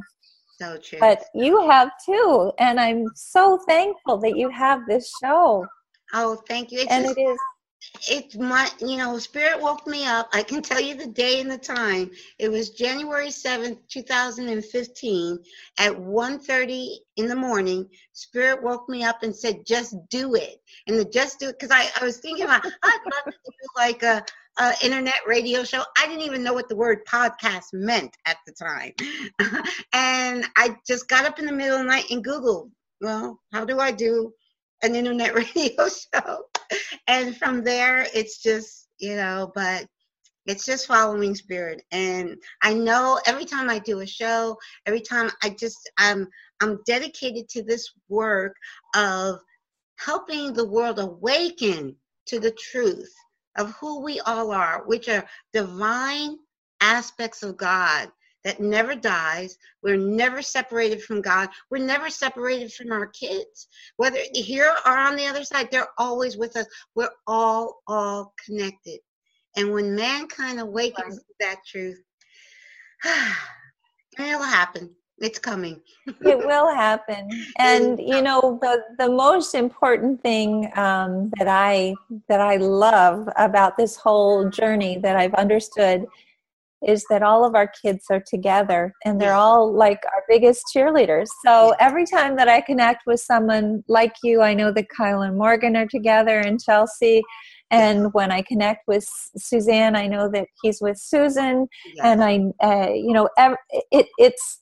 so 0.60 0.78
true 0.78 1.00
but 1.00 1.26
you 1.34 1.68
have 1.70 1.90
too 2.06 2.52
and 2.60 2.80
i'm 2.80 3.06
so 3.16 3.60
thankful 3.68 4.18
that 4.18 4.38
you 4.38 4.50
have 4.50 4.82
this 4.88 5.12
show 5.24 5.66
Oh, 6.14 6.38
thank 6.48 6.72
you. 6.72 6.80
It's 6.80 6.92
and 6.92 7.06
just, 7.06 7.18
it 7.18 7.22
is. 7.22 7.40
It's 8.10 8.36
my, 8.36 8.70
you 8.80 8.98
know, 8.98 9.18
Spirit 9.18 9.62
woke 9.62 9.88
me 9.88 10.06
up. 10.06 10.30
I 10.34 10.44
can 10.44 10.62
tell 10.62 10.82
you 10.82 10.96
the 10.96 11.08
day 11.08 11.40
and 11.40 11.50
the 11.50 11.58
time. 11.58 12.12
It 12.40 12.50
was 12.50 12.72
January 12.72 13.28
7th, 13.28 13.78
2015 13.90 15.40
at 15.80 15.94
1.30 15.94 16.96
in 17.18 17.28
the 17.28 17.36
morning. 17.36 17.88
Spirit 18.14 18.62
woke 18.62 18.90
me 18.90 19.04
up 19.04 19.24
and 19.24 19.36
said, 19.36 19.66
just 19.66 19.96
do 20.10 20.36
it. 20.36 20.62
And 20.88 21.00
the 21.00 21.06
just 21.06 21.40
do 21.40 21.50
it, 21.50 21.60
because 21.60 21.72
I, 21.72 21.90
I 22.00 22.04
was 22.04 22.18
thinking 22.18 22.46
about, 22.46 22.66
I'd 22.84 23.00
love 23.06 23.34
to 23.34 23.52
do 23.52 23.68
like 23.76 24.04
a, 24.04 24.24
a 24.60 24.74
internet 24.84 25.20
radio 25.26 25.64
show. 25.64 25.84
I 25.98 26.08
didn't 26.08 26.24
even 26.24 26.44
know 26.44 26.54
what 26.54 26.70
the 26.70 26.76
word 26.76 27.06
podcast 27.06 27.74
meant 27.74 28.18
at 28.26 28.38
the 28.46 28.54
time. 28.54 28.94
and 29.94 30.46
I 30.58 30.76
just 30.86 31.08
got 31.08 31.26
up 31.26 31.40
in 31.40 31.46
the 31.46 31.52
middle 31.52 31.78
of 31.78 31.84
the 31.84 31.90
night 31.90 32.10
and 32.12 32.26
Googled, 32.26 32.70
well, 33.02 33.40
how 33.52 33.66
do 33.66 33.80
I 33.80 33.92
do 33.92 34.34
an 34.84 34.96
internet 34.96 35.34
radio 35.56 35.88
show. 35.88 36.44
And 37.08 37.38
from 37.38 37.64
there, 37.64 38.08
it's 38.14 38.42
just, 38.42 38.88
you 39.00 39.16
know, 39.16 39.52
but 39.56 39.86
it's 40.46 40.66
just 40.66 40.88
following 40.88 41.36
spirit. 41.36 41.84
And 41.92 42.38
I 42.62 42.74
know 42.74 43.20
every 43.26 43.46
time 43.46 43.70
I 43.70 43.80
do 43.80 44.02
a 44.02 44.08
show, 44.08 44.58
every 44.86 45.02
time 45.02 45.30
I 45.42 45.50
just, 45.50 45.90
I'm, 45.98 46.28
I'm 46.62 46.80
dedicated 46.86 47.48
to 47.50 47.64
this 47.64 47.90
work 48.10 48.56
of 48.96 49.40
helping 49.98 50.54
the 50.54 50.68
world 50.68 51.00
awaken 51.00 51.96
to 52.28 52.40
the 52.40 52.52
truth 52.52 53.14
of 53.58 53.72
who 53.76 54.02
we 54.02 54.20
all 54.22 54.52
are, 54.52 54.84
which 54.86 55.08
are 55.08 55.26
divine 55.54 56.38
aspects 56.82 57.44
of 57.44 57.58
God 57.58 58.10
that 58.44 58.60
never 58.60 58.96
dies. 58.96 59.58
We're 59.82 59.98
never 59.98 60.42
separated 60.42 61.02
from 61.02 61.22
God. 61.22 61.50
We're 61.70 61.86
never 61.86 62.10
separated 62.10 62.74
from 62.74 62.92
our 62.92 63.08
kids. 63.08 63.68
Whether 63.98 64.20
here 64.34 64.74
or 64.86 64.98
on 64.98 65.16
the 65.16 65.28
other 65.28 65.44
side, 65.44 65.70
they're 65.72 65.90
always 65.98 66.38
with 66.38 66.56
us. 66.58 66.68
We're 66.96 67.12
all, 67.28 67.82
all 67.88 68.34
connected. 68.46 69.00
And 69.56 69.72
when 69.72 69.96
mankind 69.96 70.60
awakens 70.60 71.18
to 71.18 71.34
that 71.40 71.58
truth, 71.66 72.02
it'll 74.20 74.42
happen. 74.42 74.90
It's 75.20 75.40
coming. 75.40 75.80
it 76.08 76.38
will 76.38 76.74
happen. 76.74 77.30
And 77.58 78.00
you 78.00 78.22
know, 78.22 78.58
the 78.62 78.82
the 78.98 79.10
most 79.10 79.54
important 79.54 80.22
thing 80.22 80.70
um, 80.76 81.32
that 81.38 81.48
I 81.48 81.94
that 82.28 82.42
I 82.42 82.58
love 82.58 83.30
about 83.38 83.78
this 83.78 83.96
whole 83.96 84.50
journey 84.50 84.98
that 84.98 85.16
I've 85.16 85.36
understood 85.36 86.08
is 86.86 87.06
that 87.10 87.24
all 87.24 87.46
of 87.46 87.56
our 87.56 87.72
kids 87.82 88.06
are 88.10 88.24
together 88.26 88.94
and 89.06 89.20
they're 89.20 89.34
all 89.34 89.74
like 89.74 90.02
our 90.14 90.24
biggest 90.28 90.64
cheerleaders. 90.76 91.28
So 91.46 91.74
every 91.80 92.06
time 92.06 92.36
that 92.36 92.50
I 92.50 92.62
connect 92.62 93.04
with 93.06 93.20
someone 93.20 93.84
like 93.88 94.14
you, 94.24 94.42
I 94.42 94.54
know 94.54 94.72
that 94.72 94.90
Kyle 94.90 95.22
and 95.22 95.38
Morgan 95.38 95.76
are 95.76 95.88
together 95.88 96.40
and 96.40 96.62
Chelsea. 96.62 97.22
And 97.72 98.14
when 98.14 98.32
I 98.32 98.42
connect 98.44 98.82
with 98.88 99.06
Suzanne, 99.38 99.96
I 99.96 100.08
know 100.08 100.30
that 100.32 100.48
he's 100.62 100.80
with 100.82 100.98
Susan. 100.98 101.68
Yeah. 101.96 102.12
And 102.12 102.24
I, 102.24 102.40
uh, 102.64 102.90
you 102.94 103.14
know, 103.14 103.30
it, 103.92 104.08
it's, 104.18 104.62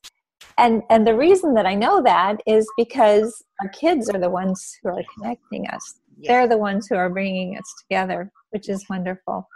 and 0.57 0.81
and 0.89 1.07
the 1.07 1.15
reason 1.15 1.53
that 1.53 1.65
I 1.65 1.75
know 1.75 2.01
that 2.03 2.37
is 2.45 2.67
because 2.77 3.43
our 3.61 3.69
kids 3.69 4.09
are 4.09 4.19
the 4.19 4.29
ones 4.29 4.77
who 4.81 4.89
are 4.89 5.01
connecting 5.15 5.67
us. 5.67 5.95
Yeah. 6.17 6.31
They're 6.31 6.47
the 6.47 6.57
ones 6.57 6.87
who 6.87 6.95
are 6.95 7.09
bringing 7.09 7.57
us 7.57 7.73
together, 7.83 8.31
which 8.51 8.69
is 8.69 8.85
wonderful 8.89 9.47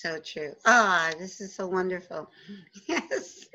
so 0.00 0.18
true. 0.20 0.52
Ah, 0.64 1.10
oh, 1.12 1.18
this 1.18 1.40
is 1.40 1.54
so 1.54 1.66
wonderful. 1.66 2.30
Yes. 2.88 3.46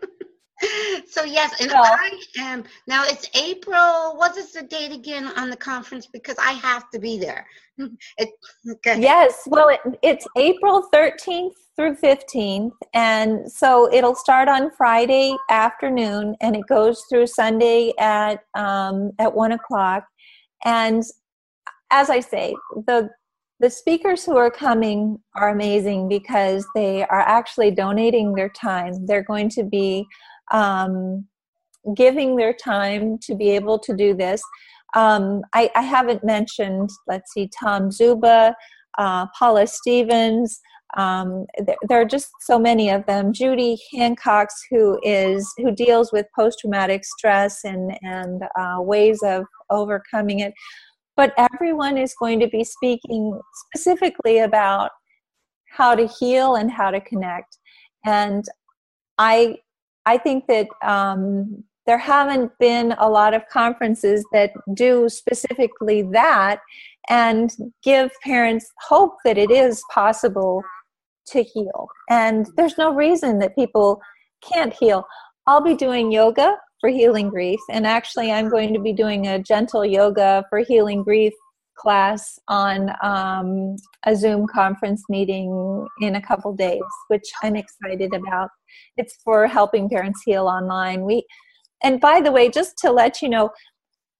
so 1.09 1.23
yes, 1.23 1.59
and 1.59 1.71
I 1.73 2.11
am 2.37 2.63
now. 2.87 3.03
It's 3.05 3.27
April. 3.35 4.15
What 4.15 4.37
is 4.37 4.53
the 4.53 4.61
date 4.63 4.93
again 4.93 5.25
on 5.35 5.49
the 5.49 5.57
conference? 5.57 6.07
Because 6.07 6.37
I 6.39 6.53
have 6.53 6.89
to 6.91 6.99
be 6.99 7.17
there. 7.17 7.45
It, 8.17 8.29
okay. 8.69 9.01
Yes. 9.01 9.43
Well, 9.47 9.69
it, 9.69 9.81
it's 10.01 10.27
April 10.37 10.87
thirteenth 10.93 11.55
through 11.75 11.95
fifteenth, 11.95 12.75
and 12.93 13.51
so 13.51 13.91
it'll 13.91 14.15
start 14.15 14.47
on 14.47 14.71
Friday 14.71 15.35
afternoon, 15.49 16.35
and 16.39 16.55
it 16.55 16.67
goes 16.69 17.03
through 17.09 17.27
Sunday 17.27 17.93
at 17.99 18.39
um, 18.55 19.11
at 19.19 19.33
one 19.33 19.53
o'clock. 19.53 20.05
And 20.63 21.03
as 21.91 22.09
I 22.09 22.19
say, 22.19 22.55
the 22.87 23.09
the 23.63 23.69
speakers 23.69 24.25
who 24.25 24.35
are 24.35 24.51
coming 24.51 25.17
are 25.35 25.47
amazing 25.47 26.09
because 26.09 26.67
they 26.75 27.05
are 27.05 27.21
actually 27.21 27.71
donating 27.71 28.33
their 28.33 28.49
time. 28.49 29.05
They're 29.05 29.23
going 29.23 29.47
to 29.51 29.63
be 29.63 30.05
um, 30.51 31.25
giving 31.95 32.35
their 32.35 32.51
time 32.51 33.17
to 33.19 33.35
be 33.35 33.51
able 33.51 33.79
to 33.79 33.95
do 33.95 34.13
this. 34.13 34.41
Um, 34.95 35.43
I, 35.53 35.71
I, 35.77 35.81
haven't 35.81 36.25
mentioned, 36.25 36.89
let's 37.07 37.31
see, 37.31 37.49
Tom 37.57 37.89
Zuba, 37.89 38.53
uh, 38.97 39.27
Paula 39.39 39.65
Stevens. 39.65 40.59
Um, 40.97 41.45
there, 41.65 41.77
there, 41.87 42.01
are 42.01 42.05
just 42.05 42.31
so 42.41 42.59
many 42.59 42.89
of 42.89 43.05
them. 43.05 43.31
Judy 43.31 43.77
Hancox, 43.93 44.53
who 44.69 44.99
is 45.03 45.51
who 45.57 45.71
deals 45.71 46.11
with 46.11 46.27
post-traumatic 46.37 47.05
stress 47.05 47.63
and 47.63 47.97
and 48.03 48.43
uh, 48.59 48.81
ways 48.81 49.23
of 49.23 49.45
overcoming 49.71 50.41
it. 50.41 50.53
But 51.15 51.33
everyone 51.37 51.97
is 51.97 52.15
going 52.19 52.39
to 52.39 52.47
be 52.47 52.63
speaking 52.63 53.39
specifically 53.65 54.39
about 54.39 54.91
how 55.69 55.95
to 55.95 56.07
heal 56.07 56.55
and 56.55 56.71
how 56.71 56.91
to 56.91 57.01
connect. 57.01 57.57
And 58.05 58.43
I 59.17 59.57
I 60.05 60.17
think 60.17 60.47
that 60.47 60.67
um, 60.81 61.63
there 61.85 61.97
haven't 61.97 62.51
been 62.59 62.93
a 62.97 63.09
lot 63.09 63.33
of 63.33 63.47
conferences 63.49 64.25
that 64.33 64.51
do 64.73 65.09
specifically 65.09 66.01
that 66.11 66.59
and 67.09 67.51
give 67.83 68.11
parents 68.23 68.71
hope 68.87 69.15
that 69.25 69.37
it 69.37 69.51
is 69.51 69.81
possible 69.93 70.63
to 71.27 71.43
heal. 71.43 71.87
And 72.09 72.47
there's 72.55 72.77
no 72.77 72.93
reason 72.93 73.39
that 73.39 73.55
people 73.55 74.01
can't 74.41 74.73
heal. 74.73 75.05
I'll 75.47 75.61
be 75.61 75.75
doing 75.75 76.11
yoga 76.11 76.57
for 76.83 76.89
healing 76.89 77.29
grief, 77.29 77.61
and 77.69 77.87
actually, 77.87 78.29
I'm 78.29 78.49
going 78.49 78.73
to 78.73 78.79
be 78.79 78.91
doing 78.91 79.27
a 79.27 79.39
gentle 79.39 79.85
yoga 79.85 80.43
for 80.49 80.59
healing 80.59 81.01
grief 81.01 81.31
class 81.77 82.37
on 82.49 82.91
um, 83.01 83.77
a 84.05 84.13
Zoom 84.13 84.45
conference 84.47 85.01
meeting 85.07 85.87
in 86.01 86.15
a 86.15 86.21
couple 86.21 86.53
days, 86.53 86.81
which 87.07 87.23
I'm 87.41 87.55
excited 87.55 88.13
about. 88.13 88.49
It's 88.97 89.17
for 89.23 89.47
helping 89.47 89.87
parents 89.87 90.23
heal 90.25 90.45
online. 90.47 91.05
We, 91.05 91.25
and 91.83 92.01
by 92.01 92.19
the 92.19 92.33
way, 92.33 92.49
just 92.49 92.77
to 92.79 92.91
let 92.91 93.21
you 93.21 93.29
know, 93.29 93.49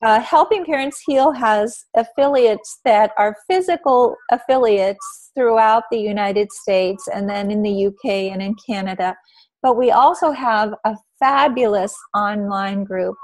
uh, 0.02 0.22
Helping 0.22 0.66
Parents 0.66 1.02
Heal 1.06 1.34
has 1.34 1.84
affiliates 1.98 2.80
that 2.86 3.12
are 3.18 3.36
physical 3.50 4.16
affiliates 4.32 5.32
throughout 5.36 5.84
the 5.92 6.00
United 6.00 6.50
States 6.52 7.10
and 7.14 7.30
then 7.30 7.52
in 7.52 7.62
the 7.62 7.88
UK 7.88 8.32
and 8.32 8.42
in 8.42 8.56
Canada. 8.66 9.16
But 9.64 9.78
we 9.78 9.90
also 9.92 10.32
have 10.32 10.76
a 10.86 10.96
fabulous 11.20 11.96
online 12.14 12.84
group 12.84 13.16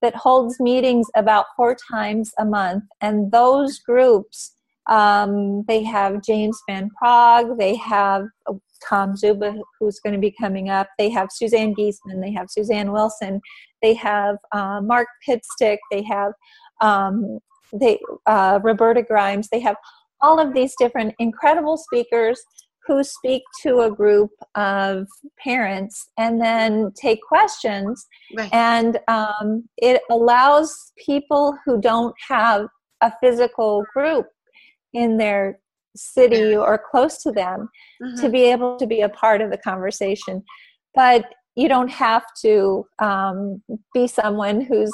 that 0.00 0.14
holds 0.14 0.60
meetings 0.60 1.08
about 1.16 1.46
four 1.56 1.76
times 1.90 2.32
a 2.38 2.44
month. 2.44 2.84
And 3.00 3.32
those 3.32 3.80
groups, 3.80 4.54
um, 4.88 5.64
they 5.66 5.82
have 5.82 6.22
James 6.22 6.58
Van 6.68 6.88
Praagh, 7.02 7.58
they 7.58 7.74
have 7.74 8.26
Tom 8.88 9.16
Zuba, 9.16 9.56
who's 9.78 9.98
going 9.98 10.14
to 10.14 10.20
be 10.20 10.34
coming 10.40 10.70
up, 10.70 10.88
they 10.98 11.10
have 11.10 11.32
Suzanne 11.32 11.74
Giesemann, 11.74 12.22
they 12.22 12.32
have 12.32 12.48
Suzanne 12.48 12.92
Wilson, 12.92 13.40
they 13.82 13.94
have 13.94 14.36
uh, 14.52 14.80
Mark 14.80 15.08
Pitstick, 15.26 15.78
they 15.90 16.02
have 16.02 16.32
um, 16.80 17.40
they, 17.72 17.98
uh, 18.26 18.60
Roberta 18.62 19.02
Grimes, 19.02 19.48
they 19.50 19.60
have 19.60 19.76
all 20.20 20.40
of 20.40 20.54
these 20.54 20.74
different 20.78 21.14
incredible 21.18 21.76
speakers 21.76 22.40
who 22.88 23.04
speak 23.04 23.42
to 23.62 23.80
a 23.80 23.90
group 23.90 24.30
of 24.54 25.06
parents 25.38 26.08
and 26.18 26.40
then 26.40 26.90
take 27.00 27.20
questions. 27.22 28.04
Right. 28.36 28.52
And 28.52 28.98
um, 29.06 29.68
it 29.76 30.00
allows 30.10 30.92
people 30.96 31.56
who 31.64 31.80
don't 31.80 32.14
have 32.26 32.66
a 33.02 33.12
physical 33.22 33.84
group 33.94 34.26
in 34.94 35.18
their 35.18 35.60
city 35.94 36.56
or 36.56 36.82
close 36.90 37.22
to 37.22 37.30
them 37.30 37.68
mm-hmm. 38.02 38.20
to 38.22 38.28
be 38.30 38.44
able 38.44 38.78
to 38.78 38.86
be 38.86 39.02
a 39.02 39.08
part 39.10 39.42
of 39.42 39.50
the 39.50 39.58
conversation. 39.58 40.42
But 40.94 41.26
you 41.54 41.68
don't 41.68 41.90
have 41.90 42.24
to 42.42 42.84
um, 43.00 43.62
be 43.92 44.06
someone 44.06 44.62
who's 44.62 44.92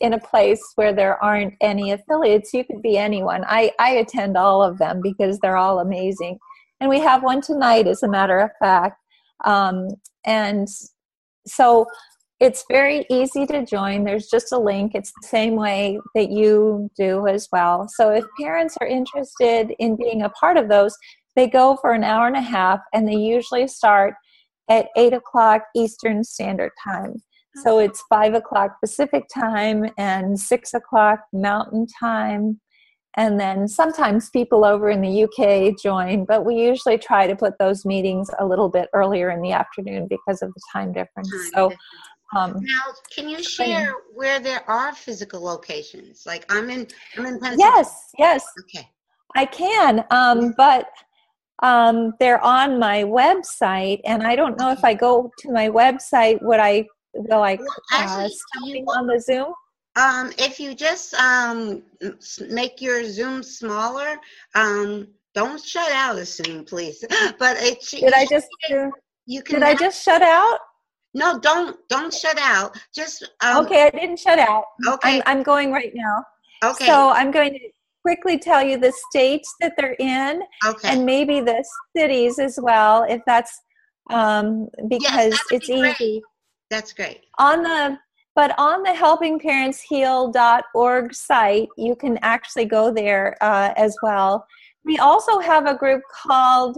in 0.00 0.14
a 0.14 0.18
place 0.18 0.60
where 0.74 0.92
there 0.92 1.22
aren't 1.22 1.54
any 1.60 1.92
affiliates. 1.92 2.52
You 2.52 2.64
could 2.64 2.82
be 2.82 2.98
anyone. 2.98 3.44
I, 3.46 3.70
I 3.78 3.90
attend 3.90 4.36
all 4.36 4.60
of 4.62 4.78
them 4.78 5.00
because 5.00 5.38
they're 5.38 5.56
all 5.56 5.78
amazing 5.78 6.38
and 6.82 6.90
we 6.90 6.98
have 6.98 7.22
one 7.22 7.40
tonight, 7.40 7.86
as 7.86 8.02
a 8.02 8.08
matter 8.08 8.40
of 8.40 8.50
fact. 8.58 8.98
Um, 9.44 9.86
and 10.26 10.66
so 11.46 11.86
it's 12.40 12.64
very 12.68 13.06
easy 13.08 13.46
to 13.46 13.64
join. 13.64 14.02
There's 14.02 14.26
just 14.26 14.50
a 14.50 14.58
link. 14.58 14.96
It's 14.96 15.12
the 15.22 15.28
same 15.28 15.54
way 15.54 16.00
that 16.16 16.30
you 16.30 16.90
do 16.98 17.28
as 17.28 17.48
well. 17.52 17.86
So 17.88 18.10
if 18.10 18.24
parents 18.40 18.76
are 18.80 18.86
interested 18.88 19.72
in 19.78 19.94
being 19.94 20.22
a 20.22 20.30
part 20.30 20.56
of 20.56 20.68
those, 20.68 20.96
they 21.36 21.48
go 21.48 21.78
for 21.80 21.92
an 21.92 22.02
hour 22.02 22.26
and 22.26 22.34
a 22.34 22.42
half, 22.42 22.80
and 22.92 23.06
they 23.06 23.14
usually 23.14 23.68
start 23.68 24.14
at 24.68 24.88
8 24.96 25.12
o'clock 25.12 25.62
Eastern 25.76 26.24
Standard 26.24 26.72
Time. 26.82 27.14
So 27.62 27.78
it's 27.78 28.02
5 28.08 28.34
o'clock 28.34 28.72
Pacific 28.80 29.22
time 29.32 29.88
and 29.98 30.38
6 30.38 30.74
o'clock 30.74 31.20
Mountain 31.32 31.86
time 32.00 32.60
and 33.16 33.38
then 33.38 33.68
sometimes 33.68 34.30
people 34.30 34.64
over 34.64 34.88
in 34.88 35.00
the 35.02 35.24
UK 35.24 35.78
join, 35.80 36.24
but 36.24 36.44
we 36.44 36.54
usually 36.54 36.96
try 36.96 37.26
to 37.26 37.36
put 37.36 37.58
those 37.58 37.84
meetings 37.84 38.30
a 38.38 38.46
little 38.46 38.68
bit 38.68 38.88
earlier 38.94 39.30
in 39.30 39.42
the 39.42 39.52
afternoon 39.52 40.06
because 40.08 40.40
of 40.40 40.52
the 40.54 40.60
time 40.72 40.92
difference. 40.92 41.30
So, 41.54 41.72
um, 42.34 42.54
now, 42.62 42.94
can 43.14 43.28
you 43.28 43.42
share 43.42 43.92
where 44.14 44.40
there 44.40 44.68
are 44.68 44.94
physical 44.94 45.42
locations? 45.42 46.24
Like 46.24 46.46
I'm 46.48 46.70
in, 46.70 46.88
I'm 47.18 47.26
in 47.26 47.38
Pennsylvania. 47.38 47.58
Yes, 47.58 48.10
yes. 48.18 48.44
Okay. 48.60 48.88
I 49.36 49.44
can, 49.44 50.04
um, 50.10 50.54
but 50.56 50.88
um, 51.62 52.14
they're 52.18 52.42
on 52.42 52.78
my 52.78 53.04
website, 53.04 54.00
and 54.04 54.22
I 54.22 54.36
don't 54.36 54.58
know 54.58 54.70
if 54.70 54.82
I 54.84 54.94
go 54.94 55.30
to 55.38 55.52
my 55.52 55.68
website, 55.68 56.42
would 56.42 56.60
I 56.60 56.86
will 57.14 57.42
I 57.42 57.56
well, 57.56 57.68
actually, 57.92 58.32
you, 58.64 58.84
on 58.86 59.06
the 59.06 59.20
Zoom? 59.20 59.52
Um, 59.96 60.32
if 60.38 60.58
you 60.58 60.74
just 60.74 61.14
um, 61.14 61.82
make 62.48 62.80
your 62.80 63.04
Zoom 63.04 63.42
smaller, 63.42 64.16
um, 64.54 65.08
don't 65.34 65.62
shut 65.62 65.90
out 65.92 66.18
a 66.18 66.24
Zoom, 66.24 66.64
please. 66.64 67.04
But 67.38 67.56
it 67.58 67.82
did 67.90 68.12
I 68.12 68.26
just 68.26 68.48
you 69.26 69.42
can 69.42 69.60
did 69.60 69.62
I 69.62 69.74
just 69.74 70.02
shut 70.02 70.22
out? 70.22 70.58
No, 71.14 71.38
don't 71.38 71.76
don't 71.88 72.12
shut 72.12 72.38
out. 72.40 72.78
Just 72.94 73.28
um, 73.42 73.66
okay. 73.66 73.86
I 73.86 73.90
didn't 73.90 74.18
shut 74.18 74.38
out. 74.38 74.64
Okay, 74.88 75.16
I'm, 75.16 75.22
I'm 75.26 75.42
going 75.42 75.72
right 75.72 75.92
now. 75.94 76.24
Okay. 76.64 76.86
So 76.86 77.10
I'm 77.10 77.30
going 77.30 77.52
to 77.52 77.60
quickly 78.02 78.38
tell 78.38 78.62
you 78.62 78.78
the 78.78 78.92
states 79.10 79.54
that 79.60 79.74
they're 79.76 79.96
in, 79.98 80.42
okay. 80.66 80.88
and 80.88 81.04
maybe 81.04 81.40
the 81.40 81.64
cities 81.96 82.38
as 82.38 82.58
well, 82.60 83.04
if 83.08 83.20
that's 83.26 83.60
um, 84.10 84.68
because 84.88 85.34
yes, 85.34 85.40
it's 85.50 85.70
easy. 85.70 86.22
That's 86.70 86.92
great. 86.92 87.20
On 87.38 87.62
the 87.62 87.98
but 88.34 88.58
on 88.58 88.82
the 88.82 88.90
helpingparentsheal.org 88.90 91.14
site, 91.14 91.68
you 91.76 91.94
can 91.94 92.18
actually 92.22 92.64
go 92.64 92.92
there 92.92 93.36
uh, 93.40 93.72
as 93.76 93.96
well. 94.02 94.44
We 94.84 94.98
also 94.98 95.38
have 95.38 95.66
a 95.66 95.76
group 95.76 96.02
called 96.26 96.76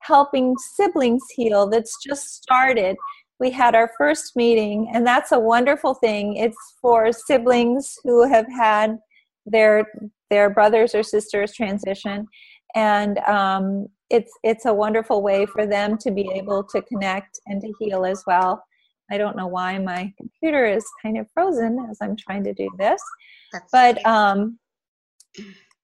Helping 0.00 0.54
Siblings 0.58 1.22
Heal 1.34 1.66
that's 1.68 1.96
just 2.04 2.42
started. 2.42 2.96
We 3.38 3.50
had 3.50 3.74
our 3.74 3.90
first 3.98 4.36
meeting, 4.36 4.90
and 4.94 5.06
that's 5.06 5.32
a 5.32 5.38
wonderful 5.38 5.94
thing. 5.94 6.36
It's 6.36 6.56
for 6.80 7.12
siblings 7.12 7.94
who 8.02 8.26
have 8.28 8.46
had 8.48 8.98
their 9.44 9.86
their 10.28 10.50
brothers 10.50 10.92
or 10.94 11.04
sisters 11.04 11.54
transition, 11.54 12.26
and 12.74 13.18
um, 13.20 13.86
it's 14.10 14.32
it's 14.42 14.64
a 14.64 14.74
wonderful 14.74 15.22
way 15.22 15.46
for 15.46 15.66
them 15.66 15.96
to 15.98 16.10
be 16.10 16.28
able 16.34 16.64
to 16.64 16.82
connect 16.82 17.38
and 17.46 17.60
to 17.60 17.72
heal 17.78 18.04
as 18.04 18.24
well. 18.26 18.64
I 19.10 19.18
don't 19.18 19.36
know 19.36 19.46
why 19.46 19.78
my 19.78 20.12
computer 20.16 20.66
is 20.66 20.84
kind 21.02 21.18
of 21.18 21.26
frozen 21.32 21.86
as 21.90 21.98
I'm 22.00 22.16
trying 22.16 22.44
to 22.44 22.52
do 22.52 22.68
this. 22.78 23.00
That's 23.52 23.70
but 23.70 24.04
um, 24.06 24.58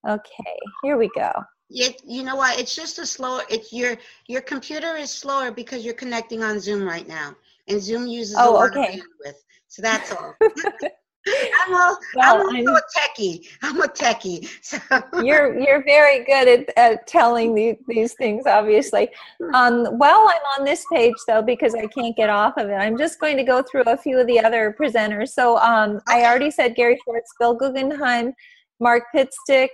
okay, 0.07 0.57
here 0.83 0.97
we 0.97 1.09
go. 1.15 1.31
It, 1.69 2.01
you 2.05 2.23
know 2.23 2.35
what? 2.35 2.59
It's 2.59 2.75
just 2.75 2.99
a 2.99 3.05
slower. 3.05 3.41
It's 3.49 3.71
your 3.71 3.97
your 4.27 4.41
computer 4.41 4.95
is 4.95 5.09
slower 5.09 5.51
because 5.51 5.83
you're 5.85 5.93
connecting 5.93 6.43
on 6.43 6.59
Zoom 6.59 6.83
right 6.83 7.07
now, 7.07 7.35
and 7.67 7.81
Zoom 7.81 8.07
uses 8.07 8.35
oh, 8.37 8.51
a 8.51 8.53
lot 8.53 8.77
okay. 8.77 8.99
of 8.99 9.05
bandwidth. 9.05 9.39
So 9.69 9.81
that's 9.81 10.11
all. 10.11 10.35
I'm, 11.25 11.73
a, 11.73 11.97
well, 12.15 12.49
I'm, 12.49 12.67
a 12.67 12.81
techie. 12.95 13.47
I'm 13.61 13.81
a 13.81 13.87
techie. 13.87 14.49
So. 14.61 14.77
You're 15.23 15.57
you're 15.59 15.83
very 15.83 16.23
good 16.25 16.47
at, 16.47 16.77
at 16.77 17.07
telling 17.07 17.55
the, 17.55 17.77
these 17.87 18.13
things, 18.13 18.45
obviously. 18.45 19.09
Um, 19.53 19.85
while 19.97 20.27
I'm 20.27 20.59
on 20.59 20.65
this 20.65 20.85
page, 20.91 21.13
though, 21.27 21.41
because 21.41 21.75
I 21.75 21.87
can't 21.87 22.15
get 22.15 22.29
off 22.29 22.57
of 22.57 22.69
it, 22.69 22.73
I'm 22.73 22.97
just 22.97 23.19
going 23.19 23.37
to 23.37 23.43
go 23.43 23.63
through 23.63 23.83
a 23.83 23.97
few 23.97 24.19
of 24.19 24.27
the 24.27 24.39
other 24.39 24.75
presenters. 24.77 25.29
So 25.29 25.57
um, 25.59 25.97
okay. 25.97 26.23
I 26.23 26.25
already 26.25 26.51
said 26.51 26.75
Gary 26.75 26.99
Schwartz, 27.03 27.31
Bill 27.39 27.55
Guggenheim, 27.55 28.33
Mark 28.79 29.03
Pitstick, 29.15 29.69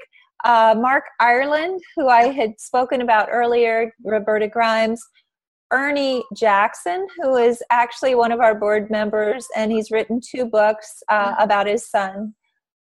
uh, 0.45 0.75
Mark 0.77 1.03
Ireland, 1.19 1.81
who 1.95 2.07
I 2.07 2.31
had 2.31 2.59
spoken 2.59 3.01
about 3.01 3.29
earlier, 3.31 3.91
Roberta 4.03 4.47
Grimes, 4.47 5.01
Ernie 5.71 6.23
Jackson, 6.35 7.07
who 7.21 7.35
is 7.37 7.61
actually 7.69 8.15
one 8.15 8.31
of 8.31 8.39
our 8.39 8.55
board 8.55 8.89
members, 8.89 9.47
and 9.55 9.71
he's 9.71 9.91
written 9.91 10.19
two 10.19 10.45
books 10.45 11.03
uh, 11.09 11.35
about 11.39 11.67
his 11.67 11.89
son, 11.89 12.33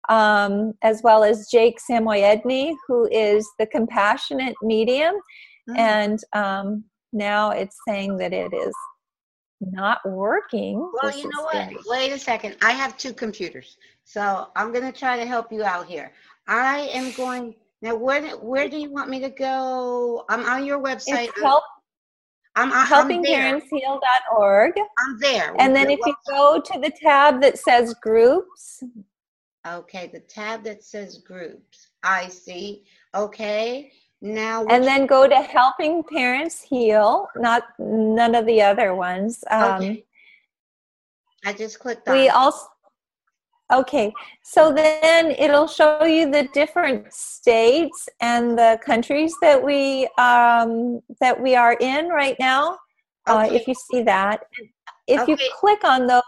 um, 0.09 0.73
as 0.83 1.01
well 1.03 1.23
as 1.23 1.49
Jake 1.51 1.79
Samoyedny, 1.89 2.75
who 2.87 3.07
is 3.11 3.47
the 3.59 3.65
compassionate 3.67 4.55
medium. 4.61 5.15
Mm-hmm. 5.69 5.79
And 5.79 6.19
um, 6.33 6.83
now 7.11 7.51
it's 7.51 7.75
saying 7.87 8.17
that 8.17 8.31
it 8.31 8.53
is 8.53 8.73
not 9.59 9.99
working. 10.05 10.79
Well, 10.79 11.11
This 11.11 11.23
you 11.23 11.29
know 11.29 11.43
what? 11.43 11.53
very- 11.55 11.77
Wait 11.87 12.11
a 12.13 12.19
second. 12.19 12.55
I 12.61 12.71
have 12.71 12.97
two 12.97 13.13
computers, 13.13 13.77
so 14.05 14.47
I'm 14.55 14.71
gonna 14.71 14.91
try 14.91 15.17
to 15.17 15.25
help 15.25 15.51
you 15.51 15.63
out 15.63 15.87
here. 15.87 16.11
I 16.47 16.89
am 16.93 17.11
going 17.13 17.55
now. 17.81 17.95
Where 17.95 18.21
where 18.37 18.69
do 18.69 18.77
you 18.77 18.91
want 18.91 19.09
me 19.09 19.19
to 19.19 19.29
go? 19.29 20.25
I'm 20.29 20.45
on 20.45 20.63
your 20.65 20.79
website. 20.79 21.29
It's 21.29 21.41
help, 21.41 21.63
I'm, 22.57 22.71
I'm 22.73 22.87
helpingparentsheal.org. 22.87 24.73
I'm 24.97 25.19
there. 25.19 25.55
And 25.59 25.75
then 25.75 25.91
if 25.91 25.99
you 26.05 26.15
go 26.27 26.59
to 26.59 26.79
the 26.79 26.91
tab 27.01 27.39
that 27.41 27.59
says 27.59 27.93
groups, 28.01 28.83
okay, 29.65 30.09
the 30.11 30.21
tab 30.21 30.63
that 30.63 30.83
says 30.83 31.19
groups. 31.19 31.89
I 32.03 32.27
see. 32.29 32.85
Okay. 33.13 33.91
Now. 34.19 34.65
and 34.65 34.83
then 34.83 35.05
go 35.05 35.27
to 35.27 35.35
helping 35.35 36.03
parents 36.03 36.59
heal, 36.59 37.27
not 37.35 37.65
none 37.77 38.33
of 38.33 38.47
the 38.47 38.63
other 38.63 38.95
ones. 38.95 39.43
Um, 39.51 39.75
okay. 39.75 40.05
I 41.45 41.53
just 41.53 41.79
clicked 41.79 42.07
on. 42.07 42.15
we 42.15 42.29
also 42.29 42.65
okay 43.73 44.13
so 44.43 44.71
then 44.71 45.31
it'll 45.31 45.67
show 45.67 46.03
you 46.03 46.29
the 46.31 46.47
different 46.53 47.11
states 47.13 48.07
and 48.21 48.57
the 48.57 48.79
countries 48.83 49.33
that 49.41 49.61
we 49.61 50.07
um 50.17 51.01
that 51.19 51.39
we 51.39 51.55
are 51.55 51.75
in 51.81 52.07
right 52.07 52.35
now 52.39 52.77
uh, 53.27 53.47
if 53.51 53.67
you 53.67 53.75
see 53.91 54.01
that 54.03 54.41
if 55.07 55.27
you 55.27 55.37
click 55.59 55.83
on 55.83 56.07
those 56.07 56.23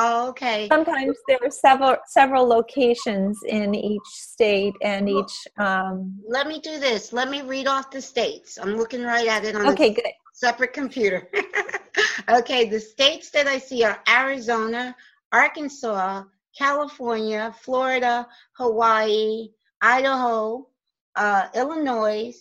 okay. 0.00 0.68
sometimes 0.68 1.16
there 1.28 1.38
are 1.42 1.50
several 1.50 1.96
several 2.06 2.46
locations 2.46 3.38
in 3.48 3.74
each 3.74 4.02
state 4.04 4.74
and 4.82 5.08
each 5.08 5.46
um 5.58 6.18
Let 6.28 6.46
me 6.46 6.60
do 6.60 6.78
this. 6.78 7.12
Let 7.12 7.30
me 7.30 7.42
read 7.42 7.66
off 7.66 7.90
the 7.90 8.02
states. 8.02 8.58
I'm 8.60 8.76
looking 8.76 9.02
right 9.02 9.26
at 9.28 9.44
it 9.44 9.54
on 9.54 9.66
a 9.66 9.70
okay 9.70 9.94
good 9.94 10.04
separate 10.32 10.72
computer. 10.72 11.30
okay, 12.28 12.68
the 12.68 12.80
states 12.80 13.30
that 13.30 13.46
I 13.46 13.58
see 13.58 13.84
are 13.84 14.00
Arizona, 14.08 14.94
Arkansas, 15.32 16.24
California, 16.56 17.54
Florida, 17.60 18.26
Hawaii, 18.52 19.48
Idaho, 19.80 20.68
uh, 21.16 21.48
Illinois, 21.54 22.34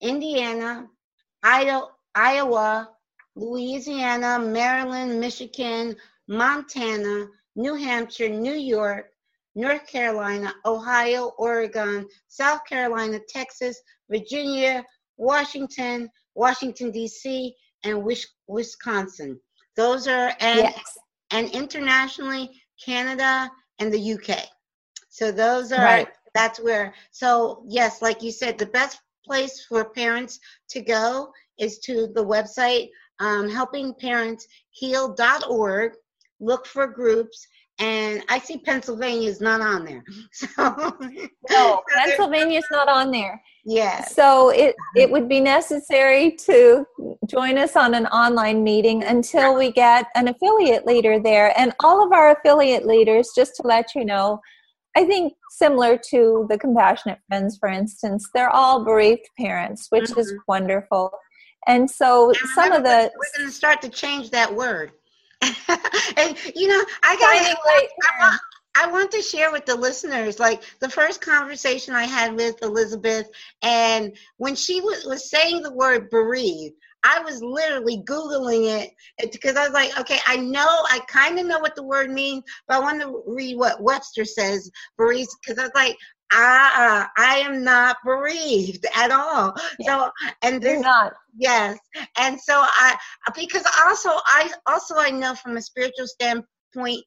Indiana, 0.00 0.88
Idaho, 1.42 1.88
Iowa, 2.14 2.90
Louisiana, 3.34 4.38
Maryland, 4.38 5.20
Michigan, 5.20 5.96
Montana, 6.28 7.26
New 7.56 7.74
Hampshire, 7.74 8.28
New 8.28 8.54
York, 8.54 9.10
North 9.54 9.86
Carolina, 9.86 10.54
Ohio, 10.64 11.32
Oregon, 11.38 12.06
South 12.28 12.60
Carolina, 12.68 13.18
Texas, 13.28 13.80
Virginia, 14.10 14.84
Washington, 15.16 16.08
Washington 16.34 16.90
D.C., 16.90 17.54
and 17.84 18.02
Wis- 18.02 18.26
Wisconsin. 18.48 19.38
Those 19.76 20.08
are 20.08 20.32
and 20.40 20.60
yes 20.60 20.98
and 21.30 21.48
internationally 21.50 22.57
Canada 22.84 23.50
and 23.78 23.92
the 23.92 24.14
UK. 24.14 24.38
So 25.08 25.32
those 25.32 25.72
are 25.72 25.82
Right. 25.82 26.08
that's 26.34 26.60
where 26.60 26.94
so 27.10 27.64
yes, 27.66 28.02
like 28.02 28.22
you 28.22 28.30
said, 28.30 28.58
the 28.58 28.66
best 28.66 29.00
place 29.24 29.64
for 29.64 29.90
parents 29.90 30.38
to 30.70 30.80
go 30.80 31.32
is 31.58 31.78
to 31.80 32.06
the 32.14 32.24
website 32.24 32.88
um, 33.20 33.48
helpingparentsheal.org. 33.48 35.92
Look 36.40 36.66
for 36.66 36.86
groups, 36.86 37.48
and 37.78 38.24
I 38.28 38.38
see 38.38 38.58
Pennsylvania 38.58 39.28
is 39.28 39.40
not 39.40 39.60
on 39.60 39.84
there. 39.84 40.04
So 40.32 40.56
no 41.50 41.82
pennsylvania's 41.94 42.66
not 42.70 42.88
on 42.88 43.10
there 43.10 43.40
Yeah. 43.68 44.02
So 44.06 44.48
it, 44.48 44.74
it 44.96 45.10
would 45.10 45.28
be 45.28 45.40
necessary 45.40 46.34
to 46.46 46.86
join 47.26 47.58
us 47.58 47.76
on 47.76 47.92
an 47.92 48.06
online 48.06 48.64
meeting 48.64 49.04
until 49.04 49.56
we 49.58 49.70
get 49.72 50.06
an 50.14 50.28
affiliate 50.28 50.86
leader 50.86 51.20
there. 51.20 51.52
And 51.58 51.74
all 51.84 52.02
of 52.02 52.10
our 52.12 52.32
affiliate 52.32 52.86
leaders, 52.86 53.28
just 53.36 53.56
to 53.56 53.66
let 53.66 53.94
you 53.94 54.06
know, 54.06 54.40
I 54.96 55.04
think 55.04 55.34
similar 55.50 55.98
to 56.10 56.46
the 56.48 56.58
Compassionate 56.58 57.18
Friends, 57.28 57.58
for 57.58 57.68
instance, 57.68 58.26
they're 58.32 58.48
all 58.48 58.84
bereaved 58.86 59.28
parents, 59.38 59.88
which 59.90 60.10
is 60.16 60.32
Mhm. 60.32 60.38
wonderful. 60.48 61.10
And 61.66 61.90
so 61.90 62.30
And 62.30 62.38
some 62.54 62.72
of 62.72 62.84
the 62.84 63.12
we're 63.18 63.38
going 63.38 63.50
to 63.50 63.54
start 63.54 63.82
to 63.82 63.90
change 63.90 64.30
that 64.30 64.54
word. 64.54 64.92
and 65.42 66.36
you 66.54 66.68
know, 66.68 66.82
I 67.02 67.16
got 67.16 67.34
I 67.34 67.54
want, 67.64 68.40
I 68.76 68.86
want 68.90 69.10
to 69.12 69.22
share 69.22 69.50
with 69.52 69.66
the 69.66 69.74
listeners, 69.74 70.38
like 70.38 70.62
the 70.80 70.88
first 70.88 71.20
conversation 71.20 71.94
I 71.94 72.04
had 72.04 72.34
with 72.34 72.62
Elizabeth, 72.62 73.28
and 73.62 74.16
when 74.36 74.54
she 74.54 74.80
was, 74.80 75.04
was 75.04 75.30
saying 75.30 75.62
the 75.62 75.72
word 75.72 76.10
bereaved, 76.10 76.74
I 77.04 77.20
was 77.20 77.42
literally 77.42 78.02
Googling 78.04 78.90
it 79.18 79.32
because 79.32 79.56
I 79.56 79.64
was 79.64 79.72
like, 79.72 79.98
okay, 79.98 80.18
I 80.26 80.36
know, 80.36 80.66
I 80.66 81.00
kind 81.08 81.38
of 81.38 81.46
know 81.46 81.58
what 81.58 81.76
the 81.76 81.82
word 81.82 82.10
means, 82.10 82.44
but 82.66 82.76
I 82.76 82.80
want 82.80 83.00
to 83.00 83.22
read 83.26 83.56
what 83.56 83.82
Webster 83.82 84.24
says, 84.24 84.70
bereaved, 84.96 85.30
because 85.40 85.58
I 85.58 85.62
was 85.62 85.72
like, 85.74 85.96
ah, 86.32 87.10
I 87.16 87.36
am 87.38 87.64
not 87.64 87.96
bereaved 88.04 88.86
at 88.94 89.10
all. 89.10 89.54
So, 89.86 90.10
and 90.42 90.62
you're 90.62 90.80
not. 90.80 91.14
Yes, 91.36 91.78
and 92.16 92.40
so 92.40 92.54
I 92.54 92.96
because 93.36 93.64
also 93.84 94.10
I 94.10 94.50
also 94.66 94.96
I 94.96 95.10
know 95.10 95.34
from 95.34 95.56
a 95.56 95.62
spiritual 95.62 96.06
standpoint, 96.06 97.04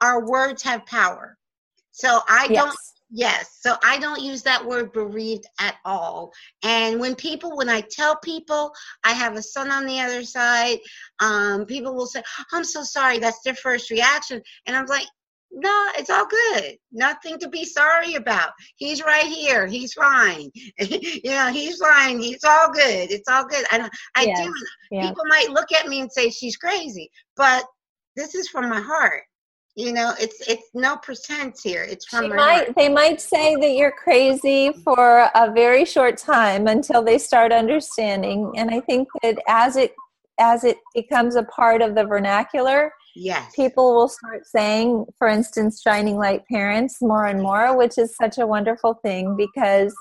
our 0.00 0.26
words 0.26 0.62
have 0.62 0.84
power. 0.86 1.36
So 1.92 2.20
I 2.28 2.48
don't. 2.48 2.68
Yes. 2.68 2.94
Yes, 3.12 3.58
so 3.60 3.74
I 3.82 3.98
don't 3.98 4.22
use 4.22 4.42
that 4.44 4.64
word 4.64 4.92
bereaved 4.92 5.44
at 5.58 5.74
all. 5.84 6.32
And 6.62 7.00
when 7.00 7.16
people, 7.16 7.56
when 7.56 7.68
I 7.68 7.80
tell 7.80 8.16
people 8.16 8.72
I 9.02 9.12
have 9.12 9.34
a 9.34 9.42
son 9.42 9.72
on 9.72 9.84
the 9.84 9.98
other 9.98 10.22
side, 10.22 10.78
um, 11.18 11.66
people 11.66 11.92
will 11.92 12.06
say, 12.06 12.22
"I'm 12.52 12.62
so 12.62 12.84
sorry." 12.84 13.18
That's 13.18 13.42
their 13.42 13.56
first 13.56 13.90
reaction, 13.90 14.40
and 14.66 14.76
I'm 14.76 14.86
like, 14.86 15.08
"No, 15.52 15.88
it's 15.96 16.10
all 16.10 16.26
good. 16.26 16.76
Nothing 16.92 17.38
to 17.38 17.48
be 17.48 17.64
sorry 17.64 18.14
about. 18.14 18.52
He's 18.76 19.02
right 19.02 19.24
here. 19.26 19.66
He's 19.66 19.92
fine. 19.92 20.50
you 20.78 21.30
know, 21.30 21.48
he's 21.52 21.78
fine. 21.78 22.22
It's 22.22 22.44
all 22.44 22.70
good. 22.72 23.10
It's 23.10 23.28
all 23.28 23.44
good." 23.46 23.64
And 23.72 23.90
I 24.14 24.24
Yes. 24.24 24.40
do. 24.44 24.54
Yeah. 24.90 25.08
People 25.08 25.24
might 25.26 25.50
look 25.50 25.72
at 25.72 25.88
me 25.88 26.00
and 26.00 26.10
say 26.12 26.30
she's 26.30 26.56
crazy, 26.56 27.10
but 27.36 27.64
this 28.16 28.34
is 28.34 28.48
from 28.48 28.68
my 28.68 28.80
heart. 28.80 29.22
You 29.76 29.92
know, 29.92 30.12
it's 30.18 30.40
it's 30.48 30.68
no 30.74 30.96
pretense 30.96 31.62
here. 31.62 31.84
It's 31.84 32.06
from 32.06 32.24
She 32.24 32.28
my 32.30 32.36
might, 32.36 32.64
heart. 32.64 32.76
they 32.76 32.88
might 32.88 33.20
say 33.20 33.54
that 33.56 33.70
you're 33.70 33.92
crazy 33.92 34.72
for 34.84 35.30
a 35.34 35.50
very 35.52 35.84
short 35.84 36.18
time 36.18 36.66
until 36.66 37.02
they 37.02 37.18
start 37.18 37.52
understanding. 37.52 38.52
And 38.56 38.70
I 38.70 38.80
think 38.80 39.08
that 39.22 39.38
as 39.48 39.76
it 39.76 39.94
as 40.38 40.64
it 40.64 40.78
becomes 40.94 41.36
a 41.36 41.44
part 41.44 41.82
of 41.82 41.94
the 41.94 42.04
vernacular, 42.04 42.92
Yes. 43.14 43.52
people 43.56 43.94
will 43.94 44.08
start 44.08 44.46
saying, 44.46 45.06
for 45.18 45.28
instance, 45.28 45.82
shining 45.82 46.16
light 46.16 46.42
parents 46.50 46.98
more 47.00 47.26
and 47.26 47.42
more, 47.42 47.76
which 47.76 47.98
is 47.98 48.14
such 48.16 48.38
a 48.38 48.46
wonderful 48.46 48.94
thing 49.02 49.36
because 49.36 49.94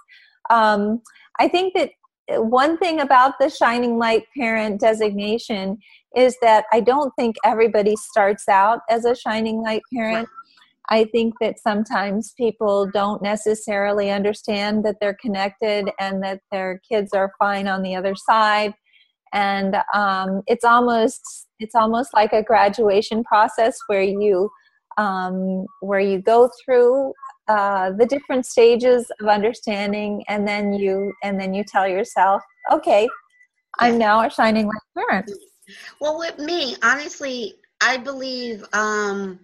um, 0.49 1.01
I 1.39 1.47
think 1.47 1.73
that 1.75 1.91
one 2.37 2.77
thing 2.77 2.99
about 2.99 3.33
the 3.39 3.49
shining 3.49 3.97
light 3.97 4.23
parent 4.37 4.79
designation 4.79 5.77
is 6.15 6.37
that 6.41 6.65
I 6.71 6.79
don't 6.79 7.11
think 7.17 7.35
everybody 7.43 7.95
starts 7.95 8.47
out 8.47 8.81
as 8.89 9.05
a 9.05 9.15
shining 9.15 9.61
light 9.61 9.81
parent. 9.93 10.27
I 10.89 11.05
think 11.05 11.35
that 11.39 11.59
sometimes 11.59 12.33
people 12.37 12.89
don't 12.91 13.21
necessarily 13.21 14.09
understand 14.09 14.83
that 14.85 14.95
they're 14.99 15.17
connected 15.21 15.89
and 15.99 16.23
that 16.23 16.41
their 16.51 16.81
kids 16.89 17.13
are 17.13 17.33
fine 17.37 17.67
on 17.67 17.83
the 17.83 17.95
other 17.95 18.15
side 18.15 18.73
and 19.33 19.75
um, 19.93 20.41
it's 20.47 20.63
almost 20.63 21.47
it's 21.59 21.75
almost 21.75 22.13
like 22.13 22.33
a 22.33 22.43
graduation 22.43 23.23
process 23.23 23.77
where 23.87 24.01
you 24.01 24.49
um, 24.97 25.65
where 25.81 25.99
you 25.99 26.21
go 26.21 26.49
through 26.63 27.13
uh, 27.47 27.91
the 27.91 28.05
different 28.05 28.45
stages 28.45 29.09
of 29.21 29.27
understanding 29.27 30.23
and 30.27 30.47
then 30.47 30.73
you 30.73 31.13
and 31.23 31.39
then 31.39 31.53
you 31.53 31.63
tell 31.63 31.87
yourself 31.87 32.41
okay 32.71 33.07
i'm 33.79 33.97
now 33.97 34.25
a 34.25 34.29
shining 34.29 34.65
light 34.65 35.07
parent 35.07 35.31
Well, 35.99 36.17
with 36.17 36.37
me, 36.39 36.75
honestly, 36.83 37.55
I 37.81 37.97
believe 37.97 38.65
um, 38.73 39.39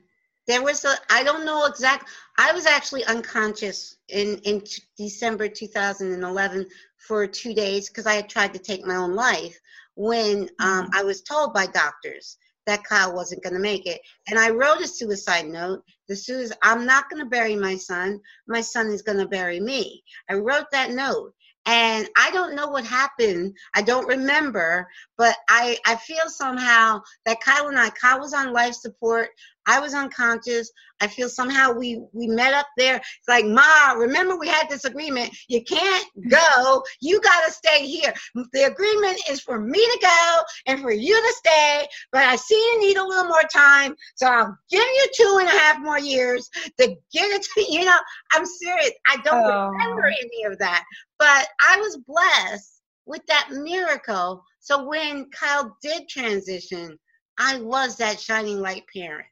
there 0.47 0.63
was 0.63 0.85
a. 0.85 0.93
I 1.09 1.23
don't 1.23 1.45
know 1.45 1.65
exact. 1.65 2.09
I 2.37 2.51
was 2.51 2.65
actually 2.65 3.03
unconscious 3.05 3.97
in 4.09 4.37
in 4.39 4.61
t- 4.61 4.83
December 4.97 5.47
2011 5.47 6.67
for 6.97 7.27
two 7.27 7.53
days 7.53 7.89
because 7.89 8.05
I 8.05 8.15
had 8.15 8.29
tried 8.29 8.53
to 8.53 8.59
take 8.59 8.85
my 8.85 8.95
own 8.95 9.15
life 9.15 9.59
when 9.95 10.49
um, 10.59 10.89
I 10.93 11.03
was 11.03 11.21
told 11.21 11.53
by 11.53 11.67
doctors 11.67 12.37
that 12.67 12.83
Kyle 12.83 13.13
wasn't 13.13 13.43
going 13.43 13.53
to 13.53 13.59
make 13.59 13.85
it, 13.85 14.01
and 14.27 14.39
I 14.39 14.49
wrote 14.49 14.81
a 14.81 14.87
suicide 14.87 15.45
note. 15.45 15.83
The 16.07 16.15
suicide. 16.15 16.57
I'm 16.63 16.85
not 16.85 17.09
going 17.09 17.23
to 17.23 17.29
bury 17.29 17.55
my 17.55 17.75
son. 17.75 18.19
My 18.47 18.61
son 18.61 18.87
is 18.87 19.01
going 19.01 19.19
to 19.19 19.27
bury 19.27 19.59
me. 19.59 20.03
I 20.29 20.35
wrote 20.35 20.65
that 20.71 20.91
note. 20.91 21.33
And 21.67 22.07
I 22.15 22.29
don't 22.29 22.55
know 22.55 22.67
what 22.67 22.85
happened. 22.85 23.55
I 23.73 23.81
don't 23.81 24.07
remember, 24.07 24.87
but 25.17 25.35
I, 25.49 25.79
I 25.87 25.95
feel 25.95 26.27
somehow 26.27 27.01
that 27.25 27.41
Kyle 27.41 27.69
and 27.69 27.79
I, 27.79 27.89
Kyle 27.89 28.19
was 28.19 28.35
on 28.35 28.53
life 28.53 28.75
support. 28.75 29.29
I 29.67 29.79
was 29.79 29.93
unconscious. 29.93 30.71
I 31.01 31.07
feel 31.07 31.27
somehow 31.27 31.71
we 31.71 32.01
we 32.13 32.27
met 32.27 32.53
up 32.53 32.67
there. 32.77 32.97
It's 32.97 33.27
like, 33.27 33.45
Ma, 33.45 33.93
remember 33.93 34.37
we 34.37 34.47
had 34.47 34.69
this 34.69 34.85
agreement. 34.85 35.35
You 35.47 35.63
can't 35.63 36.07
go. 36.29 36.83
You 37.01 37.19
got 37.21 37.45
to 37.45 37.51
stay 37.51 37.85
here. 37.85 38.13
The 38.53 38.63
agreement 38.63 39.19
is 39.29 39.41
for 39.41 39.59
me 39.59 39.79
to 39.79 39.99
go 40.01 40.37
and 40.67 40.81
for 40.81 40.91
you 40.91 41.15
to 41.15 41.33
stay. 41.37 41.85
But 42.11 42.23
I 42.23 42.35
see 42.35 42.55
you 42.55 42.79
need 42.81 42.97
a 42.97 43.05
little 43.05 43.25
more 43.25 43.43
time, 43.51 43.95
so 44.15 44.27
I'll 44.27 44.57
give 44.69 44.79
you 44.79 45.07
two 45.15 45.37
and 45.39 45.47
a 45.47 45.59
half 45.59 45.79
more 45.81 45.99
years 45.99 46.49
to 46.79 46.87
get 47.11 47.31
it. 47.31 47.43
To, 47.43 47.65
you 47.69 47.85
know, 47.85 47.97
I'm 48.31 48.45
serious. 48.45 48.91
I 49.07 49.17
don't 49.23 49.43
oh. 49.43 49.67
remember 49.67 50.05
any 50.05 50.43
of 50.45 50.57
that, 50.59 50.83
but 51.19 51.47
I 51.61 51.77
was 51.77 51.97
blessed 52.07 52.81
with 53.05 53.21
that 53.27 53.49
miracle. 53.51 54.43
So 54.59 54.87
when 54.87 55.29
Kyle 55.29 55.77
did 55.81 56.07
transition, 56.09 56.97
I 57.37 57.59
was 57.59 57.97
that 57.97 58.19
shining 58.19 58.59
light 58.59 58.83
parent. 58.93 59.27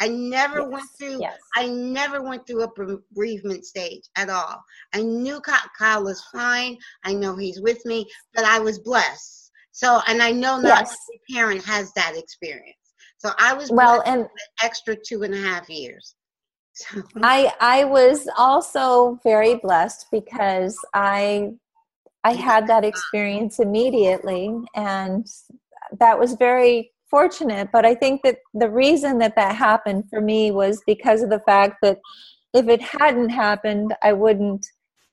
I 0.00 0.08
never 0.08 0.60
yes. 0.60 0.68
went 0.70 0.88
through. 0.98 1.20
Yes. 1.20 1.38
I 1.54 1.66
never 1.66 2.22
went 2.22 2.46
through 2.46 2.62
a 2.64 2.70
bereavement 3.14 3.64
stage 3.64 4.02
at 4.16 4.28
all. 4.28 4.62
I 4.92 5.02
knew 5.02 5.40
Kyle 5.78 6.04
was 6.04 6.22
fine. 6.32 6.76
I 7.04 7.14
know 7.14 7.36
he's 7.36 7.60
with 7.60 7.84
me, 7.86 8.06
but 8.34 8.44
I 8.44 8.58
was 8.58 8.78
blessed. 8.78 9.50
So, 9.72 10.00
and 10.06 10.22
I 10.22 10.30
know 10.30 10.56
not 10.58 10.80
yes. 10.80 10.96
every 11.08 11.20
parent 11.34 11.64
has 11.64 11.92
that 11.94 12.14
experience. 12.16 12.76
So 13.18 13.30
I 13.38 13.54
was 13.54 13.70
well, 13.70 14.02
and 14.06 14.26
extra 14.62 14.94
two 14.96 15.22
and 15.22 15.34
a 15.34 15.38
half 15.38 15.68
years. 15.70 16.14
I 17.22 17.52
I 17.60 17.84
was 17.84 18.28
also 18.36 19.18
very 19.22 19.56
blessed 19.56 20.06
because 20.12 20.76
I 20.92 21.52
I 22.22 22.34
had 22.34 22.66
that 22.68 22.84
experience 22.84 23.60
immediately, 23.60 24.54
and 24.74 25.26
that 25.98 26.18
was 26.18 26.34
very 26.34 26.92
fortunate, 27.10 27.68
but 27.72 27.84
I 27.84 27.94
think 27.94 28.22
that 28.24 28.38
the 28.54 28.70
reason 28.70 29.18
that 29.18 29.36
that 29.36 29.56
happened 29.56 30.04
for 30.10 30.20
me 30.20 30.50
was 30.50 30.82
because 30.86 31.22
of 31.22 31.30
the 31.30 31.42
fact 31.46 31.76
that 31.82 31.98
if 32.52 32.68
it 32.68 32.80
hadn't 32.82 33.30
happened, 33.30 33.94
I 34.02 34.12
wouldn't 34.12 34.64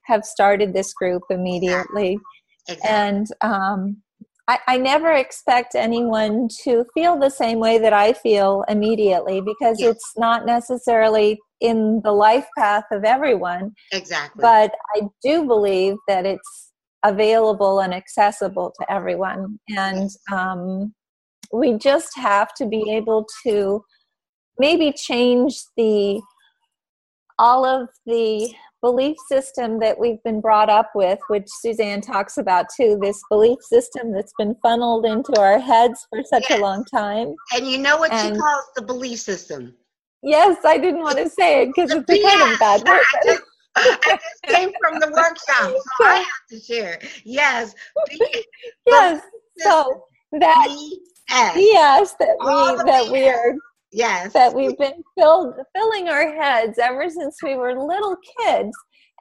have 0.06 0.24
started 0.24 0.74
this 0.74 0.94
group 0.94 1.24
immediately. 1.30 2.18
Exactly. 2.68 2.90
And 2.90 3.28
um, 3.42 3.98
I, 4.48 4.60
I 4.68 4.78
never 4.78 5.12
expect 5.14 5.76
anyone 5.76 6.48
to 6.64 6.86
feel 6.94 7.18
the 7.18 7.30
same 7.30 7.60
way 7.60 7.78
that 7.80 7.94
I 7.94 8.14
feel 8.14 8.64
immediately 8.68 9.42
because 9.42 9.80
yes. 9.80 9.92
it's 9.92 10.14
not 10.18 10.46
necessarily 10.46 11.40
in 11.60 12.02
the 12.04 12.12
life 12.12 12.48
path 12.58 12.86
of 12.92 13.04
everyone. 13.04 13.72
Exactly. 13.92 14.42
But 14.42 14.74
I 14.96 15.04
do 15.24 15.46
believe 15.46 15.96
that 16.08 16.26
it's 16.26 16.72
available 17.04 17.80
and 17.80 17.94
accessible 17.94 18.74
to 18.80 18.92
everyone. 18.92 19.60
And 19.70 20.10
um, 20.32 20.94
we 21.54 21.78
just 21.78 22.10
have 22.16 22.54
to 22.56 22.66
be 22.66 22.92
able 22.92 23.26
to 23.44 23.84
maybe 24.58 24.92
change 24.92 25.56
the 25.78 26.22
all 27.40 27.66
of 27.66 27.90
the 28.06 28.54
belief 28.82 29.18
system 29.28 29.80
that 29.80 30.00
we've 30.00 30.22
been 30.24 30.42
brought 30.42 30.70
up 30.70 30.92
with, 30.94 31.20
which 31.28 31.48
Suzanne 31.48 32.02
talks 32.02 32.38
about 32.38 32.66
too, 32.76 33.00
this 33.02 33.20
belief 33.30 33.60
system 33.62 34.12
that's 34.12 34.34
been 34.38 34.56
funneled 34.62 35.06
into 35.06 35.40
our 35.40 35.60
heads 35.60 36.06
for 36.10 36.22
such 36.24 36.46
yes. 36.50 36.60
a 36.60 36.62
long 36.62 36.86
time. 36.86 37.34
And 37.56 37.68
you 37.68 37.78
know 37.78 37.98
what 37.98 38.12
and, 38.12 38.36
she 38.36 38.40
calls 38.40 38.66
the 38.76 38.84
belief 38.84 39.20
system? 39.20 39.76
Yes, 40.24 40.58
I 40.66 40.78
didn't 40.78 41.02
want 41.02 41.18
to 41.18 41.30
say 41.30 41.64
it 41.64 41.70
because 41.74 41.92
it's 41.92 42.10
a 42.10 42.22
kind 42.22 42.54
of 42.54 42.60
bad 42.60 42.82
word. 42.88 43.02
I 43.14 43.26
just, 43.26 43.44
I 43.76 43.98
just 44.04 44.44
came 44.44 44.72
from 44.80 45.00
the 45.00 45.08
workshop, 45.08 45.82
so 45.98 46.06
I 46.06 46.16
have 46.18 46.26
to 46.52 46.60
share. 46.60 47.00
Yes. 47.24 47.74
yes. 48.86 49.22
So 49.58 50.04
that 50.40 50.68
Yes, 51.56 52.16
that 52.20 52.36
we 52.40 52.92
that 52.92 53.12
we 53.12 53.28
are 53.30 53.56
yes 53.94 54.32
that 54.32 54.54
we've 54.54 54.78
been 54.78 55.04
filled 55.18 55.54
filling 55.76 56.08
our 56.08 56.34
heads 56.34 56.80
ever 56.80 57.10
since 57.10 57.38
we 57.44 57.56
were 57.56 57.78
little 57.78 58.16
kids. 58.40 58.72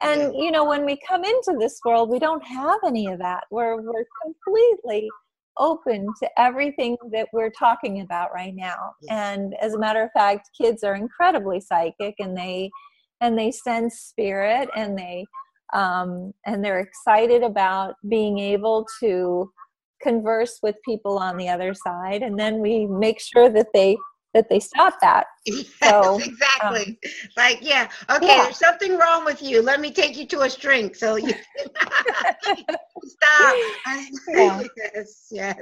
And 0.01 0.33
you 0.35 0.51
know, 0.51 0.65
when 0.65 0.85
we 0.85 0.97
come 1.07 1.23
into 1.23 1.55
this 1.59 1.79
world, 1.85 2.09
we 2.09 2.19
don't 2.19 2.43
have 2.45 2.79
any 2.85 3.07
of 3.07 3.19
that. 3.19 3.43
We're 3.51 3.81
we're 3.81 4.05
completely 4.23 5.09
open 5.57 6.07
to 6.21 6.29
everything 6.37 6.97
that 7.11 7.27
we're 7.33 7.51
talking 7.51 8.01
about 8.01 8.33
right 8.33 8.55
now. 8.55 8.93
Yes. 9.03 9.11
And 9.11 9.55
as 9.61 9.73
a 9.73 9.79
matter 9.79 10.01
of 10.01 10.11
fact, 10.13 10.49
kids 10.59 10.83
are 10.83 10.95
incredibly 10.95 11.59
psychic 11.59 12.15
and 12.19 12.35
they 12.35 12.71
and 13.19 13.37
they 13.37 13.51
sense 13.51 13.99
spirit 13.99 14.69
and 14.75 14.97
they 14.97 15.25
um, 15.73 16.33
and 16.45 16.63
they're 16.63 16.79
excited 16.79 17.43
about 17.43 17.95
being 18.09 18.39
able 18.39 18.85
to 18.99 19.49
converse 20.01 20.59
with 20.61 20.75
people 20.83 21.17
on 21.17 21.37
the 21.37 21.47
other 21.49 21.73
side 21.73 22.21
and 22.21 22.39
then 22.39 22.59
we 22.59 22.85
make 22.85 23.19
sure 23.19 23.49
that 23.49 23.67
they 23.73 23.97
that 24.33 24.47
they 24.49 24.59
stop 24.59 24.95
that. 25.01 25.25
Yes, 25.45 25.65
so 25.83 26.19
exactly. 26.19 26.99
Um, 27.03 27.11
like 27.35 27.59
yeah 27.61 27.89
okay 28.09 28.27
yeah. 28.27 28.43
there's 28.43 28.57
something 28.57 28.97
wrong 28.97 29.25
with 29.25 29.41
you. 29.41 29.61
Let 29.61 29.81
me 29.81 29.91
take 29.91 30.15
you 30.15 30.25
to 30.27 30.41
a 30.41 30.49
shrink 30.49 30.95
so 30.95 31.15
you 31.15 31.33
stop. 33.05 33.55
Yeah. 34.27 34.63
yes 34.77 35.27
yes 35.31 35.57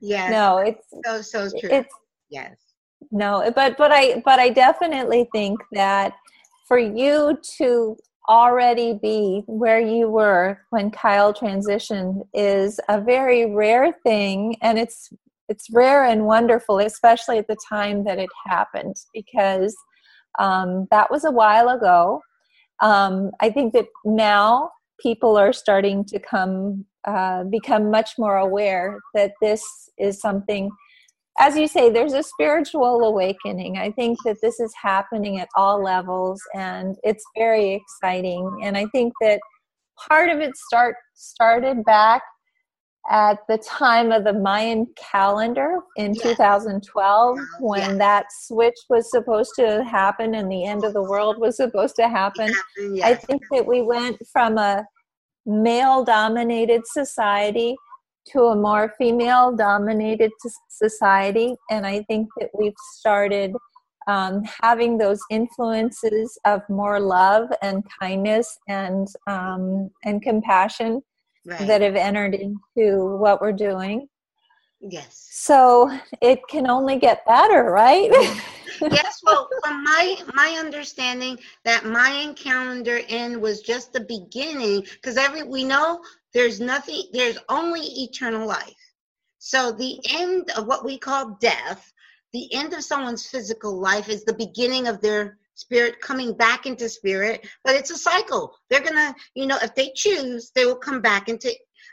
yes. 0.00 0.30
No 0.30 0.58
it's 0.58 0.86
so 1.04 1.20
so 1.20 1.50
true. 1.58 1.68
it's 1.70 1.94
yes. 2.30 2.56
No 3.10 3.50
but 3.54 3.76
but 3.76 3.90
i 3.92 4.22
but 4.24 4.38
i 4.38 4.48
definitely 4.48 5.28
think 5.32 5.60
that 5.72 6.14
for 6.68 6.78
you 6.78 7.38
to 7.58 7.96
already 8.28 8.98
be 9.02 9.42
where 9.46 9.80
you 9.80 10.08
were 10.08 10.60
when 10.70 10.90
Kyle 10.90 11.34
transitioned 11.34 12.22
is 12.32 12.78
a 12.88 13.00
very 13.00 13.52
rare 13.52 13.92
thing 14.04 14.56
and 14.62 14.78
it's 14.78 15.12
it's 15.48 15.68
rare 15.72 16.04
and 16.04 16.24
wonderful 16.24 16.78
especially 16.78 17.36
at 17.36 17.48
the 17.48 17.56
time 17.68 18.04
that 18.04 18.18
it 18.18 18.30
happened 18.46 18.96
because 19.12 19.76
um, 20.38 20.86
that 20.90 21.10
was 21.10 21.24
a 21.24 21.30
while 21.30 21.68
ago. 21.68 22.22
Um, 22.80 23.30
I 23.40 23.50
think 23.50 23.72
that 23.74 23.86
now 24.04 24.70
people 25.00 25.36
are 25.36 25.52
starting 25.52 26.04
to 26.06 26.18
come 26.18 26.84
uh, 27.04 27.42
become 27.44 27.90
much 27.90 28.10
more 28.16 28.36
aware 28.36 28.98
that 29.14 29.32
this 29.40 29.62
is 29.98 30.20
something 30.20 30.70
as 31.42 31.56
you 31.56 31.66
say, 31.66 31.90
there's 31.90 32.12
a 32.12 32.22
spiritual 32.22 33.02
awakening. 33.02 33.76
I 33.76 33.90
think 33.90 34.16
that 34.24 34.36
this 34.40 34.60
is 34.60 34.72
happening 34.80 35.40
at 35.40 35.48
all 35.56 35.82
levels 35.82 36.40
and 36.54 36.94
it's 37.02 37.24
very 37.36 37.74
exciting. 37.74 38.60
And 38.62 38.76
I 38.76 38.86
think 38.92 39.12
that 39.20 39.40
part 40.08 40.28
of 40.28 40.38
it 40.38 40.56
start 40.56 40.94
started 41.14 41.84
back 41.84 42.22
at 43.10 43.38
the 43.48 43.58
time 43.58 44.12
of 44.12 44.22
the 44.22 44.32
Mayan 44.32 44.86
calendar 44.96 45.80
in 45.96 46.14
2012 46.14 47.38
when 47.58 47.98
that 47.98 48.26
switch 48.30 48.78
was 48.88 49.10
supposed 49.10 49.54
to 49.56 49.82
happen 49.82 50.36
and 50.36 50.50
the 50.50 50.64
end 50.64 50.84
of 50.84 50.92
the 50.92 51.02
world 51.02 51.38
was 51.40 51.56
supposed 51.56 51.96
to 51.96 52.08
happen. 52.08 52.54
I 53.02 53.14
think 53.14 53.42
that 53.50 53.66
we 53.66 53.82
went 53.82 54.16
from 54.32 54.58
a 54.58 54.84
male 55.44 56.04
dominated 56.04 56.82
society 56.86 57.74
to 58.26 58.40
a 58.44 58.56
more 58.56 58.92
female 58.98 59.54
dominated 59.54 60.30
society 60.68 61.54
and 61.70 61.86
i 61.86 62.02
think 62.08 62.28
that 62.38 62.50
we've 62.54 62.74
started 62.98 63.52
um, 64.06 64.42
having 64.60 64.98
those 64.98 65.20
influences 65.30 66.38
of 66.44 66.62
more 66.68 67.00
love 67.00 67.48
and 67.62 67.84
kindness 68.00 68.58
and 68.68 69.08
um, 69.26 69.90
and 70.04 70.22
compassion 70.22 71.02
right. 71.46 71.66
that 71.66 71.80
have 71.80 71.96
entered 71.96 72.34
into 72.34 73.16
what 73.16 73.40
we're 73.40 73.52
doing. 73.52 74.08
Yes. 74.80 75.28
So 75.30 75.96
it 76.20 76.40
can 76.48 76.68
only 76.68 76.98
get 76.98 77.24
better 77.26 77.64
right? 77.64 78.10
Yes 78.80 79.20
well 79.22 79.48
from 79.62 79.84
my 79.84 80.16
my 80.34 80.56
understanding 80.58 81.38
that 81.64 81.84
mayan 81.84 82.34
calendar 82.34 83.00
end 83.08 83.40
was 83.40 83.60
just 83.60 83.92
the 83.92 84.00
beginning 84.00 84.80
because 84.80 85.16
every 85.16 85.44
we 85.44 85.62
know 85.62 86.00
there's 86.34 86.60
nothing, 86.60 87.04
there's 87.12 87.38
only 87.48 87.80
eternal 87.80 88.46
life. 88.46 88.76
So 89.38 89.72
the 89.72 89.98
end 90.10 90.50
of 90.56 90.66
what 90.66 90.84
we 90.84 90.98
call 90.98 91.36
death, 91.40 91.92
the 92.32 92.52
end 92.54 92.72
of 92.72 92.84
someone's 92.84 93.26
physical 93.26 93.78
life 93.78 94.08
is 94.08 94.24
the 94.24 94.34
beginning 94.34 94.86
of 94.88 95.00
their 95.00 95.38
spirit 95.54 96.00
coming 96.00 96.34
back 96.34 96.66
into 96.66 96.88
spirit, 96.88 97.46
but 97.64 97.74
it's 97.74 97.90
a 97.90 97.98
cycle. 97.98 98.54
They're 98.70 98.82
gonna, 98.82 99.14
you 99.34 99.46
know, 99.46 99.58
if 99.62 99.74
they 99.74 99.92
choose, 99.94 100.52
they 100.54 100.64
will 100.64 100.76
come 100.76 101.00
back 101.00 101.28
into 101.28 101.52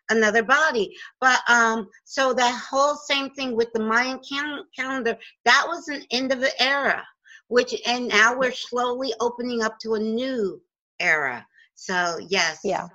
another 0.10 0.44
body. 0.44 0.96
But 1.20 1.40
um, 1.50 1.90
so 2.06 2.34
that 2.34 2.64
whole 2.70 2.96
same 2.96 3.32
thing 3.32 3.56
with 3.56 3.72
the 3.74 3.82
Mayan 3.82 4.20
cal- 4.28 4.66
calendar, 4.76 5.18
that 5.46 5.66
was 5.68 5.88
an 5.90 6.04
end 6.12 6.32
of 6.32 6.42
an 6.42 6.52
era, 6.60 7.06
which 7.48 7.76
and 7.86 8.08
now 8.08 8.38
we're 8.38 8.52
slowly 8.54 9.14
opening 9.20 9.62
up 9.62 9.80
to 9.80 9.96
a 9.96 10.00
new 10.00 10.62
era. 11.00 11.46
So 11.76 12.20
yes, 12.30 12.60
yeah, 12.64 12.88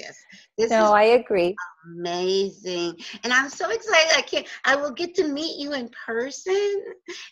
yes. 0.00 0.24
This 0.58 0.70
no, 0.70 0.92
I 0.92 1.04
agree. 1.04 1.56
Amazing, 1.96 2.96
and 3.24 3.32
I'm 3.32 3.48
so 3.48 3.70
excited. 3.70 4.12
I 4.16 4.20
can't. 4.20 4.46
I 4.64 4.76
will 4.76 4.90
get 4.90 5.14
to 5.14 5.26
meet 5.26 5.58
you 5.58 5.72
in 5.72 5.88
person. 6.06 6.84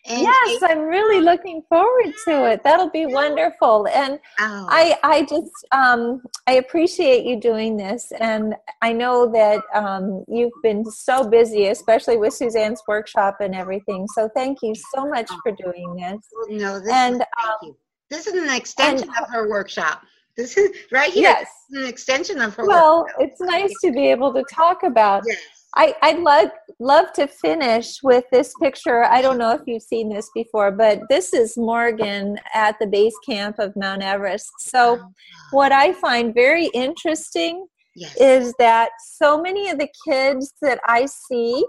yes, 0.07 0.63
I'm 0.63 0.81
really 0.81 1.21
looking 1.21 1.63
forward 1.69 2.15
to 2.25 2.51
it. 2.51 2.63
That'll 2.65 2.91
be 2.91 3.05
wonderful. 3.07 3.87
And 3.89 4.19
oh. 4.41 4.67
I, 4.71 4.97
I 5.03 5.23
just, 5.23 5.53
um, 5.73 6.23
I 6.47 6.55
appreciate 6.55 7.27
you 7.27 7.39
doing 7.39 7.77
this, 7.77 8.11
and 8.19 8.55
I 8.81 8.93
know 8.93 9.31
that 9.33 9.63
um, 9.75 10.25
you've 10.29 10.53
been 10.63 10.85
so 10.85 11.29
busy, 11.29 11.67
especially 11.67 12.17
with 12.17 12.33
Suzanne's 12.33 12.83
workshop 12.89 13.37
and 13.41 13.55
everything. 13.55 14.07
So 14.15 14.31
thank 14.35 14.59
you 14.63 14.75
so 14.95 15.07
much 15.07 15.29
oh. 15.31 15.39
for 15.43 15.53
doing 15.53 15.97
this. 15.97 16.25
No, 16.49 16.81
this 16.81 16.91
and. 16.91 17.17
Is, 17.17 17.21
thank 17.21 17.49
um, 17.49 17.57
you. 17.63 17.77
This 18.11 18.27
is 18.27 18.43
an 18.43 18.49
extension 18.49 19.09
and, 19.09 19.19
of 19.19 19.31
her 19.31 19.51
workshop. 19.51 20.03
This 20.39 20.57
is 20.57 20.71
right 20.93 21.13
here. 21.13 21.23
Yes. 21.23 21.51
an 21.73 21.85
extension 21.85 22.41
of 22.41 22.55
her. 22.55 22.65
Well, 22.65 23.01
workshop. 23.01 23.21
it's 23.21 23.41
nice 23.41 23.75
to 23.85 23.91
be 23.91 24.07
able 24.09 24.33
to 24.33 24.45
talk 24.51 24.85
about. 24.85 25.25
Yes. 25.27 25.39
I, 25.75 25.95
I'd 26.01 26.21
love 26.21 26.51
love 26.79 27.13
to 27.15 27.27
finish 27.27 28.03
with 28.05 28.25
this 28.31 28.55
picture. 28.63 29.03
I 29.05 29.21
don't 29.21 29.37
know 29.37 29.53
if 29.53 29.63
you've 29.67 29.83
seen 29.83 30.09
this 30.09 30.31
before, 30.35 30.71
but 30.71 31.01
this 31.11 31.35
is 31.35 31.59
Morgan 31.59 32.39
at 32.55 32.79
the 32.79 32.87
base 32.87 33.17
camp 33.29 33.59
of 33.59 33.75
Mount 33.75 34.03
Everest. 34.03 34.49
So, 34.61 34.99
oh. 35.03 35.13
what 35.51 35.73
I 35.73 35.93
find 35.93 36.33
very 36.33 36.67
interesting 36.67 37.67
yes. 37.97 38.17
is 38.21 38.55
that 38.61 38.91
so 39.17 39.43
many 39.43 39.69
of 39.71 39.79
the 39.79 39.89
kids 40.07 40.55
that 40.63 40.79
I 40.87 41.07
see 41.07 41.65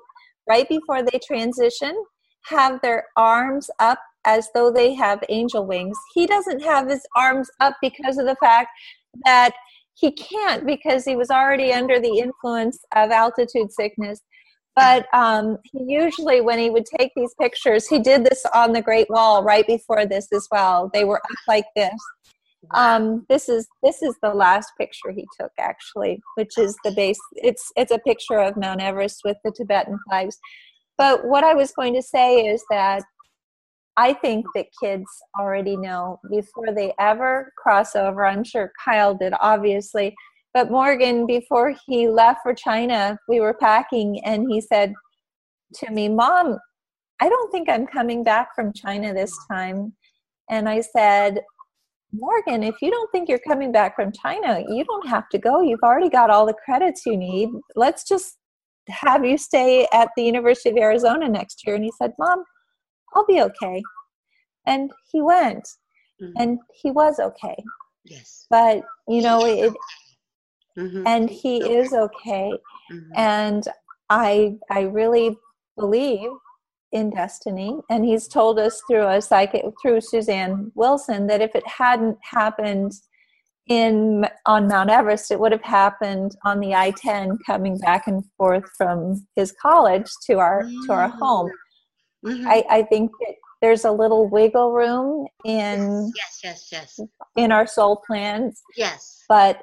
right 0.47 0.69
before 0.69 1.01
they 1.01 1.19
transition 1.25 1.95
have 2.45 2.79
their 2.81 3.05
arms 3.17 3.69
up 3.79 3.99
as 4.29 4.49
though 4.53 4.71
they 4.71 4.93
have 4.93 5.23
angel 5.29 5.65
wings. 5.65 5.97
He 6.13 6.27
doesn't 6.27 6.61
have 6.61 6.87
his 6.87 7.05
arms 7.15 7.49
up 7.59 7.75
because 7.81 8.17
of 8.17 8.25
the 8.25 8.35
fact 8.35 8.69
that 9.25 9.53
he 9.95 10.11
can't 10.11 10.65
because 10.65 11.03
he 11.03 11.15
was 11.15 11.29
already 11.29 11.73
under 11.73 11.99
the 11.99 12.19
influence 12.19 12.79
of 12.95 13.11
altitude 13.11 13.71
sickness. 13.71 14.21
But 14.75 15.07
um, 15.13 15.57
he 15.63 15.83
usually, 15.87 16.41
when 16.41 16.59
he 16.59 16.69
would 16.69 16.85
take 16.97 17.11
these 17.15 17.33
pictures, 17.41 17.87
he 17.87 17.99
did 17.99 18.23
this 18.23 18.45
on 18.53 18.71
the 18.71 18.81
Great 18.81 19.09
Wall 19.09 19.43
right 19.43 19.67
before 19.67 20.05
this 20.05 20.27
as 20.31 20.47
well. 20.51 20.89
They 20.93 21.03
were 21.03 21.17
up 21.17 21.39
like 21.47 21.65
this. 21.75 21.99
Um, 22.75 23.25
this 23.29 23.49
is 23.49 23.67
this 23.83 24.01
is 24.01 24.15
the 24.21 24.33
last 24.33 24.71
picture 24.77 25.11
he 25.11 25.25
took 25.39 25.51
actually, 25.59 26.21
which 26.35 26.57
is 26.57 26.75
the 26.83 26.91
base. 26.91 27.19
It's 27.33 27.71
it's 27.75 27.91
a 27.91 27.99
picture 27.99 28.39
of 28.39 28.57
Mount 28.57 28.81
Everest 28.81 29.21
with 29.25 29.37
the 29.43 29.51
Tibetan 29.55 29.97
flags. 30.07 30.37
But 30.97 31.25
what 31.25 31.43
I 31.43 31.53
was 31.53 31.71
going 31.71 31.93
to 31.95 32.01
say 32.01 32.45
is 32.45 32.63
that 32.69 33.03
I 33.99 34.13
think 34.13 34.45
that 34.55 34.67
kids 34.81 35.05
already 35.37 35.75
know 35.75 36.21
before 36.31 36.73
they 36.73 36.93
ever 37.01 37.51
cross 37.57 37.97
over. 37.97 38.25
I'm 38.25 38.45
sure 38.45 38.71
Kyle 38.83 39.13
did, 39.13 39.33
obviously. 39.41 40.15
But 40.53 40.71
Morgan, 40.71 41.25
before 41.25 41.75
he 41.85 42.07
left 42.07 42.39
for 42.41 42.53
China, 42.53 43.19
we 43.27 43.41
were 43.41 43.53
packing, 43.53 44.23
and 44.23 44.47
he 44.49 44.61
said 44.61 44.93
to 45.75 45.91
me, 45.91 46.07
Mom, 46.07 46.57
I 47.19 47.27
don't 47.27 47.51
think 47.51 47.67
I'm 47.67 47.85
coming 47.85 48.23
back 48.23 48.55
from 48.55 48.71
China 48.71 49.13
this 49.13 49.37
time. 49.51 49.93
And 50.49 50.69
I 50.69 50.79
said, 50.79 51.41
Morgan, 52.13 52.63
if 52.63 52.75
you 52.81 52.89
don't 52.91 53.11
think 53.11 53.27
you're 53.27 53.37
coming 53.45 53.73
back 53.73 53.97
from 53.97 54.13
China, 54.13 54.63
you 54.69 54.85
don't 54.85 55.09
have 55.09 55.27
to 55.29 55.37
go. 55.37 55.61
You've 55.61 55.83
already 55.83 56.09
got 56.09 56.29
all 56.29 56.45
the 56.45 56.55
credits 56.65 57.05
you 57.05 57.17
need. 57.17 57.49
Let's 57.75 58.07
just 58.07 58.37
have 58.87 59.25
you 59.25 59.37
stay 59.37 59.87
at 59.91 60.07
the 60.15 60.23
University 60.23 60.69
of 60.69 60.77
Arizona 60.77 61.27
next 61.27 61.67
year. 61.67 61.75
And 61.75 61.83
he 61.83 61.91
said, 61.99 62.13
Mom, 62.17 62.45
I'll 63.13 63.25
be 63.25 63.41
okay. 63.41 63.81
And 64.65 64.91
he 65.11 65.21
went, 65.21 65.67
mm-hmm. 66.21 66.33
and 66.37 66.59
he 66.73 66.91
was 66.91 67.19
okay. 67.19 67.55
Yes. 68.05 68.45
But, 68.49 68.83
you 69.07 69.21
know, 69.21 69.45
it, 69.45 69.73
mm-hmm. 70.77 71.03
and 71.05 71.29
he 71.29 71.57
is 71.57 71.93
okay. 71.93 72.51
Mm-hmm. 72.91 73.11
And 73.15 73.67
I, 74.09 74.57
I 74.69 74.81
really 74.81 75.37
believe 75.77 76.29
in 76.91 77.09
destiny 77.09 77.79
and 77.89 78.03
he's 78.03 78.27
told 78.27 78.57
us 78.57 78.81
through 78.87 79.07
a 79.07 79.21
psychic 79.21 79.63
through 79.81 80.01
suzanne 80.01 80.71
wilson 80.73 81.27
that 81.27 81.41
if 81.41 81.53
it 81.53 81.65
hadn't 81.67 82.17
happened 82.23 82.91
in 83.67 84.25
on 84.47 84.67
mount 84.67 84.89
everest 84.89 85.29
it 85.29 85.39
would 85.39 85.51
have 85.51 85.63
happened 85.63 86.35
on 86.45 86.59
the 86.59 86.73
i-10 86.73 87.37
coming 87.45 87.77
back 87.77 88.07
and 88.07 88.23
forth 88.37 88.63
from 88.75 89.23
his 89.35 89.53
college 89.61 90.09
to 90.25 90.39
our 90.39 90.63
to 90.87 90.91
our 90.91 91.09
home 91.09 91.51
Mm-hmm. 92.25 92.47
I, 92.47 92.63
I 92.69 92.83
think 92.83 93.11
that 93.21 93.35
there's 93.61 93.85
a 93.85 93.91
little 93.91 94.27
wiggle 94.27 94.71
room 94.71 95.27
in 95.45 96.11
yes, 96.15 96.39
yes, 96.43 96.69
yes, 96.71 96.99
in 97.35 97.51
our 97.51 97.67
soul 97.67 98.01
plans. 98.05 98.61
Yes, 98.75 99.23
but 99.27 99.61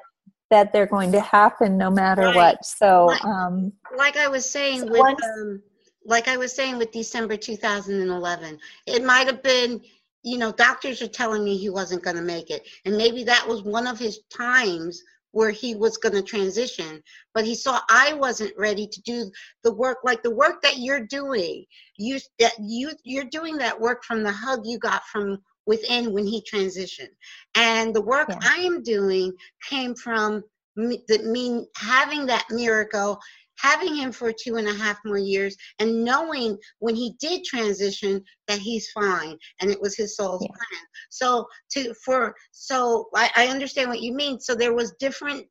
that 0.49 0.71
they're 0.71 0.87
going 0.87 1.11
to 1.11 1.19
happen 1.19 1.77
no 1.77 1.89
matter 1.89 2.23
right. 2.23 2.35
what. 2.35 2.65
So, 2.65 3.05
like, 3.07 3.25
um, 3.25 3.73
like 3.97 4.17
I 4.17 4.27
was 4.27 4.49
saying 4.49 4.79
so 4.81 4.85
with 4.87 4.99
once, 4.99 5.23
um, 5.23 5.61
like 6.05 6.27
I 6.27 6.37
was 6.37 6.55
saying 6.55 6.77
with 6.77 6.91
December 6.91 7.37
2011, 7.37 8.59
it 8.85 9.03
might 9.03 9.27
have 9.27 9.43
been. 9.43 9.81
You 10.23 10.37
know, 10.37 10.51
doctors 10.51 11.01
are 11.01 11.07
telling 11.07 11.45
me 11.45 11.55
he 11.55 11.69
wasn't 11.69 12.03
going 12.03 12.17
to 12.17 12.21
make 12.21 12.49
it, 12.49 12.67
and 12.83 12.97
maybe 12.97 13.23
that 13.23 13.47
was 13.47 13.63
one 13.63 13.87
of 13.87 13.97
his 13.97 14.19
times 14.29 15.01
where 15.31 15.51
he 15.51 15.75
was 15.75 15.97
going 15.97 16.13
to 16.13 16.21
transition 16.21 17.01
but 17.33 17.45
he 17.45 17.55
saw 17.55 17.79
i 17.89 18.13
wasn't 18.13 18.53
ready 18.57 18.87
to 18.87 19.01
do 19.01 19.29
the 19.63 19.73
work 19.73 19.99
like 20.03 20.21
the 20.23 20.35
work 20.35 20.61
that 20.61 20.77
you're 20.77 21.05
doing 21.05 21.65
you 21.97 22.19
that 22.39 22.53
you 22.59 22.91
you're 23.03 23.25
doing 23.25 23.57
that 23.57 23.79
work 23.79 24.03
from 24.03 24.23
the 24.23 24.31
hug 24.31 24.61
you 24.65 24.79
got 24.79 25.03
from 25.05 25.37
within 25.65 26.13
when 26.13 26.25
he 26.25 26.41
transitioned 26.41 27.09
and 27.55 27.93
the 27.93 28.01
work 28.01 28.27
yeah. 28.29 28.39
i 28.41 28.57
am 28.57 28.81
doing 28.83 29.31
came 29.69 29.93
from 29.95 30.43
me, 30.75 31.03
the, 31.07 31.19
me 31.19 31.65
having 31.75 32.25
that 32.27 32.45
miracle 32.51 33.19
having 33.57 33.95
him 33.95 34.11
for 34.11 34.31
two 34.31 34.55
and 34.55 34.67
a 34.67 34.73
half 34.73 34.97
more 35.05 35.17
years 35.17 35.55
and 35.79 36.03
knowing 36.03 36.57
when 36.79 36.95
he 36.95 37.15
did 37.19 37.43
transition 37.43 38.23
that 38.47 38.59
he's 38.59 38.89
fine 38.91 39.37
and 39.61 39.69
it 39.71 39.81
was 39.81 39.95
his 39.95 40.15
soul's 40.15 40.41
yeah. 40.41 40.47
plan. 40.47 40.85
So 41.09 41.47
to 41.71 41.93
for 42.05 42.35
so 42.51 43.09
I, 43.15 43.29
I 43.35 43.47
understand 43.47 43.89
what 43.89 44.01
you 44.01 44.13
mean. 44.13 44.39
So 44.39 44.55
there 44.55 44.73
was 44.73 44.93
different 44.99 45.45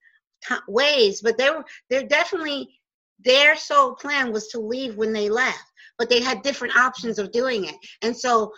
t- 0.47 0.55
ways 0.69 1.21
but 1.23 1.39
they 1.39 1.51
were 1.51 1.65
they're 1.91 2.07
definitely 2.07 2.69
their 3.25 3.57
soul 3.57 3.95
plan 3.95 4.33
was 4.33 4.49
to 4.49 4.61
leave 4.61 4.97
when 4.97 5.13
they 5.13 5.29
left 5.31 5.73
but 5.99 6.11
they 6.11 6.21
had 6.21 6.43
different 6.43 6.77
options 6.77 7.19
of 7.19 7.33
doing 7.33 7.65
it. 7.65 7.77
And 8.03 8.17
so 8.17 8.53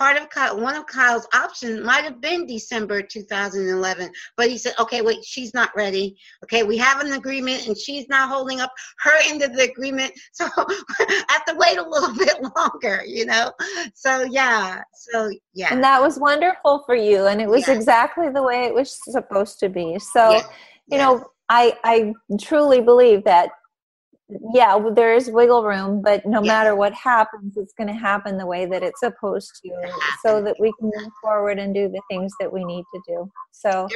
part 0.00 0.16
of 0.16 0.30
Kyle, 0.30 0.58
one 0.58 0.74
of 0.76 0.86
Kyle's 0.86 1.28
options 1.34 1.84
might 1.84 2.04
have 2.04 2.22
been 2.22 2.46
December 2.46 3.02
2011, 3.02 4.10
but 4.34 4.48
he 4.48 4.56
said, 4.56 4.72
okay, 4.80 5.02
wait, 5.02 5.22
she's 5.22 5.52
not 5.52 5.68
ready. 5.76 6.16
Okay, 6.42 6.62
we 6.62 6.78
have 6.78 7.00
an 7.02 7.12
agreement 7.12 7.66
and 7.66 7.76
she's 7.76 8.08
not 8.08 8.30
holding 8.30 8.60
up 8.60 8.72
her 9.00 9.12
end 9.28 9.42
of 9.42 9.54
the 9.54 9.70
agreement. 9.70 10.12
So 10.32 10.46
I 10.56 11.24
have 11.28 11.44
to 11.46 11.54
wait 11.56 11.76
a 11.76 11.86
little 11.86 12.14
bit 12.18 12.36
longer, 12.56 13.02
you 13.06 13.26
know? 13.26 13.52
So 13.94 14.22
yeah, 14.22 14.80
so 14.94 15.30
yeah. 15.52 15.68
And 15.70 15.84
that 15.84 16.00
was 16.00 16.18
wonderful 16.18 16.82
for 16.86 16.94
you. 16.94 17.26
And 17.26 17.42
it 17.42 17.48
was 17.48 17.68
exactly 17.68 18.30
the 18.30 18.42
way 18.42 18.64
it 18.64 18.72
was 18.72 18.98
supposed 19.04 19.58
to 19.60 19.68
be. 19.68 19.98
So, 19.98 20.40
you 20.86 20.96
know, 20.96 21.26
I, 21.50 21.76
I 21.84 22.14
truly 22.40 22.80
believe 22.80 23.24
that 23.24 23.50
yeah 24.54 24.78
there 24.94 25.14
is 25.14 25.30
wiggle 25.30 25.64
room 25.64 26.00
but 26.02 26.24
no 26.26 26.40
matter 26.40 26.74
what 26.74 26.92
happens 26.92 27.56
it's 27.56 27.72
going 27.72 27.86
to 27.86 27.94
happen 27.94 28.36
the 28.36 28.46
way 28.46 28.66
that 28.66 28.82
it's 28.82 29.00
supposed 29.00 29.50
to 29.62 29.70
so 30.24 30.42
that 30.42 30.56
we 30.58 30.72
can 30.78 30.90
move 30.94 31.12
forward 31.22 31.58
and 31.58 31.74
do 31.74 31.88
the 31.88 32.00
things 32.10 32.32
that 32.40 32.52
we 32.52 32.64
need 32.64 32.84
to 32.94 33.00
do. 33.06 33.30
So 33.52 33.88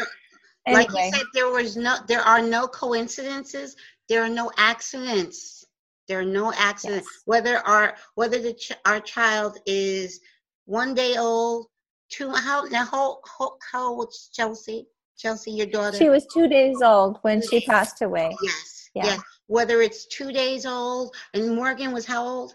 anyway. 0.67 0.85
like 0.85 0.91
you 0.91 1.11
said 1.13 1.27
there 1.35 1.51
was 1.51 1.77
no 1.77 1.97
there 2.09 2.23
are 2.23 2.43
no 2.43 2.67
coincidences 2.67 3.77
there 4.09 4.23
are 4.23 4.29
no 4.29 4.51
accidents. 4.59 5.65
There 6.09 6.21
are 6.21 6.25
no 6.25 6.53
accidents. 6.55 7.09
Yes. 7.11 7.23
whether 7.25 7.59
our 7.67 7.97
whether 8.15 8.39
the 8.39 8.53
ch- 8.53 8.73
our 8.85 9.01
child 9.01 9.59
is 9.67 10.21
one 10.67 10.95
day 10.95 11.17
old 11.17 11.67
two 12.11 12.31
how 12.31 12.65
now 12.65 12.85
how, 12.85 13.21
how, 13.39 13.57
how 13.73 13.95
old's 13.95 14.31
chelsea? 14.33 14.87
Chelsea 15.17 15.53
your 15.53 15.67
daughter? 15.67 15.97
She 15.97 16.09
was 16.09 16.27
two 16.27 16.49
days 16.49 16.83
old 16.83 17.19
when 17.23 17.41
she 17.41 17.61
passed 17.61 18.03
away. 18.03 18.37
Yes 18.43 18.84
yeah. 18.95 19.07
yes 19.07 19.21
whether 19.47 19.83
it's 19.83 20.07
two 20.07 20.33
days 20.33 20.67
old. 20.67 21.15
And 21.35 21.55
Morgan 21.55 21.93
was 21.93 22.07
how 22.07 22.25
old? 22.25 22.55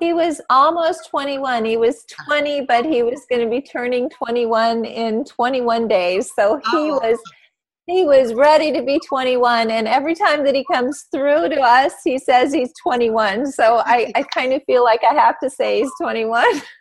He 0.00 0.12
was 0.12 0.40
almost 0.50 1.08
21. 1.08 1.64
He 1.64 1.76
was 1.76 2.04
uh-huh. 2.18 2.40
20, 2.40 2.62
but 2.62 2.84
he 2.84 3.02
was 3.02 3.26
going 3.28 3.42
to 3.42 3.50
be 3.50 3.60
turning 3.60 4.10
21 4.10 4.84
in 4.84 5.24
21 5.24 5.88
days. 5.88 6.32
So 6.34 6.56
he 6.56 6.90
oh. 6.90 7.00
was 7.00 7.18
he 7.86 8.04
was 8.04 8.34
ready 8.34 8.70
to 8.70 8.82
be 8.82 9.00
21 9.08 9.70
and 9.70 9.88
every 9.88 10.14
time 10.14 10.44
that 10.44 10.54
he 10.54 10.62
comes 10.70 11.06
through 11.10 11.48
to 11.48 11.58
us 11.58 11.94
he 12.04 12.18
says 12.18 12.52
he's 12.52 12.70
21 12.82 13.50
so 13.50 13.80
i, 13.86 14.12
I 14.14 14.24
kind 14.24 14.52
of 14.52 14.62
feel 14.64 14.84
like 14.84 15.00
i 15.10 15.14
have 15.14 15.36
to 15.42 15.48
say 15.48 15.80
he's 15.80 15.90
21 15.98 16.44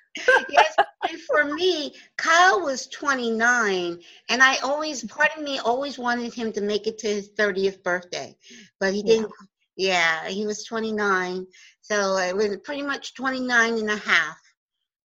yes, 0.49 0.75
and 1.09 1.19
for 1.21 1.53
me, 1.53 1.93
Kyle 2.17 2.61
was 2.61 2.87
29, 2.87 3.99
and 4.29 4.43
I 4.43 4.57
always, 4.57 5.03
part 5.05 5.29
of 5.35 5.43
me 5.43 5.59
always 5.59 5.97
wanted 5.97 6.33
him 6.33 6.51
to 6.53 6.61
make 6.61 6.87
it 6.87 6.97
to 6.99 7.07
his 7.07 7.29
30th 7.31 7.83
birthday, 7.83 8.35
but 8.79 8.93
he 8.93 9.03
didn't. 9.03 9.31
Yeah, 9.75 10.23
yeah 10.23 10.29
he 10.29 10.45
was 10.45 10.63
29, 10.63 11.45
so 11.81 12.17
it 12.17 12.35
was 12.35 12.57
pretty 12.63 12.83
much 12.83 13.13
29 13.13 13.73
and 13.73 13.89
a 13.89 13.97
half. 13.97 14.37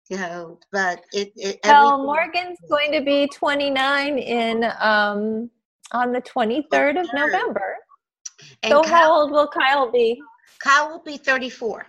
You 0.08 0.18
know, 0.18 0.58
but 0.72 1.00
it. 1.12 1.32
it 1.36 1.60
well, 1.64 2.02
Morgan's 2.02 2.58
going 2.68 2.92
to 2.92 3.00
be 3.00 3.28
29 3.28 4.18
in 4.18 4.64
um, 4.78 5.48
on 5.92 6.12
the 6.12 6.20
23rd 6.20 7.00
of 7.00 7.06
November. 7.14 7.76
And 8.62 8.72
so, 8.72 8.82
Kyle, 8.82 8.94
how 8.94 9.20
old 9.20 9.30
will 9.30 9.48
Kyle 9.48 9.90
be? 9.90 10.20
Kyle 10.62 10.90
will 10.90 11.02
be 11.02 11.16
34. 11.16 11.86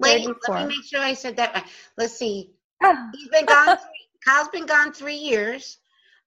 Wait, 0.00 0.24
34. 0.24 0.54
let 0.56 0.68
me 0.68 0.76
make 0.76 0.84
sure 0.84 1.00
I 1.00 1.14
said 1.14 1.36
that 1.36 1.54
right. 1.54 1.64
Let's 1.96 2.16
see. 2.16 2.50
He's 3.14 3.28
been 3.28 3.46
gone. 3.46 3.76
Three, 3.76 4.06
Kyle's 4.24 4.48
been 4.48 4.66
gone 4.66 4.92
three 4.92 5.14
years. 5.16 5.78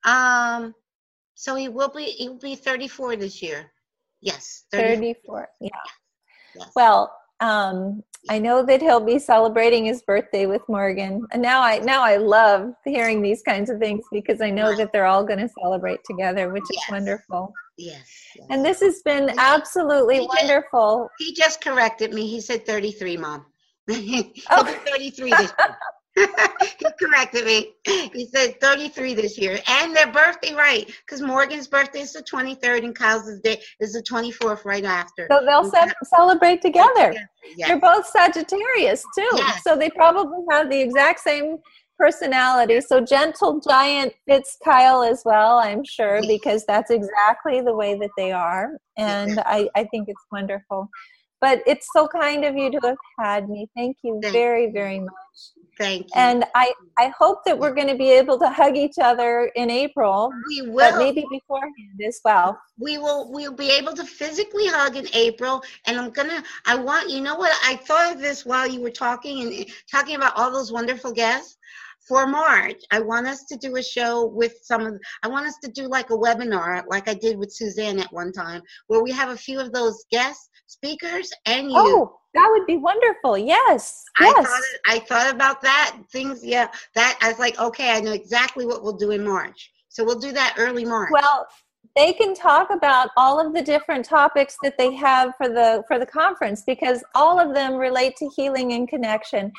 Um, 0.03 0.73
so 1.35 1.55
he 1.55 1.69
will 1.69 1.89
be. 1.89 2.03
He 2.05 2.29
will 2.29 2.39
be 2.39 2.55
34 2.55 3.15
this 3.17 3.41
year. 3.41 3.71
Yes, 4.21 4.65
34. 4.71 4.95
34. 4.95 5.49
Yeah. 5.61 5.69
Yes. 6.55 6.71
Well, 6.75 7.13
um, 7.39 8.03
I 8.29 8.39
know 8.39 8.65
that 8.65 8.81
he'll 8.81 9.03
be 9.03 9.19
celebrating 9.19 9.85
his 9.85 10.01
birthday 10.03 10.45
with 10.45 10.61
Morgan, 10.69 11.25
and 11.33 11.41
now 11.41 11.61
I 11.61 11.79
now 11.79 12.01
I 12.03 12.15
love 12.17 12.73
hearing 12.85 13.21
these 13.21 13.41
kinds 13.41 13.69
of 13.69 13.79
things 13.79 14.05
because 14.13 14.39
I 14.39 14.49
know 14.49 14.75
that 14.77 14.91
they're 14.93 15.05
all 15.07 15.25
going 15.25 15.39
to 15.39 15.49
celebrate 15.61 15.99
together, 16.05 16.49
which 16.49 16.63
is 16.63 16.69
Yes. 16.71 16.89
wonderful. 16.91 17.53
yes. 17.77 17.97
yes. 18.35 18.47
And 18.49 18.63
this 18.63 18.79
has 18.81 19.01
been 19.01 19.29
absolutely 19.37 20.19
He 20.19 20.21
did. 20.21 20.29
wonderful. 20.29 21.09
he 21.19 21.33
just 21.33 21.59
corrected 21.59 22.13
me. 22.13 22.27
He 22.27 22.39
said 22.39 22.65
33, 22.65 23.17
mom. 23.17 23.45
Oh. 23.89 24.64
be 24.64 24.72
33 24.91 25.30
this 25.31 25.53
year. 25.60 25.77
he 26.15 26.85
corrected 27.01 27.45
me. 27.45 27.73
He 27.85 28.27
said 28.27 28.60
33 28.61 29.15
this 29.15 29.38
year, 29.38 29.60
and 29.68 29.95
their 29.95 30.11
birthday 30.11 30.53
right 30.53 30.85
because 30.85 31.22
Morgan's 31.22 31.68
birthday 31.68 32.01
is 32.01 32.14
the 32.14 32.22
23rd 32.22 32.84
and 32.85 32.95
Kyle's 32.95 33.27
is 33.27 33.39
day 33.39 33.60
is 33.80 33.93
the 33.93 34.03
24th 34.03 34.64
right 34.64 34.85
after. 34.85 35.27
So 35.31 35.41
they'll 35.43 35.69
ce- 35.69 35.91
celebrate 36.03 36.61
together. 36.61 37.15
Yes. 37.57 37.68
They're 37.68 37.80
both 37.80 38.05
Sagittarius 38.05 39.03
too, 39.18 39.27
Yes. 39.34 39.64
so 39.64 39.76
they 39.76 39.89
probably 39.89 40.38
have 40.51 40.69
the 40.69 40.80
exact 40.80 41.19
same 41.22 41.57
personality. 41.97 42.80
So 42.81 43.01
gentle 43.01 43.60
giant 43.60 44.14
fits 44.27 44.57
Kyle 44.64 45.03
as 45.03 45.23
well, 45.26 45.57
I'm 45.57 45.84
sure, 45.84 46.22
because 46.27 46.64
that's 46.65 46.91
exactly 46.91 47.61
the 47.61 47.73
way 47.73 47.97
that 47.97 48.11
they 48.18 48.31
are, 48.31 48.77
and 48.97 49.39
I, 49.45 49.68
I 49.76 49.85
think 49.85 50.10
it's 50.10 50.23
wonderful. 50.31 50.89
But 51.44 51.61
it's 51.68 51.90
so 51.91 52.07
kind 52.07 52.45
of 52.45 52.56
you 52.56 52.72
to 52.72 52.80
have 52.86 52.95
had 53.20 53.49
me. 53.49 53.68
Thank 53.76 53.98
you 54.02 54.18
Thank 54.22 54.34
very, 54.34 54.72
very 54.72 55.02
much. 55.02 55.11
Thank 55.78 56.03
you. 56.06 56.11
And 56.15 56.45
I, 56.56 56.72
I 56.98 57.11
hope 57.20 57.44
that 57.44 57.60
we're 57.60 57.74
going 57.74 57.90
to 57.90 57.98
be 57.98 58.11
able 58.11 58.40
to 58.40 58.48
hug 58.48 58.78
each 58.78 58.95
other 58.98 59.52
in 59.56 59.70
April, 59.70 60.32
we 60.48 60.61
but 60.61 60.94
will. 60.94 60.99
maybe 60.99 61.26
beforehand 61.30 61.99
as 62.07 62.22
well. 62.24 62.57
we 62.80 62.98
will 62.98 63.30
we'll 63.30 63.52
be 63.52 63.72
able 63.72 63.91
to 63.91 64.06
physically 64.06 64.68
hug 64.68 64.95
in 64.95 65.06
April 65.14 65.61
and 65.86 65.99
I'm 65.99 66.11
gonna 66.11 66.41
I 66.65 66.76
want 66.76 67.10
you 67.10 67.20
know 67.20 67.36
what 67.36 67.52
I 67.61 67.76
thought 67.76 68.14
of 68.14 68.22
this 68.22 68.45
while 68.45 68.65
you 68.65 68.82
were 68.82 68.90
talking 68.90 69.41
and 69.41 69.65
talking 69.91 70.15
about 70.15 70.38
all 70.38 70.49
those 70.49 70.72
wonderful 70.72 71.11
guests 71.11 71.57
for 72.07 72.26
March 72.26 72.82
I 72.91 72.99
want 72.99 73.28
us 73.28 73.44
to 73.45 73.57
do 73.57 73.76
a 73.76 73.84
show 73.84 74.26
with 74.26 74.53
some 74.61 74.86
of 74.86 74.94
I 75.24 75.28
want 75.28 75.48
us 75.48 75.57
to 75.64 75.72
do 75.72 75.88
like 75.88 76.10
a 76.10 76.18
webinar 76.18 76.84
like 76.90 77.10
I 77.10 77.14
did 77.14 77.38
with 77.38 77.52
Suzanne 77.52 77.99
at 77.99 78.14
one 78.14 78.32
time 78.32 78.61
where 78.88 79.03
we 79.03 79.11
have 79.11 79.30
a 79.30 79.38
few 79.38 79.60
of 79.60 79.72
those 79.74 80.06
guest 80.10 80.49
speakers 80.68 81.31
and 81.45 81.72
you 81.72 81.77
Oh, 81.77 82.19
that 82.34 82.48
would 82.52 82.65
be 82.65 82.77
wonderful. 82.77 83.38
Yes. 83.38 84.03
I 84.18 84.26
Yes. 84.26 84.48
thought 84.48 84.61
I 84.85 84.99
thought 84.99 85.34
about 85.34 85.61
that 85.61 85.98
things 86.11 86.44
yeah 86.45 86.68
that 86.95 87.18
I 87.22 87.30
was 87.30 87.40
like 87.40 87.60
okay 87.60 87.91
I 87.91 87.99
know 87.99 88.11
exactly 88.14 88.65
what 88.65 88.84
we'll 88.84 88.94
do 88.98 89.11
in 89.11 89.23
March 89.23 89.72
so 89.90 90.03
we'll 90.03 90.19
do 90.19 90.31
that 90.31 90.56
early 90.57 90.85
March 90.85 91.11
Well, 91.11 91.48
they 91.95 92.14
can 92.14 92.34
talk 92.34 92.69
about 92.72 93.10
all 93.18 93.45
of 93.45 93.53
the 93.53 93.61
different 93.61 94.06
topics 94.06 94.57
that 94.64 94.77
they 94.77 94.94
have 94.95 95.35
for 95.38 95.49
the 95.49 95.84
for 95.88 95.99
the 95.99 96.06
conference 96.06 96.64
because 96.65 97.03
all 97.14 97.40
of 97.40 97.53
them 97.53 97.76
relate 97.76 98.15
to 98.18 98.30
healing 98.35 98.73
and 98.73 98.88
connection. 98.88 99.52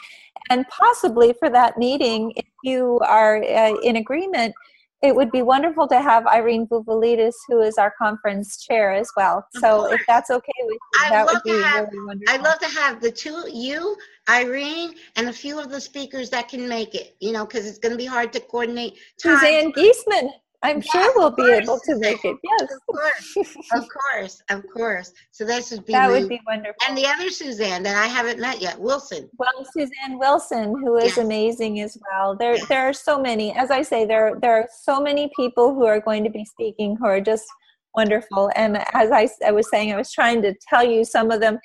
And 0.50 0.66
possibly 0.68 1.32
for 1.38 1.48
that 1.50 1.78
meeting, 1.78 2.32
if 2.36 2.44
you 2.64 2.98
are 3.06 3.42
uh, 3.42 3.74
in 3.82 3.96
agreement, 3.96 4.54
it 5.02 5.14
would 5.14 5.30
be 5.30 5.42
wonderful 5.42 5.86
to 5.88 6.00
have 6.00 6.26
Irene 6.26 6.66
Vouvalides, 6.66 7.34
who 7.48 7.60
is 7.60 7.76
our 7.76 7.92
conference 7.98 8.64
chair 8.64 8.92
as 8.92 9.10
well. 9.16 9.46
So 9.60 9.92
if 9.92 10.00
that's 10.08 10.30
okay 10.30 10.52
with 10.62 10.72
you, 10.72 11.00
I'd 11.02 11.12
that 11.12 11.26
would 11.26 11.42
be 11.44 11.50
have- 11.62 11.88
really 11.92 12.06
wonderful. 12.06 12.34
I'd 12.34 12.42
love 12.42 12.58
to 12.60 12.68
have 12.68 13.00
the 13.02 13.10
two, 13.10 13.44
you, 13.52 13.96
Irene, 14.30 14.94
and 15.16 15.28
a 15.28 15.32
few 15.32 15.60
of 15.60 15.68
the 15.70 15.80
speakers 15.80 16.30
that 16.30 16.48
can 16.48 16.66
make 16.68 16.94
it, 16.94 17.16
you 17.20 17.32
know, 17.32 17.44
because 17.44 17.66
it's 17.66 17.78
going 17.78 17.92
to 17.92 17.98
be 17.98 18.06
hard 18.06 18.32
to 18.32 18.40
coordinate 18.40 18.94
time. 19.22 19.36
Suzanne 19.38 19.72
Giesemann, 19.72 20.30
I'm 20.64 20.76
Yes, 20.82 20.90
sure 20.92 21.12
will 21.16 21.30
be 21.30 21.50
able 21.52 21.78
to 21.78 21.96
make 21.98 22.24
it. 22.24 22.36
Yes, 22.44 22.62
Of 22.72 22.80
course, 22.86 23.56
of 23.74 23.84
course, 23.88 24.42
of 24.50 24.62
course. 24.74 25.12
So 25.30 25.44
this 25.44 25.70
would 25.70 25.84
be 25.84 25.92
that 25.92 26.10
would 26.10 26.28
be 26.28 26.40
wonderful. 26.46 26.74
and 26.88 26.96
the 26.96 27.06
other 27.06 27.28
Suzanne 27.30 27.82
that 27.84 27.96
I 27.96 28.06
haven't 28.06 28.40
met 28.40 28.60
yet, 28.60 28.78
Wilson. 28.80 29.28
Well, 29.38 29.52
Suzanne 29.76 30.18
Wilson, 30.18 30.68
who 30.82 30.96
is 30.96 31.16
Yes. 31.16 31.18
amazing 31.18 31.80
as 31.80 31.96
well. 32.10 32.36
There, 32.36 32.56
Yes. 32.56 32.66
there 32.68 32.88
are 32.88 32.92
so 32.92 33.20
many. 33.20 33.54
As 33.54 33.70
I 33.70 33.82
say, 33.82 34.04
there, 34.04 34.38
there 34.40 34.54
are 34.60 34.68
so 34.82 35.00
many 35.00 35.30
people 35.36 35.74
who 35.74 35.84
are 35.86 36.00
going 36.00 36.24
to 36.24 36.30
be 36.30 36.44
speaking 36.44 36.96
who 36.96 37.06
are 37.06 37.20
just 37.20 37.44
wonderful. 37.94 38.50
And 38.56 38.78
as 38.92 39.10
I, 39.12 39.28
I 39.46 39.52
was 39.52 39.68
saying, 39.70 39.92
I 39.92 39.96
was 39.96 40.10
trying 40.12 40.42
to 40.42 40.54
tell 40.68 40.82
you 40.84 41.04
some 41.04 41.30
of 41.30 41.40
them, 41.40 41.58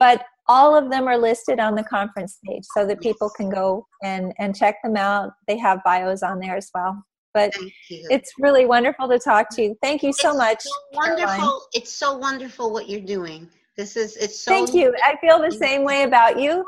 but 0.00 0.24
all 0.48 0.74
of 0.74 0.90
them 0.90 1.06
are 1.06 1.18
listed 1.18 1.60
on 1.60 1.74
the 1.74 1.84
conference 1.84 2.38
page 2.46 2.64
so 2.74 2.86
that 2.86 3.00
people 3.00 3.28
can 3.36 3.50
go 3.50 3.86
and 4.02 4.32
and 4.38 4.56
check 4.56 4.76
them 4.82 4.96
out. 4.96 5.30
They 5.46 5.58
have 5.58 5.84
bios 5.84 6.22
on 6.22 6.38
there 6.40 6.56
as 6.56 6.70
well. 6.74 7.04
But 7.38 7.54
it's 7.88 8.32
really 8.40 8.66
wonderful 8.66 9.08
to 9.08 9.18
talk 9.18 9.48
to 9.54 9.62
you. 9.62 9.76
Thank 9.80 10.02
you 10.02 10.12
so 10.12 10.30
It's 10.30 10.38
much. 10.38 10.62
so 10.62 10.70
Caroline. 11.00 11.26
wonderful. 11.28 11.62
It's 11.72 11.92
so 11.92 12.16
wonderful 12.16 12.72
what 12.72 12.88
you're 12.88 13.00
doing. 13.00 13.48
This 13.76 13.96
is 13.96 14.16
it's 14.16 14.40
so. 14.40 14.50
Thank 14.50 14.74
you. 14.74 14.92
I 15.04 15.14
feel 15.20 15.38
the 15.40 15.52
same 15.52 15.84
way 15.84 16.02
about 16.02 16.40
you. 16.40 16.64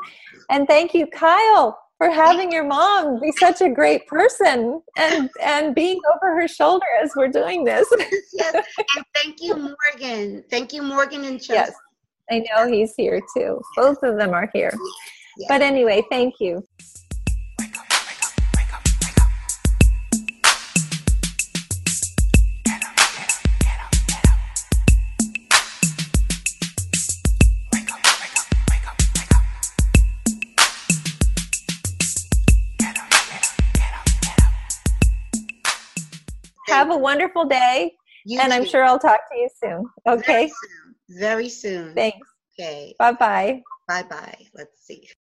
And 0.49 0.65
thank 0.67 0.93
you, 0.93 1.07
Kyle, 1.07 1.77
for 1.97 2.09
having 2.09 2.53
your 2.53 2.63
mom 2.63 3.19
be 3.19 3.33
such 3.33 3.59
a 3.61 3.69
great 3.69 4.07
person 4.07 4.81
and 4.97 5.29
and 5.43 5.75
being 5.75 5.99
over 6.13 6.39
her 6.39 6.47
shoulder 6.47 6.85
as 7.03 7.11
we're 7.17 7.27
doing 7.27 7.65
this. 7.65 7.85
yes. 8.33 8.53
And 8.95 9.05
thank 9.13 9.41
you, 9.41 9.55
Morgan. 9.57 10.43
Thank 10.49 10.71
you, 10.71 10.81
Morgan 10.83 11.25
and 11.25 11.41
Chelsea. 11.41 11.71
yes. 11.71 11.73
I 12.31 12.45
know 12.49 12.71
he's 12.71 12.93
here 12.95 13.19
too. 13.35 13.59
Both 13.75 14.03
of 14.03 14.17
them 14.17 14.29
are 14.33 14.49
here. 14.53 14.71
Yes. 15.37 15.47
But 15.49 15.61
anyway, 15.61 16.01
thank 16.09 16.35
you. 16.39 16.63
Have 36.81 36.89
a 36.91 36.97
wonderful 36.97 37.45
day, 37.45 37.93
You 38.25 38.39
and 38.41 38.51
I'm 38.51 38.65
sure 38.65 38.83
I'll 38.83 38.97
talk 38.97 39.19
to 39.31 39.37
you 39.37 39.49
soon. 39.63 39.85
Okay. 40.07 40.23
Very 40.33 40.49
soon. 40.49 40.95
Very 41.19 41.49
soon. 41.49 41.93
Thanks. 41.93 42.27
Okay. 42.59 42.95
Bye 42.97 43.11
bye. 43.11 43.61
Bye 43.87 44.03
bye. 44.09 44.37
Let's 44.55 44.83
see. 44.83 45.07